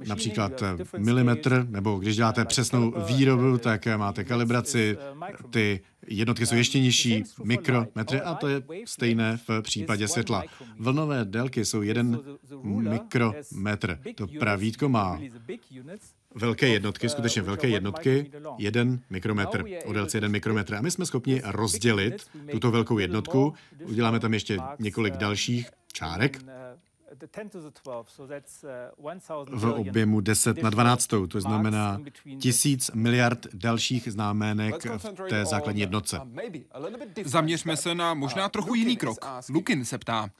například 0.07 0.62
milimetr, 0.99 1.66
nebo 1.68 1.99
když 1.99 2.16
děláte 2.16 2.45
přesnou 2.45 2.95
výrobu, 3.07 3.59
tak 3.59 3.87
máte 3.97 4.25
kalibraci, 4.25 4.99
ty 5.51 5.81
jednotky 6.07 6.47
jsou 6.47 6.55
ještě 6.55 6.81
nižší, 6.81 7.25
mikrometry, 7.45 8.20
a 8.20 8.35
to 8.35 8.49
je 8.49 8.62
stejné 8.85 9.39
v 9.49 9.62
případě 9.62 10.09
světla. 10.09 10.45
Vlnové 10.79 11.25
délky 11.25 11.64
jsou 11.64 11.83
jeden 11.83 12.20
mikrometr. 12.62 13.99
To 14.14 14.27
pravítko 14.39 14.89
má 14.89 15.20
velké 16.35 16.68
jednotky, 16.68 17.09
skutečně 17.09 17.43
velké 17.43 17.68
jednotky, 17.68 18.31
jeden 18.59 19.01
mikrometr, 19.11 19.64
o 19.85 19.93
délce 19.93 20.16
jeden 20.16 20.33
mikrometr. 20.33 20.75
A 20.75 20.81
my 20.81 20.91
jsme 20.91 21.07
schopni 21.07 21.43
rozdělit 21.45 22.27
tuto 22.51 22.70
velkou 22.70 22.99
jednotku, 22.99 23.55
uděláme 23.85 24.20
tam 24.20 24.35
ještě 24.35 24.59
několik 24.79 25.16
dalších 25.16 25.70
čárek, 25.93 26.45
v 29.51 29.65
objemu 29.65 30.21
10 30.21 30.63
na 30.63 30.71
12, 30.71 31.07
to 31.07 31.41
znamená 31.41 32.01
tisíc 32.39 32.91
miliard 32.95 33.47
dalších 33.55 34.13
známének 34.13 34.85
v 34.85 35.29
té 35.29 35.45
základní 35.45 35.81
jednotce. 35.81 36.21
Zaměřme 37.25 37.77
se 37.77 37.95
na 37.95 38.15
možná 38.15 38.49
trochu 38.49 38.75
jiný 38.75 38.97
krok. 38.97 39.19
Lukin 39.49 39.85
se 39.85 39.99
ptá. 39.99 40.31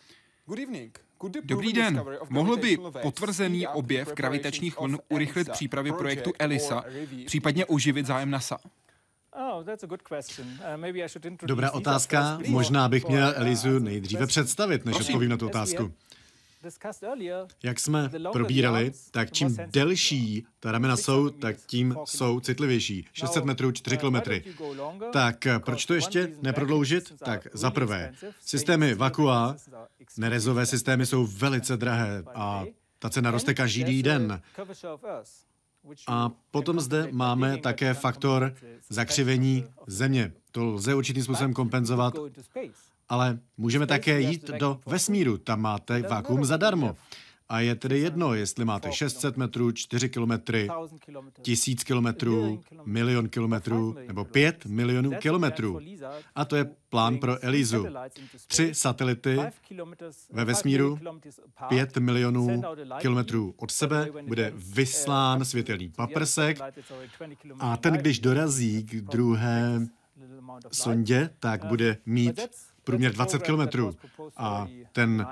Dobrý 1.45 1.73
den. 1.73 2.05
Mohl 2.29 2.57
by 2.57 2.79
potvrzený 3.03 3.67
objev 3.67 4.13
gravitačních 4.15 4.81
vln 4.81 4.99
urychlit 5.09 5.51
přípravy 5.51 5.93
projektu 5.93 6.33
ELISA, 6.39 6.85
případně 7.27 7.67
oživit 7.67 8.07
zájem 8.07 8.31
NASA? 8.31 8.59
Oh, 9.35 9.65
uh, 9.65 11.37
Dobrá 11.43 11.71
otázka. 11.71 12.39
Možná 12.49 12.89
bych 12.89 13.09
měl 13.09 13.33
Elizu 13.37 13.79
nejdříve 13.79 14.27
představit, 14.27 14.85
než 14.85 15.01
odpovím 15.01 15.31
na 15.31 15.37
tu 15.37 15.47
otázku. 15.47 15.93
Jak 17.63 17.81
jsme 17.81 18.11
probírali, 18.33 18.93
tak 19.11 19.33
čím 19.33 19.57
delší 19.67 20.47
ta 20.61 20.73
ramena 20.73 20.97
jsou, 20.97 21.31
tak 21.31 21.57
tím 21.67 21.97
jsou 22.05 22.41
citlivější. 22.41 23.07
600 23.13 23.45
metrů, 23.45 23.73
4 23.73 23.97
kilometry. 23.97 24.45
Tak 25.13 25.47
proč 25.59 25.87
to 25.87 25.95
ještě 25.95 26.33
neprodloužit? 26.43 27.13
Tak 27.19 27.47
za 27.53 27.71
prvé, 27.71 28.13
systémy 28.41 28.95
vakua, 28.95 29.57
nerezové 30.19 30.67
systémy 30.67 31.07
jsou 31.07 31.27
velice 31.27 31.77
drahé 31.77 32.23
a 32.35 32.65
ta 32.99 33.11
cena 33.11 33.31
roste 33.31 33.55
každý 33.55 34.03
den. 34.03 34.43
A 36.07 36.31
potom 36.51 36.81
zde 36.81 37.09
máme 37.11 37.59
také 37.59 37.95
faktor 37.95 38.55
zakřivení 38.89 39.65
země. 39.87 40.33
To 40.51 40.65
lze 40.65 40.95
určitým 40.95 41.23
způsobem 41.25 41.55
kompenzovat 41.55 42.15
ale 43.13 43.39
můžeme 43.57 43.87
také 43.87 44.21
jít 44.21 44.51
do 44.51 44.81
vesmíru, 44.87 45.39
tam 45.39 45.61
máte 45.61 46.03
vákuum 46.03 46.45
zadarmo. 46.45 46.97
A 47.49 47.61
je 47.61 47.75
tedy 47.75 47.99
jedno, 47.99 48.35
jestli 48.35 48.65
máte 48.65 48.93
600 48.93 49.37
metrů, 49.37 49.73
4 49.73 50.09
kilometry, 50.09 50.69
1000 51.43 51.85
kilometrů, 51.85 52.63
milion 52.85 53.29
kilometrů. 53.29 53.97
nebo 54.07 54.25
5 54.25 54.67
milionů 54.67 55.11
kilometrů. 55.19 55.81
A 56.35 56.45
to 56.45 56.57
je 56.57 56.71
plán 56.89 57.19
pro 57.19 57.45
Elizu. 57.45 57.87
Tři 58.47 58.75
satelity 58.75 59.39
ve 60.31 60.45
vesmíru, 60.45 60.99
5 61.69 61.97
milionů 61.97 62.63
kilometrů 62.99 63.55
od 63.57 63.71
sebe, 63.71 64.09
bude 64.27 64.53
vyslán 64.57 65.45
světelný 65.45 65.89
paprsek. 65.89 66.59
a 67.59 67.77
ten, 67.77 67.95
když 67.95 68.19
dorazí 68.19 68.83
k 68.83 68.95
druhé 68.95 69.89
sondě, 70.73 71.31
tak 71.41 71.65
bude 71.65 71.97
mít 72.07 72.41
průměr 72.85 73.13
20 73.13 73.43
kilometrů 73.43 73.97
a 74.37 74.67
ten 74.93 75.27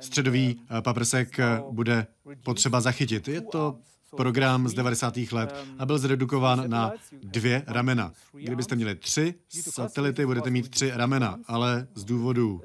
středový 0.00 0.60
eh, 0.78 0.82
paprsek 0.82 1.38
eh, 1.38 1.62
bude 1.70 2.06
potřeba 2.44 2.80
zachytit. 2.80 3.28
Je 3.28 3.40
to 3.40 3.78
program 4.16 4.68
z 4.68 4.74
90. 4.74 5.16
let 5.32 5.64
a 5.78 5.86
byl 5.86 5.98
zredukován 5.98 6.70
na 6.70 6.92
dvě 7.22 7.62
ramena. 7.66 8.12
Kdybyste 8.32 8.76
měli 8.76 8.94
tři 8.94 9.34
satelity, 9.48 10.26
budete 10.26 10.50
mít 10.50 10.68
tři 10.68 10.90
ramena, 10.94 11.38
ale 11.46 11.86
z 11.94 12.04
důvodu 12.04 12.60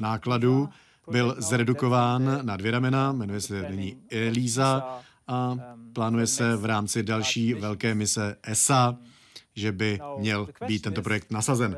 nákladů 0.00 0.68
byl 1.10 1.36
zredukován 1.38 2.38
na 2.42 2.56
dvě 2.56 2.70
ramena, 2.70 3.12
jmenuje 3.12 3.40
se 3.40 3.70
nyní 3.70 3.96
Elisa 4.10 5.00
a 5.26 5.56
plánuje 5.92 6.26
se 6.26 6.56
v 6.56 6.64
rámci 6.64 7.02
další 7.02 7.54
velké 7.54 7.94
mise 7.94 8.36
ESA, 8.42 8.96
že 9.54 9.72
by 9.72 9.98
měl 10.18 10.48
být 10.66 10.82
tento 10.82 11.02
projekt 11.02 11.30
nasazen. 11.30 11.76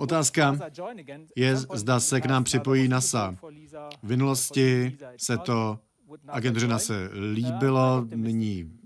Otázka 0.00 0.58
je, 1.36 1.56
zda 1.56 2.00
se 2.00 2.20
k 2.20 2.26
nám 2.26 2.44
připojí 2.44 2.88
NASA. 2.88 3.36
V 4.02 4.08
minulosti 4.08 4.96
se 5.16 5.38
to 5.38 5.78
agentuře 6.28 6.66
NASA 6.66 6.94
líbilo, 7.32 8.06
nyní 8.14 8.79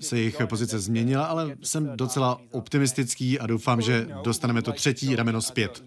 se 0.00 0.18
jejich 0.18 0.36
pozice 0.46 0.78
změnila, 0.78 1.24
ale 1.24 1.56
jsem 1.62 1.96
docela 1.96 2.40
optimistický 2.50 3.38
a 3.38 3.46
doufám, 3.46 3.80
že 3.80 4.08
dostaneme 4.22 4.62
to 4.62 4.72
třetí 4.72 5.16
rameno 5.16 5.42
zpět. 5.42 5.84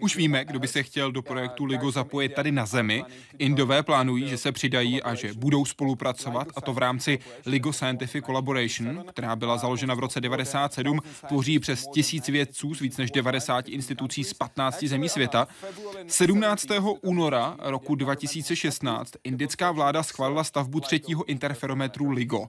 Už 0.00 0.16
víme, 0.16 0.44
kdo 0.44 0.58
by 0.58 0.68
se 0.68 0.82
chtěl 0.82 1.12
do 1.12 1.22
projektu 1.22 1.64
LIGO 1.64 1.90
zapojit 1.90 2.34
tady 2.34 2.52
na 2.52 2.66
Zemi. 2.66 3.04
Indové 3.38 3.82
plánují, 3.82 4.28
že 4.28 4.38
se 4.38 4.52
přidají 4.52 5.02
a 5.02 5.14
že 5.14 5.32
budou 5.34 5.64
spolupracovat, 5.64 6.48
a 6.56 6.60
to 6.60 6.72
v 6.72 6.78
rámci 6.78 7.18
LIGO 7.46 7.72
Scientific 7.72 8.24
Collaboration, 8.24 9.04
která 9.08 9.36
byla 9.36 9.58
založena 9.58 9.94
v 9.94 9.98
roce 9.98 10.20
97, 10.20 11.00
tvoří 11.28 11.58
přes 11.58 11.86
tisíc 11.94 12.28
vědců 12.28 12.74
z 12.74 12.80
víc 12.80 12.96
než 12.96 13.10
90 13.10 13.68
institucí 13.68 14.24
z 14.24 14.34
15 14.34 14.84
zemí 14.84 15.08
světa. 15.08 15.48
17. 16.06 16.66
února 17.02 17.56
roku 17.58 17.94
2016 17.94 19.12
indická 19.24 19.72
vláda 19.72 20.02
schválila 20.02 20.44
stavbu 20.44 20.80
třetího 20.80 21.24
interferometru 21.24 22.10
LIGO. 22.10 22.48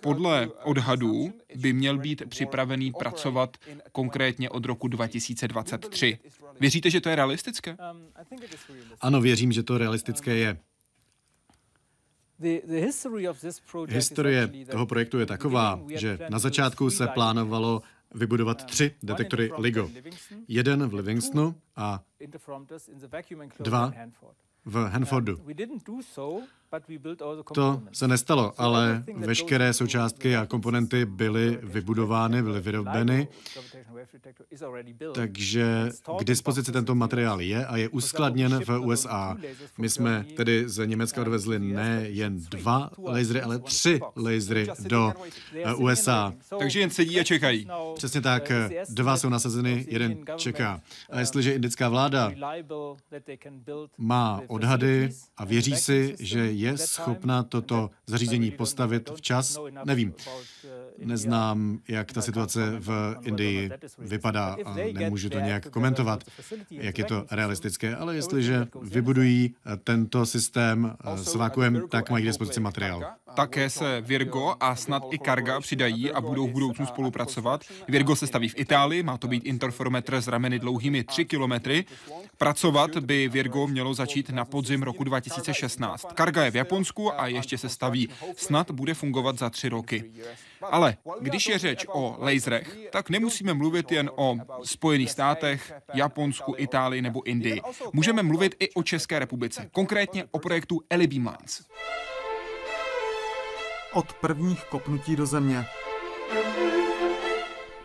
Podle 0.00 0.48
odhadů 0.64 1.32
by 1.56 1.72
měl 1.72 1.98
být 1.98 2.22
připravený 2.28 2.92
pracovat 2.92 3.56
konkrétně 3.92 4.50
od 4.50 4.64
roku 4.64 4.88
2023. 4.88 6.18
Věříte, 6.60 6.90
že 6.90 7.00
to 7.00 7.08
je 7.08 7.16
realistické? 7.16 7.76
Ano, 9.00 9.20
věřím, 9.20 9.52
že 9.52 9.62
to 9.62 9.78
realistické 9.78 10.36
je. 10.36 10.58
Historie 13.88 14.48
toho 14.70 14.86
projektu 14.86 15.18
je 15.18 15.26
taková, 15.26 15.80
že 15.88 16.18
na 16.28 16.38
začátku 16.38 16.90
se 16.90 17.06
plánovalo 17.06 17.82
vybudovat 18.14 18.64
tři 18.64 18.94
detektory 19.02 19.50
LIGO. 19.58 19.90
Jeden 20.48 20.88
v 20.88 20.94
Livingstonu 20.94 21.54
a 21.76 22.02
dva 23.58 23.92
v 24.64 24.88
Hanfordu. 24.88 25.40
To 27.54 27.82
se 27.92 28.08
nestalo, 28.08 28.52
ale 28.58 29.04
veškeré 29.16 29.72
součástky 29.72 30.36
a 30.36 30.46
komponenty 30.46 31.04
byly 31.04 31.58
vybudovány, 31.62 32.42
byly 32.42 32.60
vyrobeny, 32.60 33.28
takže 35.14 35.90
k 36.18 36.24
dispozici 36.24 36.72
tento 36.72 36.94
materiál 36.94 37.40
je 37.40 37.66
a 37.66 37.76
je 37.76 37.88
uskladněn 37.88 38.60
v 38.64 38.78
USA. 38.78 39.36
My 39.78 39.88
jsme 39.88 40.24
tedy 40.36 40.68
z 40.68 40.86
Německa 40.86 41.20
odvezli 41.20 41.58
ne 41.58 42.02
jen 42.08 42.40
dva 42.50 42.90
lasery, 43.04 43.42
ale 43.42 43.58
tři 43.58 44.00
lasery 44.16 44.66
do 44.88 45.12
USA. 45.76 46.32
Takže 46.58 46.80
jen 46.80 46.90
sedí 46.90 47.20
a 47.20 47.24
čekají. 47.24 47.68
Přesně 47.94 48.20
tak, 48.20 48.52
dva 48.88 49.16
jsou 49.16 49.28
nasazeny, 49.28 49.86
jeden 49.88 50.18
čeká. 50.36 50.80
A 51.10 51.20
jestliže 51.20 51.54
indická 51.54 51.88
vláda 51.88 52.32
má 53.98 54.42
odhady 54.46 55.10
a 55.36 55.44
věří 55.44 55.76
si, 55.76 56.16
že 56.18 56.38
je 56.62 56.78
schopna 56.78 57.42
toto 57.42 57.90
zařízení 58.06 58.50
postavit 58.50 59.10
včas, 59.14 59.58
nevím. 59.84 60.14
Neznám, 60.98 61.78
jak 61.88 62.12
ta 62.12 62.22
situace 62.22 62.74
v 62.78 63.16
Indii 63.22 63.70
vypadá 63.98 64.56
a 64.64 64.76
nemůžu 64.92 65.28
to 65.30 65.40
nějak 65.40 65.70
komentovat, 65.70 66.24
jak 66.70 66.98
je 66.98 67.04
to 67.04 67.24
realistické, 67.30 67.96
ale 67.96 68.16
jestliže 68.16 68.66
vybudují 68.82 69.54
tento 69.84 70.26
systém 70.26 70.96
s 71.14 71.34
vakuem, 71.34 71.82
tak 71.88 72.10
mají 72.10 72.24
k 72.24 72.26
dispozici 72.26 72.60
materiál. 72.60 73.04
Také 73.34 73.70
se 73.70 74.00
Virgo 74.00 74.54
a 74.60 74.76
snad 74.76 75.02
i 75.10 75.18
Karga 75.18 75.60
přidají 75.60 76.10
a 76.10 76.20
budou 76.20 76.48
v 76.48 76.52
budoucnu 76.52 76.86
spolupracovat. 76.86 77.64
Virgo 77.88 78.16
se 78.16 78.26
staví 78.26 78.48
v 78.48 78.58
Itálii, 78.58 79.02
má 79.02 79.18
to 79.18 79.28
být 79.28 79.44
interferometr 79.44 80.14
s 80.14 80.28
rameny 80.28 80.58
dlouhými 80.58 81.04
3 81.04 81.24
kilometry. 81.24 81.84
Pracovat 82.38 82.96
by 82.96 83.28
Virgo 83.28 83.66
mělo 83.66 83.94
začít 83.94 84.30
na 84.30 84.44
podzim 84.44 84.82
roku 84.82 85.04
2016. 85.04 86.06
Karga 86.14 86.44
je 86.44 86.50
v 86.52 86.56
Japonsku 86.56 87.20
a 87.20 87.26
ještě 87.26 87.58
se 87.58 87.68
staví. 87.68 88.08
Snad 88.36 88.70
bude 88.70 88.94
fungovat 88.94 89.38
za 89.38 89.50
tři 89.50 89.68
roky. 89.68 90.12
Ale 90.62 90.96
když 91.20 91.46
je 91.46 91.58
řeč 91.58 91.86
o 91.88 92.16
laserech, 92.18 92.76
tak 92.90 93.10
nemusíme 93.10 93.54
mluvit 93.54 93.92
jen 93.92 94.10
o 94.16 94.36
Spojených 94.64 95.10
státech, 95.10 95.72
Japonsku, 95.94 96.54
Itálii 96.56 97.02
nebo 97.02 97.22
Indii. 97.22 97.60
Můžeme 97.92 98.22
mluvit 98.22 98.54
i 98.58 98.70
o 98.70 98.82
České 98.82 99.18
republice, 99.18 99.68
konkrétně 99.72 100.24
o 100.30 100.38
projektu 100.38 100.80
Eli 100.90 101.06
Beamlines. 101.06 101.66
Od 103.92 104.12
prvních 104.12 104.64
kopnutí 104.64 105.16
do 105.16 105.26
země, 105.26 105.66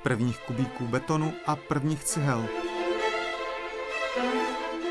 prvních 0.03 0.37
kubíků 0.37 0.87
betonu 0.87 1.33
a 1.45 1.55
prvních 1.55 2.03
cihel 2.03 2.49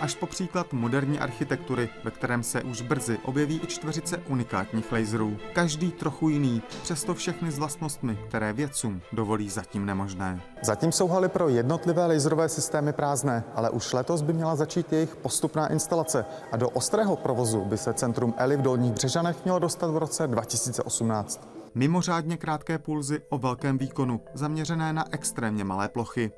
až 0.00 0.14
po 0.14 0.26
příklad 0.26 0.72
moderní 0.72 1.18
architektury, 1.18 1.88
ve 2.04 2.10
kterém 2.10 2.42
se 2.42 2.62
už 2.62 2.82
brzy 2.82 3.18
objeví 3.24 3.60
i 3.64 3.66
čtveřice 3.66 4.18
unikátních 4.28 4.92
laserů. 4.92 5.36
Každý 5.52 5.92
trochu 5.92 6.28
jiný, 6.28 6.62
přesto 6.82 7.14
všechny 7.14 7.50
s 7.50 7.58
vlastnostmi, 7.58 8.18
které 8.28 8.52
vědcům 8.52 9.00
dovolí 9.12 9.50
zatím 9.50 9.86
nemožné. 9.86 10.40
Zatím 10.62 10.92
jsou 10.92 11.08
haly 11.08 11.28
pro 11.28 11.48
jednotlivé 11.48 12.06
laserové 12.06 12.48
systémy 12.48 12.92
prázdné, 12.92 13.44
ale 13.54 13.70
už 13.70 13.92
letos 13.92 14.22
by 14.22 14.32
měla 14.32 14.56
začít 14.56 14.92
jejich 14.92 15.16
postupná 15.16 15.66
instalace 15.66 16.24
a 16.52 16.56
do 16.56 16.68
ostrého 16.68 17.16
provozu 17.16 17.64
by 17.64 17.78
se 17.78 17.92
centrum 17.92 18.34
ELI 18.36 18.56
v 18.56 18.62
Dolních 18.62 18.92
Břežanech 18.92 19.44
mělo 19.44 19.58
dostat 19.58 19.90
v 19.90 19.96
roce 19.96 20.26
2018. 20.26 21.48
Mimořádně 21.74 22.36
krátké 22.36 22.78
pulzy 22.78 23.20
o 23.28 23.38
velkém 23.38 23.78
výkonu, 23.78 24.20
zaměřené 24.34 24.92
na 24.92 25.04
extrémně 25.10 25.64
malé 25.64 25.88
plochy. 25.88 26.32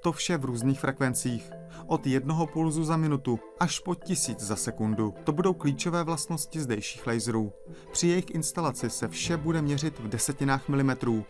To 0.00 0.12
vše 0.12 0.36
v 0.36 0.44
různých 0.44 0.80
frekvencích. 0.80 1.50
Od 1.86 2.06
jednoho 2.06 2.46
pulzu 2.46 2.84
za 2.84 2.96
minutu 2.96 3.40
až 3.60 3.78
po 3.78 3.94
tisíc 3.94 4.40
za 4.40 4.56
sekundu. 4.56 5.14
To 5.24 5.32
budou 5.32 5.52
klíčové 5.52 6.04
vlastnosti 6.04 6.60
zdejších 6.60 7.06
laserů. 7.06 7.52
Při 7.92 8.08
jejich 8.08 8.30
instalaci 8.30 8.90
se 8.90 9.08
vše 9.08 9.36
bude 9.36 9.62
měřit 9.62 9.98
v 9.98 10.08
desetinách 10.08 10.68
milimetrů 10.68 11.24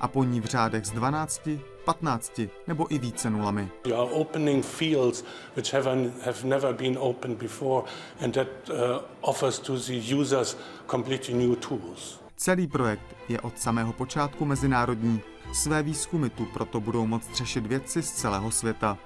a 0.00 0.08
po 0.08 0.24
ní 0.24 0.40
v 0.40 0.44
řádech 0.44 0.86
z 0.86 0.90
12, 0.90 1.48
15 1.84 2.40
nebo 2.66 2.94
i 2.94 2.98
více 2.98 3.30
nulami. 3.30 3.68
You 3.86 3.94
are 3.94 4.10
opening 4.10 4.64
fields 4.64 5.24
which 5.56 5.74
have, 5.74 6.10
have 6.24 6.44
never 6.44 6.74
been 6.74 6.98
opened 7.00 7.38
before 7.38 7.86
and 8.24 8.34
that 8.34 8.48
uh, 8.70 8.74
offers 9.20 9.58
to 9.58 9.76
the 9.76 10.14
users 10.14 10.56
completely 10.86 11.34
new 11.34 11.56
tools. 11.56 12.20
Celý 12.36 12.66
projekt 12.66 13.16
je 13.28 13.40
od 13.40 13.58
samého 13.58 13.92
počátku 13.92 14.44
mezinárodní. 14.44 15.20
Své 15.52 15.82
výzkumy 15.82 16.30
tu 16.30 16.44
proto 16.44 16.80
budou 16.80 17.06
moct 17.06 17.34
řešit 17.34 17.66
vědci 17.66 18.02
z 18.02 18.12
celého 18.12 18.50
světa. 18.50 18.98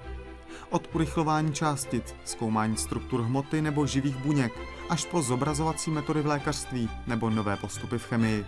Od 0.69 0.95
urychlování 0.95 1.53
částic, 1.53 2.15
zkoumání 2.25 2.77
struktur 2.77 3.21
hmoty 3.21 3.61
nebo 3.61 3.85
živých 3.85 4.15
buněk, 4.15 4.53
až 4.89 5.05
po 5.05 5.21
zobrazovací 5.21 5.91
metody 5.91 6.21
v 6.21 6.25
lékařství 6.25 6.89
nebo 7.07 7.29
nové 7.29 7.57
postupy 7.57 7.97
v 7.97 8.05
chemii. 8.05 8.45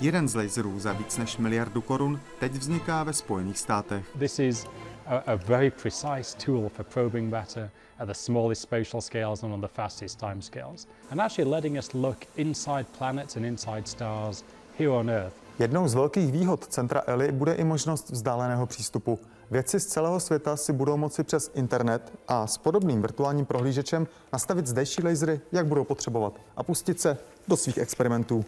Jeden 0.00 0.28
z 0.28 0.34
laserů 0.34 0.78
za 0.78 0.92
víc 0.92 1.18
než 1.18 1.36
miliardu 1.36 1.80
korun 1.80 2.20
teď 2.38 2.52
vzniká 2.52 3.02
ve 3.02 3.12
Spojených 3.12 3.58
státech. 3.58 4.06
This 4.18 4.38
is 4.38 4.66
a, 5.06 5.34
very 5.34 5.70
precise 5.70 6.36
tool 6.46 6.68
for 6.68 6.84
probing 6.84 7.30
matter 7.30 7.70
at 7.98 8.08
the 8.08 8.14
smallest 8.14 8.62
spatial 8.62 9.00
scales 9.00 9.42
and 9.42 9.52
on 9.52 9.60
the 9.60 9.68
fastest 9.68 10.20
time 10.20 10.42
scales, 10.42 10.88
and 11.10 11.20
actually 11.20 11.50
letting 11.50 11.78
us 11.78 11.94
look 11.94 12.18
inside 12.36 12.86
planets 12.98 13.36
and 13.36 13.46
inside 13.46 13.88
stars 13.88 14.44
here 14.78 14.90
on 14.90 15.10
Earth. 15.10 15.43
Jednou 15.58 15.88
z 15.88 15.94
velkých 15.94 16.32
výhod 16.32 16.66
centra 16.66 17.02
ELI 17.06 17.32
bude 17.32 17.54
i 17.54 17.64
možnost 17.64 18.10
vzdáleného 18.10 18.66
přístupu. 18.66 19.18
Vědci 19.50 19.80
z 19.80 19.86
celého 19.86 20.20
světa 20.20 20.56
si 20.56 20.72
budou 20.72 20.96
moci 20.96 21.24
přes 21.24 21.50
internet 21.54 22.12
a 22.28 22.46
s 22.46 22.58
podobným 22.58 23.02
virtuálním 23.02 23.46
prohlížečem 23.46 24.06
nastavit 24.32 24.66
zdejší 24.66 25.02
lasery, 25.02 25.40
jak 25.52 25.66
budou 25.66 25.84
potřebovat 25.84 26.40
a 26.56 26.62
pustit 26.62 27.00
se 27.00 27.18
do 27.48 27.56
svých 27.56 27.78
experimentů. 27.78 28.44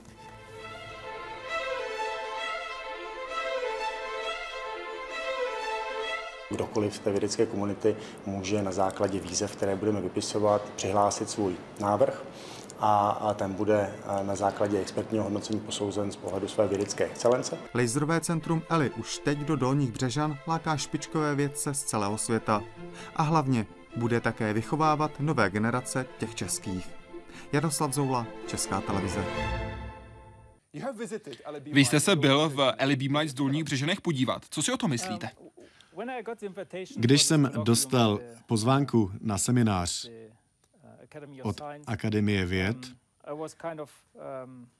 Kdokoliv 6.51 6.97
z 6.97 6.99
té 6.99 7.11
vědecké 7.11 7.47
komunity 7.47 7.97
může 8.27 8.63
na 8.63 8.73
základě 8.73 9.21
výzev, 9.21 9.57
které 9.57 9.77
budeme 9.77 10.01
vypisovat, 10.01 10.63
přihlásit 10.77 11.31
svůj 11.31 11.55
návrh 11.81 12.23
a, 12.81 13.11
a 13.11 13.35
ten 13.35 13.53
bude 13.53 13.95
na 14.23 14.37
základě 14.37 14.81
expertního 14.81 15.25
hodnocení 15.25 15.61
posouzen 15.61 16.13
z 16.13 16.17
pohledu 16.17 16.49
své 16.49 16.69
vědecké 16.69 17.05
excelence. 17.05 17.59
Laserové 17.75 18.21
centrum 18.21 18.63
ELI 18.69 18.91
už 18.91 19.19
teď 19.19 19.39
do 19.39 19.57
Dolních 19.57 19.93
Břežan 19.93 20.39
láká 20.47 20.77
špičkové 20.77 21.35
vědce 21.35 21.75
z 21.75 21.83
celého 21.83 22.19
světa. 22.19 22.63
A 23.17 23.23
hlavně 23.23 23.67
bude 23.97 24.21
také 24.21 24.53
vychovávat 24.53 25.21
nové 25.21 25.51
generace 25.51 26.07
těch 26.19 26.35
českých. 26.35 26.89
Jaroslav 27.53 27.93
Zoula, 27.93 28.27
Česká 28.47 28.81
televize. 28.81 29.25
Vy 31.73 31.85
jste 31.85 32.01
se 32.01 32.17
byl 32.17 32.49
v 32.49 32.73
Eli 32.79 32.97
Beamlight 32.97 33.31
z 33.31 33.35
Dolních 33.35 33.65
Břeženech 33.65 34.01
podívat. 34.01 34.43
Co 34.51 34.63
si 34.63 34.73
o 34.73 34.77
to 34.77 34.89
myslíte? 34.89 35.31
Když 36.97 37.23
jsem 37.23 37.51
dostal 37.65 38.21
pozvánku 38.47 39.11
na 39.21 39.39
seminář 39.39 40.11
od 41.43 41.61
Akademie 41.87 42.47
věd, 42.47 42.77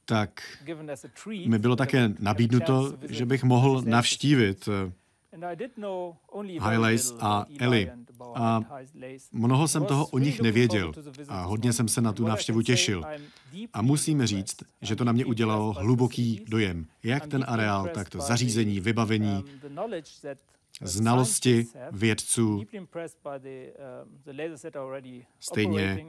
tak 0.05 0.59
mi 1.47 1.59
bylo 1.59 1.77
také 1.77 2.11
nabídnuto, 2.19 2.93
že 3.09 3.27
bych 3.27 3.45
mohl 3.45 3.83
navštívit 3.83 4.69
Highlights 6.71 7.15
a 7.21 7.47
Eli. 7.61 7.91
A 8.35 8.61
mnoho 9.33 9.69
jsem 9.69 9.85
toho 9.85 10.07
o 10.07 10.19
nich 10.19 10.41
nevěděl 10.41 10.93
a 11.29 11.43
hodně 11.43 11.73
jsem 11.73 11.89
se 11.89 12.01
na 12.01 12.13
tu 12.13 12.27
návštěvu 12.27 12.63
těšil. 12.63 13.05
A 13.73 13.83
musím 13.83 14.27
říct, 14.27 14.57
že 14.83 14.97
to 14.97 15.05
na 15.05 15.13
mě 15.13 15.25
udělalo 15.25 15.73
hluboký 15.73 16.45
dojem. 16.49 16.87
Jak 17.03 17.27
ten 17.27 17.45
areál, 17.49 17.89
tak 17.95 18.11
to 18.11 18.21
zařízení, 18.21 18.81
vybavení, 18.81 19.45
znalosti 20.83 21.67
vědců, 21.93 22.63
stejně 25.41 26.07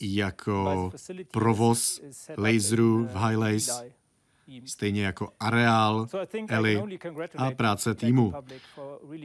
jako 0.00 0.90
provoz 1.30 2.00
laserů 2.38 3.06
v 3.06 3.14
High 3.14 3.58
stejně 4.66 5.04
jako 5.04 5.32
areál, 5.40 6.06
Eli 6.48 6.82
a 7.36 7.50
práce 7.50 7.94
týmu. 7.94 8.32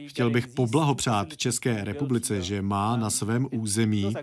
Chtěl 0.06 0.30
bych 0.30 0.46
poblahopřát 0.46 1.36
České 1.36 1.84
republice, 1.84 2.42
že 2.42 2.62
má 2.62 2.96
na 2.96 3.10
svém 3.10 3.48
území 3.52 4.14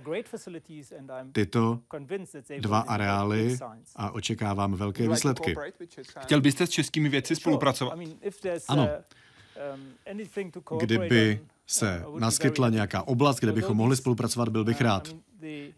tyto 1.32 1.80
dva 2.60 2.80
areály 2.80 3.58
a 3.96 4.12
očekávám 4.12 4.74
velké 4.74 5.10
výsledky. 5.10 5.56
Chtěl 6.20 6.42
byste 6.42 6.68
s 6.68 6.70
českými 6.70 7.10
vědci 7.10 7.36
spolupracovat? 7.36 8.00
Ano. 8.68 8.90
Um, 9.74 10.78
Kdyby 10.80 11.40
se 11.68 12.04
uh, 12.08 12.20
naskytla 12.20 12.70
nějaká 12.70 13.08
oblast, 13.08 13.40
kde 13.40 13.52
bychom 13.52 13.78
mohli 13.78 13.96
spolupracovat, 13.96 14.50
byl 14.50 14.64
bych 14.64 14.78
uh, 14.78 14.84
rád. 14.84 15.16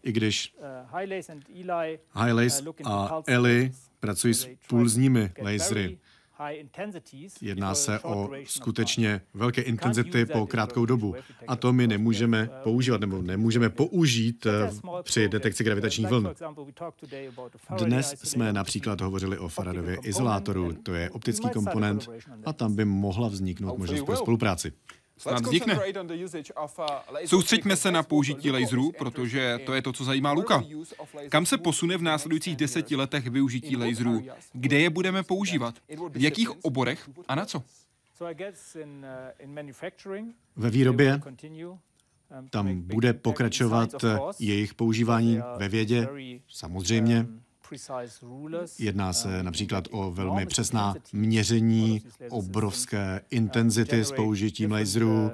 I 0.02 0.12
když 0.12 0.54
Highlace 2.14 2.62
uh, 2.62 2.92
a 2.92 3.22
Eli 3.26 3.72
pracují 4.00 4.34
s 4.34 4.48
pulzními 4.68 5.32
lasery, 5.42 5.98
Jedná 7.40 7.74
se 7.74 8.00
o 8.00 8.30
skutečně 8.44 9.20
velké 9.34 9.62
intenzity 9.62 10.26
po 10.26 10.46
krátkou 10.46 10.86
dobu. 10.86 11.14
A 11.48 11.56
to 11.56 11.72
my 11.72 11.86
nemůžeme 11.86 12.50
používat, 12.62 13.00
nebo 13.00 13.22
nemůžeme 13.22 13.70
použít 13.70 14.46
eh, 14.46 14.70
při 15.02 15.28
detekci 15.28 15.64
gravitačních 15.64 16.08
vln. 16.08 16.34
Dnes 17.84 18.14
jsme 18.24 18.52
například 18.52 19.00
hovořili 19.00 19.38
o 19.38 19.48
Faradově 19.48 19.98
izolátoru. 20.02 20.72
To 20.72 20.94
je 20.94 21.10
optický 21.10 21.48
komponent 21.48 22.08
a 22.44 22.52
tam 22.52 22.76
by 22.76 22.84
mohla 22.84 23.28
vzniknout 23.28 23.78
možnost 23.78 24.02
pro 24.02 24.16
spolupráci 24.16 24.72
snad 25.18 25.40
vznikne. 25.40 25.80
Soustřeďme 27.26 27.76
se 27.76 27.90
na 27.90 28.02
použití 28.02 28.50
laserů, 28.50 28.92
protože 28.98 29.58
to 29.66 29.74
je 29.74 29.82
to, 29.82 29.92
co 29.92 30.04
zajímá 30.04 30.32
Luka. 30.32 30.64
Kam 31.28 31.46
se 31.46 31.58
posune 31.58 31.96
v 31.96 32.02
následujících 32.02 32.56
deseti 32.56 32.96
letech 32.96 33.26
využití 33.26 33.76
laserů? 33.76 34.24
Kde 34.52 34.80
je 34.80 34.90
budeme 34.90 35.22
používat? 35.22 35.74
V 36.10 36.22
jakých 36.22 36.64
oborech 36.64 37.10
a 37.28 37.34
na 37.34 37.44
co? 37.44 37.62
Ve 40.56 40.70
výrobě 40.70 41.20
tam 42.50 42.80
bude 42.80 43.12
pokračovat 43.12 43.90
jejich 44.38 44.74
používání 44.74 45.40
ve 45.56 45.68
vědě, 45.68 46.08
samozřejmě. 46.48 47.26
Jedná 48.78 49.12
se 49.12 49.42
například 49.42 49.88
o 49.90 50.10
velmi 50.10 50.46
přesná 50.46 50.94
měření 51.12 52.02
obrovské 52.30 53.20
intenzity 53.30 54.04
s 54.04 54.12
použitím 54.12 54.72
laserů 54.72 55.30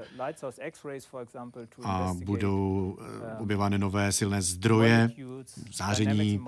a 1.84 2.14
budou 2.24 2.98
eh, 3.00 3.36
objevány 3.38 3.78
nové 3.78 4.12
silné 4.12 4.42
zdroje 4.42 5.10
záření, 5.72 6.40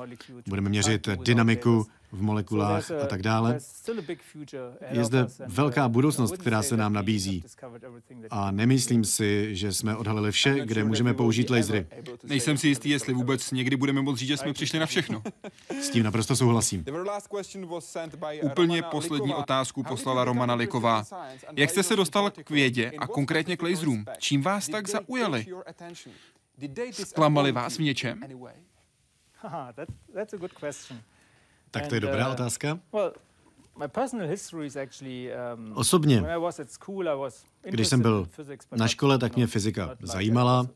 budeme 0.49 0.69
měřit 0.69 1.09
dynamiku 1.09 1.87
v 2.13 2.23
molekulách 2.23 2.91
a 2.91 3.07
tak 3.07 3.23
dále. 3.23 3.59
Je 4.91 5.05
zde 5.05 5.27
velká 5.47 5.89
budoucnost, 5.89 6.37
která 6.37 6.63
se 6.63 6.77
nám 6.77 6.93
nabízí. 6.93 7.45
A 8.31 8.51
nemyslím 8.51 9.05
si, 9.05 9.57
že 9.57 9.73
jsme 9.73 9.97
odhalili 9.97 10.33
vše, 10.33 10.61
kde 10.65 10.85
můžeme 10.85 11.15
použít 11.15 11.51
lasery. 11.51 11.87
Nejsem 12.25 12.59
si 12.59 12.69
jistý, 12.69 12.91
jestli 12.91 13.15
vůbec 13.15 13.51
někdy 13.51 13.77
budeme 13.77 14.03
moct 14.03 14.19
říct, 14.19 14.29
že 14.29 14.37
jsme 14.37 14.53
přišli 14.53 14.79
na 14.79 14.87
všechno. 14.87 15.23
S 15.81 15.91
tím 15.91 16.03
naprosto 16.03 16.37
souhlasím. 16.37 16.85
Úplně 18.43 18.83
poslední 18.83 19.35
otázku 19.35 19.83
poslala 19.83 20.25
Romana 20.25 20.55
Liková. 20.55 21.05
Jak 21.57 21.71
jste 21.71 21.83
se 21.83 21.97
dostal 21.97 22.31
k 22.31 22.51
vědě 22.51 22.93
a 22.99 23.07
konkrétně 23.07 23.57
k 23.57 23.63
laserům? 23.63 24.05
Čím 24.19 24.43
vás 24.43 24.69
tak 24.69 24.89
zaujali? 24.89 25.47
Zklamali 26.93 27.53
vás 27.53 27.77
v 27.79 27.83
něčem? 27.83 28.21
Tak 31.71 31.87
to 31.87 31.95
je 31.95 32.01
dobrá 32.01 32.27
uh, 32.27 32.33
otázka. 32.33 32.79
Um, 32.95 33.01
Osobně, 35.75 36.25
když 37.63 37.89
jsem 37.89 38.03
byl 38.03 38.29
na 38.77 38.89
škole, 38.89 39.19
tak 39.19 39.37
mě 39.37 39.47
fyzika 39.47 39.97
zajímala, 40.03 40.67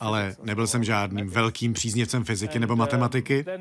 ale 0.00 0.36
nebyl 0.42 0.66
jsem 0.66 0.84
žádným 0.84 1.28
velkým 1.28 1.72
příznivcem 1.72 2.24
fyziky 2.24 2.58
nebo 2.58 2.72
uh, 2.72 2.78
matematiky. 2.78 3.44
Uh, 3.44 3.52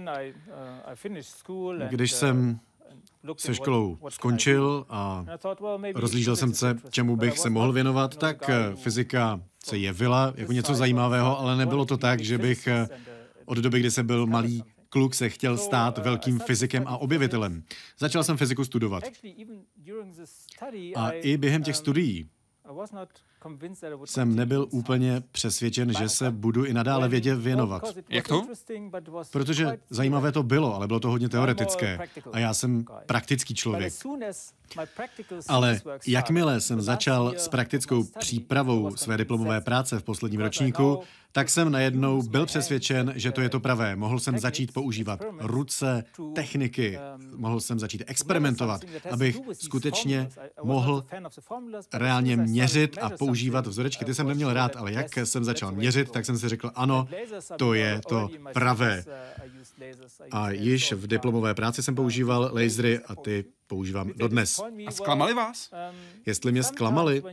když 1.90 2.12
jsem 2.12 2.60
se 3.38 3.56
školou 3.56 3.98
skončil 4.10 4.86
a 4.90 5.26
rozlížel 5.96 6.36
jsem 6.36 6.54
se, 6.54 6.78
čemu 6.90 7.16
bych 7.16 7.40
se 7.40 7.50
mohl 7.50 7.72
věnovat, 7.72 8.18
tak 8.18 8.50
fyzika 8.76 9.42
se 9.64 9.78
jevila 9.78 10.34
jako 10.36 10.54
něco 10.54 10.76
zajímavého, 10.76 11.40
ale 11.40 11.56
nebylo 11.56 11.86
to 11.86 11.98
tak, 11.98 12.20
že 12.20 12.38
bych 12.38 12.68
od 13.46 13.58
doby, 13.58 13.80
kdy 13.80 13.92
jsem 13.92 14.08
byl 14.08 14.26
malý, 14.26 14.64
kluk 14.90 15.16
se 15.16 15.30
chtěl 15.30 15.58
stát 15.58 15.98
velkým 15.98 16.40
fyzikem 16.40 16.84
a 16.88 16.98
objevitelem. 16.98 17.64
Začal 18.00 18.24
jsem 18.24 18.38
fyziku 18.38 18.66
studovat. 18.66 19.04
A 20.96 21.12
i 21.12 21.38
během 21.38 21.64
těch 21.64 21.76
studií 21.76 22.30
jsem 24.06 24.36
nebyl 24.36 24.68
úplně 24.72 25.24
přesvědčen, 25.32 25.94
že 25.94 26.10
se 26.10 26.32
budu 26.32 26.66
i 26.66 26.74
nadále 26.74 27.10
vědě 27.10 27.36
věnovat. 27.36 27.98
Jak 28.10 28.28
to? 28.28 28.48
Protože 29.32 29.80
zajímavé 29.90 30.32
to 30.32 30.44
bylo, 30.44 30.76
ale 30.76 30.88
bylo 30.88 31.00
to 31.00 31.10
hodně 31.10 31.30
teoretické. 31.30 32.00
A 32.32 32.40
já 32.40 32.54
jsem 32.54 32.86
praktický 33.06 33.56
člověk. 33.56 33.94
Ale 35.48 35.82
jakmile 36.08 36.62
jsem 36.62 36.82
začal 36.82 37.34
s 37.38 37.48
praktickou 37.48 38.04
přípravou 38.20 38.96
své 38.96 39.18
diplomové 39.18 39.62
práce 39.62 40.00
v 40.00 40.04
posledním 40.04 40.42
ročníku, 40.42 41.00
tak 41.32 41.50
jsem 41.50 41.72
najednou 41.72 42.22
byl 42.22 42.46
přesvědčen, 42.46 43.14
že 43.16 43.32
to 43.32 43.42
je 43.42 43.50
to 43.50 43.60
pravé. 43.60 43.96
Mohl 43.96 44.20
jsem 44.20 44.40
začít 44.40 44.74
používat 44.74 45.20
ruce, 45.40 46.04
techniky, 46.36 47.00
mohl 47.36 47.60
jsem 47.60 47.80
začít 47.80 48.04
experimentovat, 48.08 48.82
abych 49.12 49.40
skutečně 49.54 50.30
mohl 50.64 51.06
reálně 51.94 52.38
měřit 52.38 52.98
a 53.02 53.10
používat 53.10 53.68
vzorečky. 53.68 54.06
Ty 54.06 54.14
jsem 54.14 54.28
neměl 54.28 54.54
rád, 54.54 54.76
ale 54.76 54.94
jak 54.94 55.18
jsem 55.18 55.44
začal 55.44 55.72
měřit, 55.72 56.12
tak 56.12 56.26
jsem 56.26 56.40
si 56.40 56.50
řekl, 56.50 56.72
ano, 56.76 57.08
to 57.58 57.74
je 57.74 58.02
to 58.10 58.30
pravé. 58.54 59.04
A 60.32 60.52
již 60.52 60.92
v 60.94 61.08
diplomové 61.08 61.54
práci 61.54 61.84
jsem 61.84 61.96
používal 61.96 62.52
lasery 62.54 63.00
a 63.00 63.16
ty 63.16 63.46
používám 63.70 64.12
dodnes. 64.16 64.62
A 64.88 64.92
zklamali 64.92 65.34
vás? 65.34 65.72
Jestli 66.26 66.52
mě 66.52 66.64
zklamali, 66.64 67.24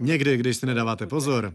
někdy, 0.00 0.36
když 0.36 0.56
si 0.56 0.66
nedáváte 0.66 1.06
pozor 1.06 1.54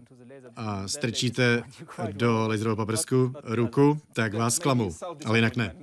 a 0.55 0.87
strčíte 0.87 1.63
do 2.11 2.47
laserového 2.47 2.75
paprsku 2.75 3.33
ruku, 3.43 4.01
tak 4.13 4.33
vás 4.33 4.55
zklamou, 4.55 4.95
ale 5.25 5.37
jinak 5.37 5.55
ne. 5.55 5.75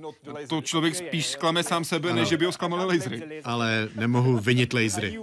To 0.49 0.61
člověk 0.61 0.95
spíš 0.95 1.27
zklame 1.27 1.63
sám 1.63 1.83
sebe, 1.83 2.13
než 2.13 2.29
že 2.29 2.37
by 2.37 2.45
ho 2.45 2.51
zklamali 2.51 2.97
lasery. 2.97 3.41
Ale 3.43 3.89
nemohu 3.95 4.37
vinit 4.37 4.73
lasery, 4.73 5.19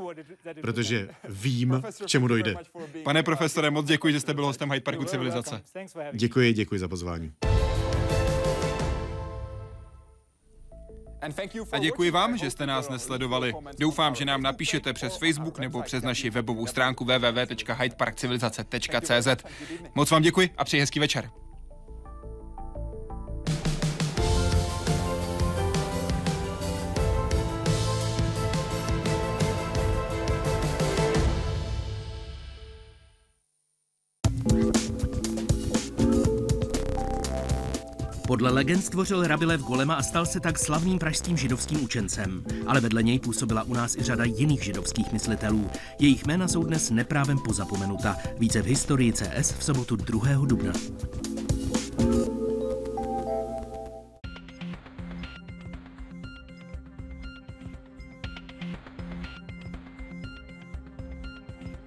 protože 0.61 1.09
vím, 1.29 1.83
k 2.05 2.07
čemu 2.07 2.29
dojde. 2.29 2.55
Pane 3.03 3.23
profesore, 3.23 3.71
moc 3.71 3.87
děkuji, 3.87 4.13
že 4.13 4.21
jste 4.21 4.35
byl 4.35 4.47
hostem 4.47 4.71
Hyde 4.71 4.81
Parku 4.81 5.05
civilizace. 5.05 5.63
Děkuji, 6.13 6.53
děkuji 6.53 6.81
za 6.81 6.89
pozvání. 6.89 7.33
A 11.73 11.79
děkuji 11.79 12.11
vám, 12.11 12.37
že 12.37 12.51
jste 12.51 12.67
nás 12.67 12.89
nesledovali. 12.89 13.55
Doufám, 13.79 14.15
že 14.15 14.25
nám 14.25 14.43
napíšete 14.43 14.93
přes 14.93 15.17
Facebook 15.17 15.59
nebo 15.59 15.83
přes 15.83 16.03
naši 16.03 16.31
webovou 16.31 16.67
stránku 16.67 17.05
www.hydeparkcivilizace.cz. 17.05 19.45
Moc 19.95 20.11
vám 20.11 20.23
děkuji 20.23 20.51
a 20.57 20.65
přeji 20.65 20.81
hezký 20.81 21.01
večer. 21.01 21.31
Podle 38.35 38.51
legend 38.51 38.85
stvořil 38.85 39.27
Rabilev 39.27 39.61
Golema 39.61 39.95
a 39.95 40.03
stal 40.03 40.27
se 40.27 40.41
tak 40.41 40.59
slavným 40.59 40.99
pražským 40.99 41.37
židovským 41.37 41.85
učencem. 41.85 42.45
Ale 42.67 42.81
vedle 42.81 43.03
něj 43.03 43.19
působila 43.19 43.63
u 43.63 43.75
nás 43.75 43.97
i 43.97 44.03
řada 44.03 44.25
jiných 44.25 44.65
židovských 44.65 45.13
myslitelů. 45.13 45.71
Jejich 45.99 46.27
jména 46.27 46.49
jsou 46.49 46.65
dnes 46.65 46.91
neprávem 46.91 47.39
pozapomenuta. 47.39 48.17
Více 48.39 48.63
v 48.63 48.67
historii 48.67 49.13
CS 49.13 49.53
v 49.59 49.65
sobotu 49.65 49.97
2. 49.97 50.47
dubna. 50.47 50.73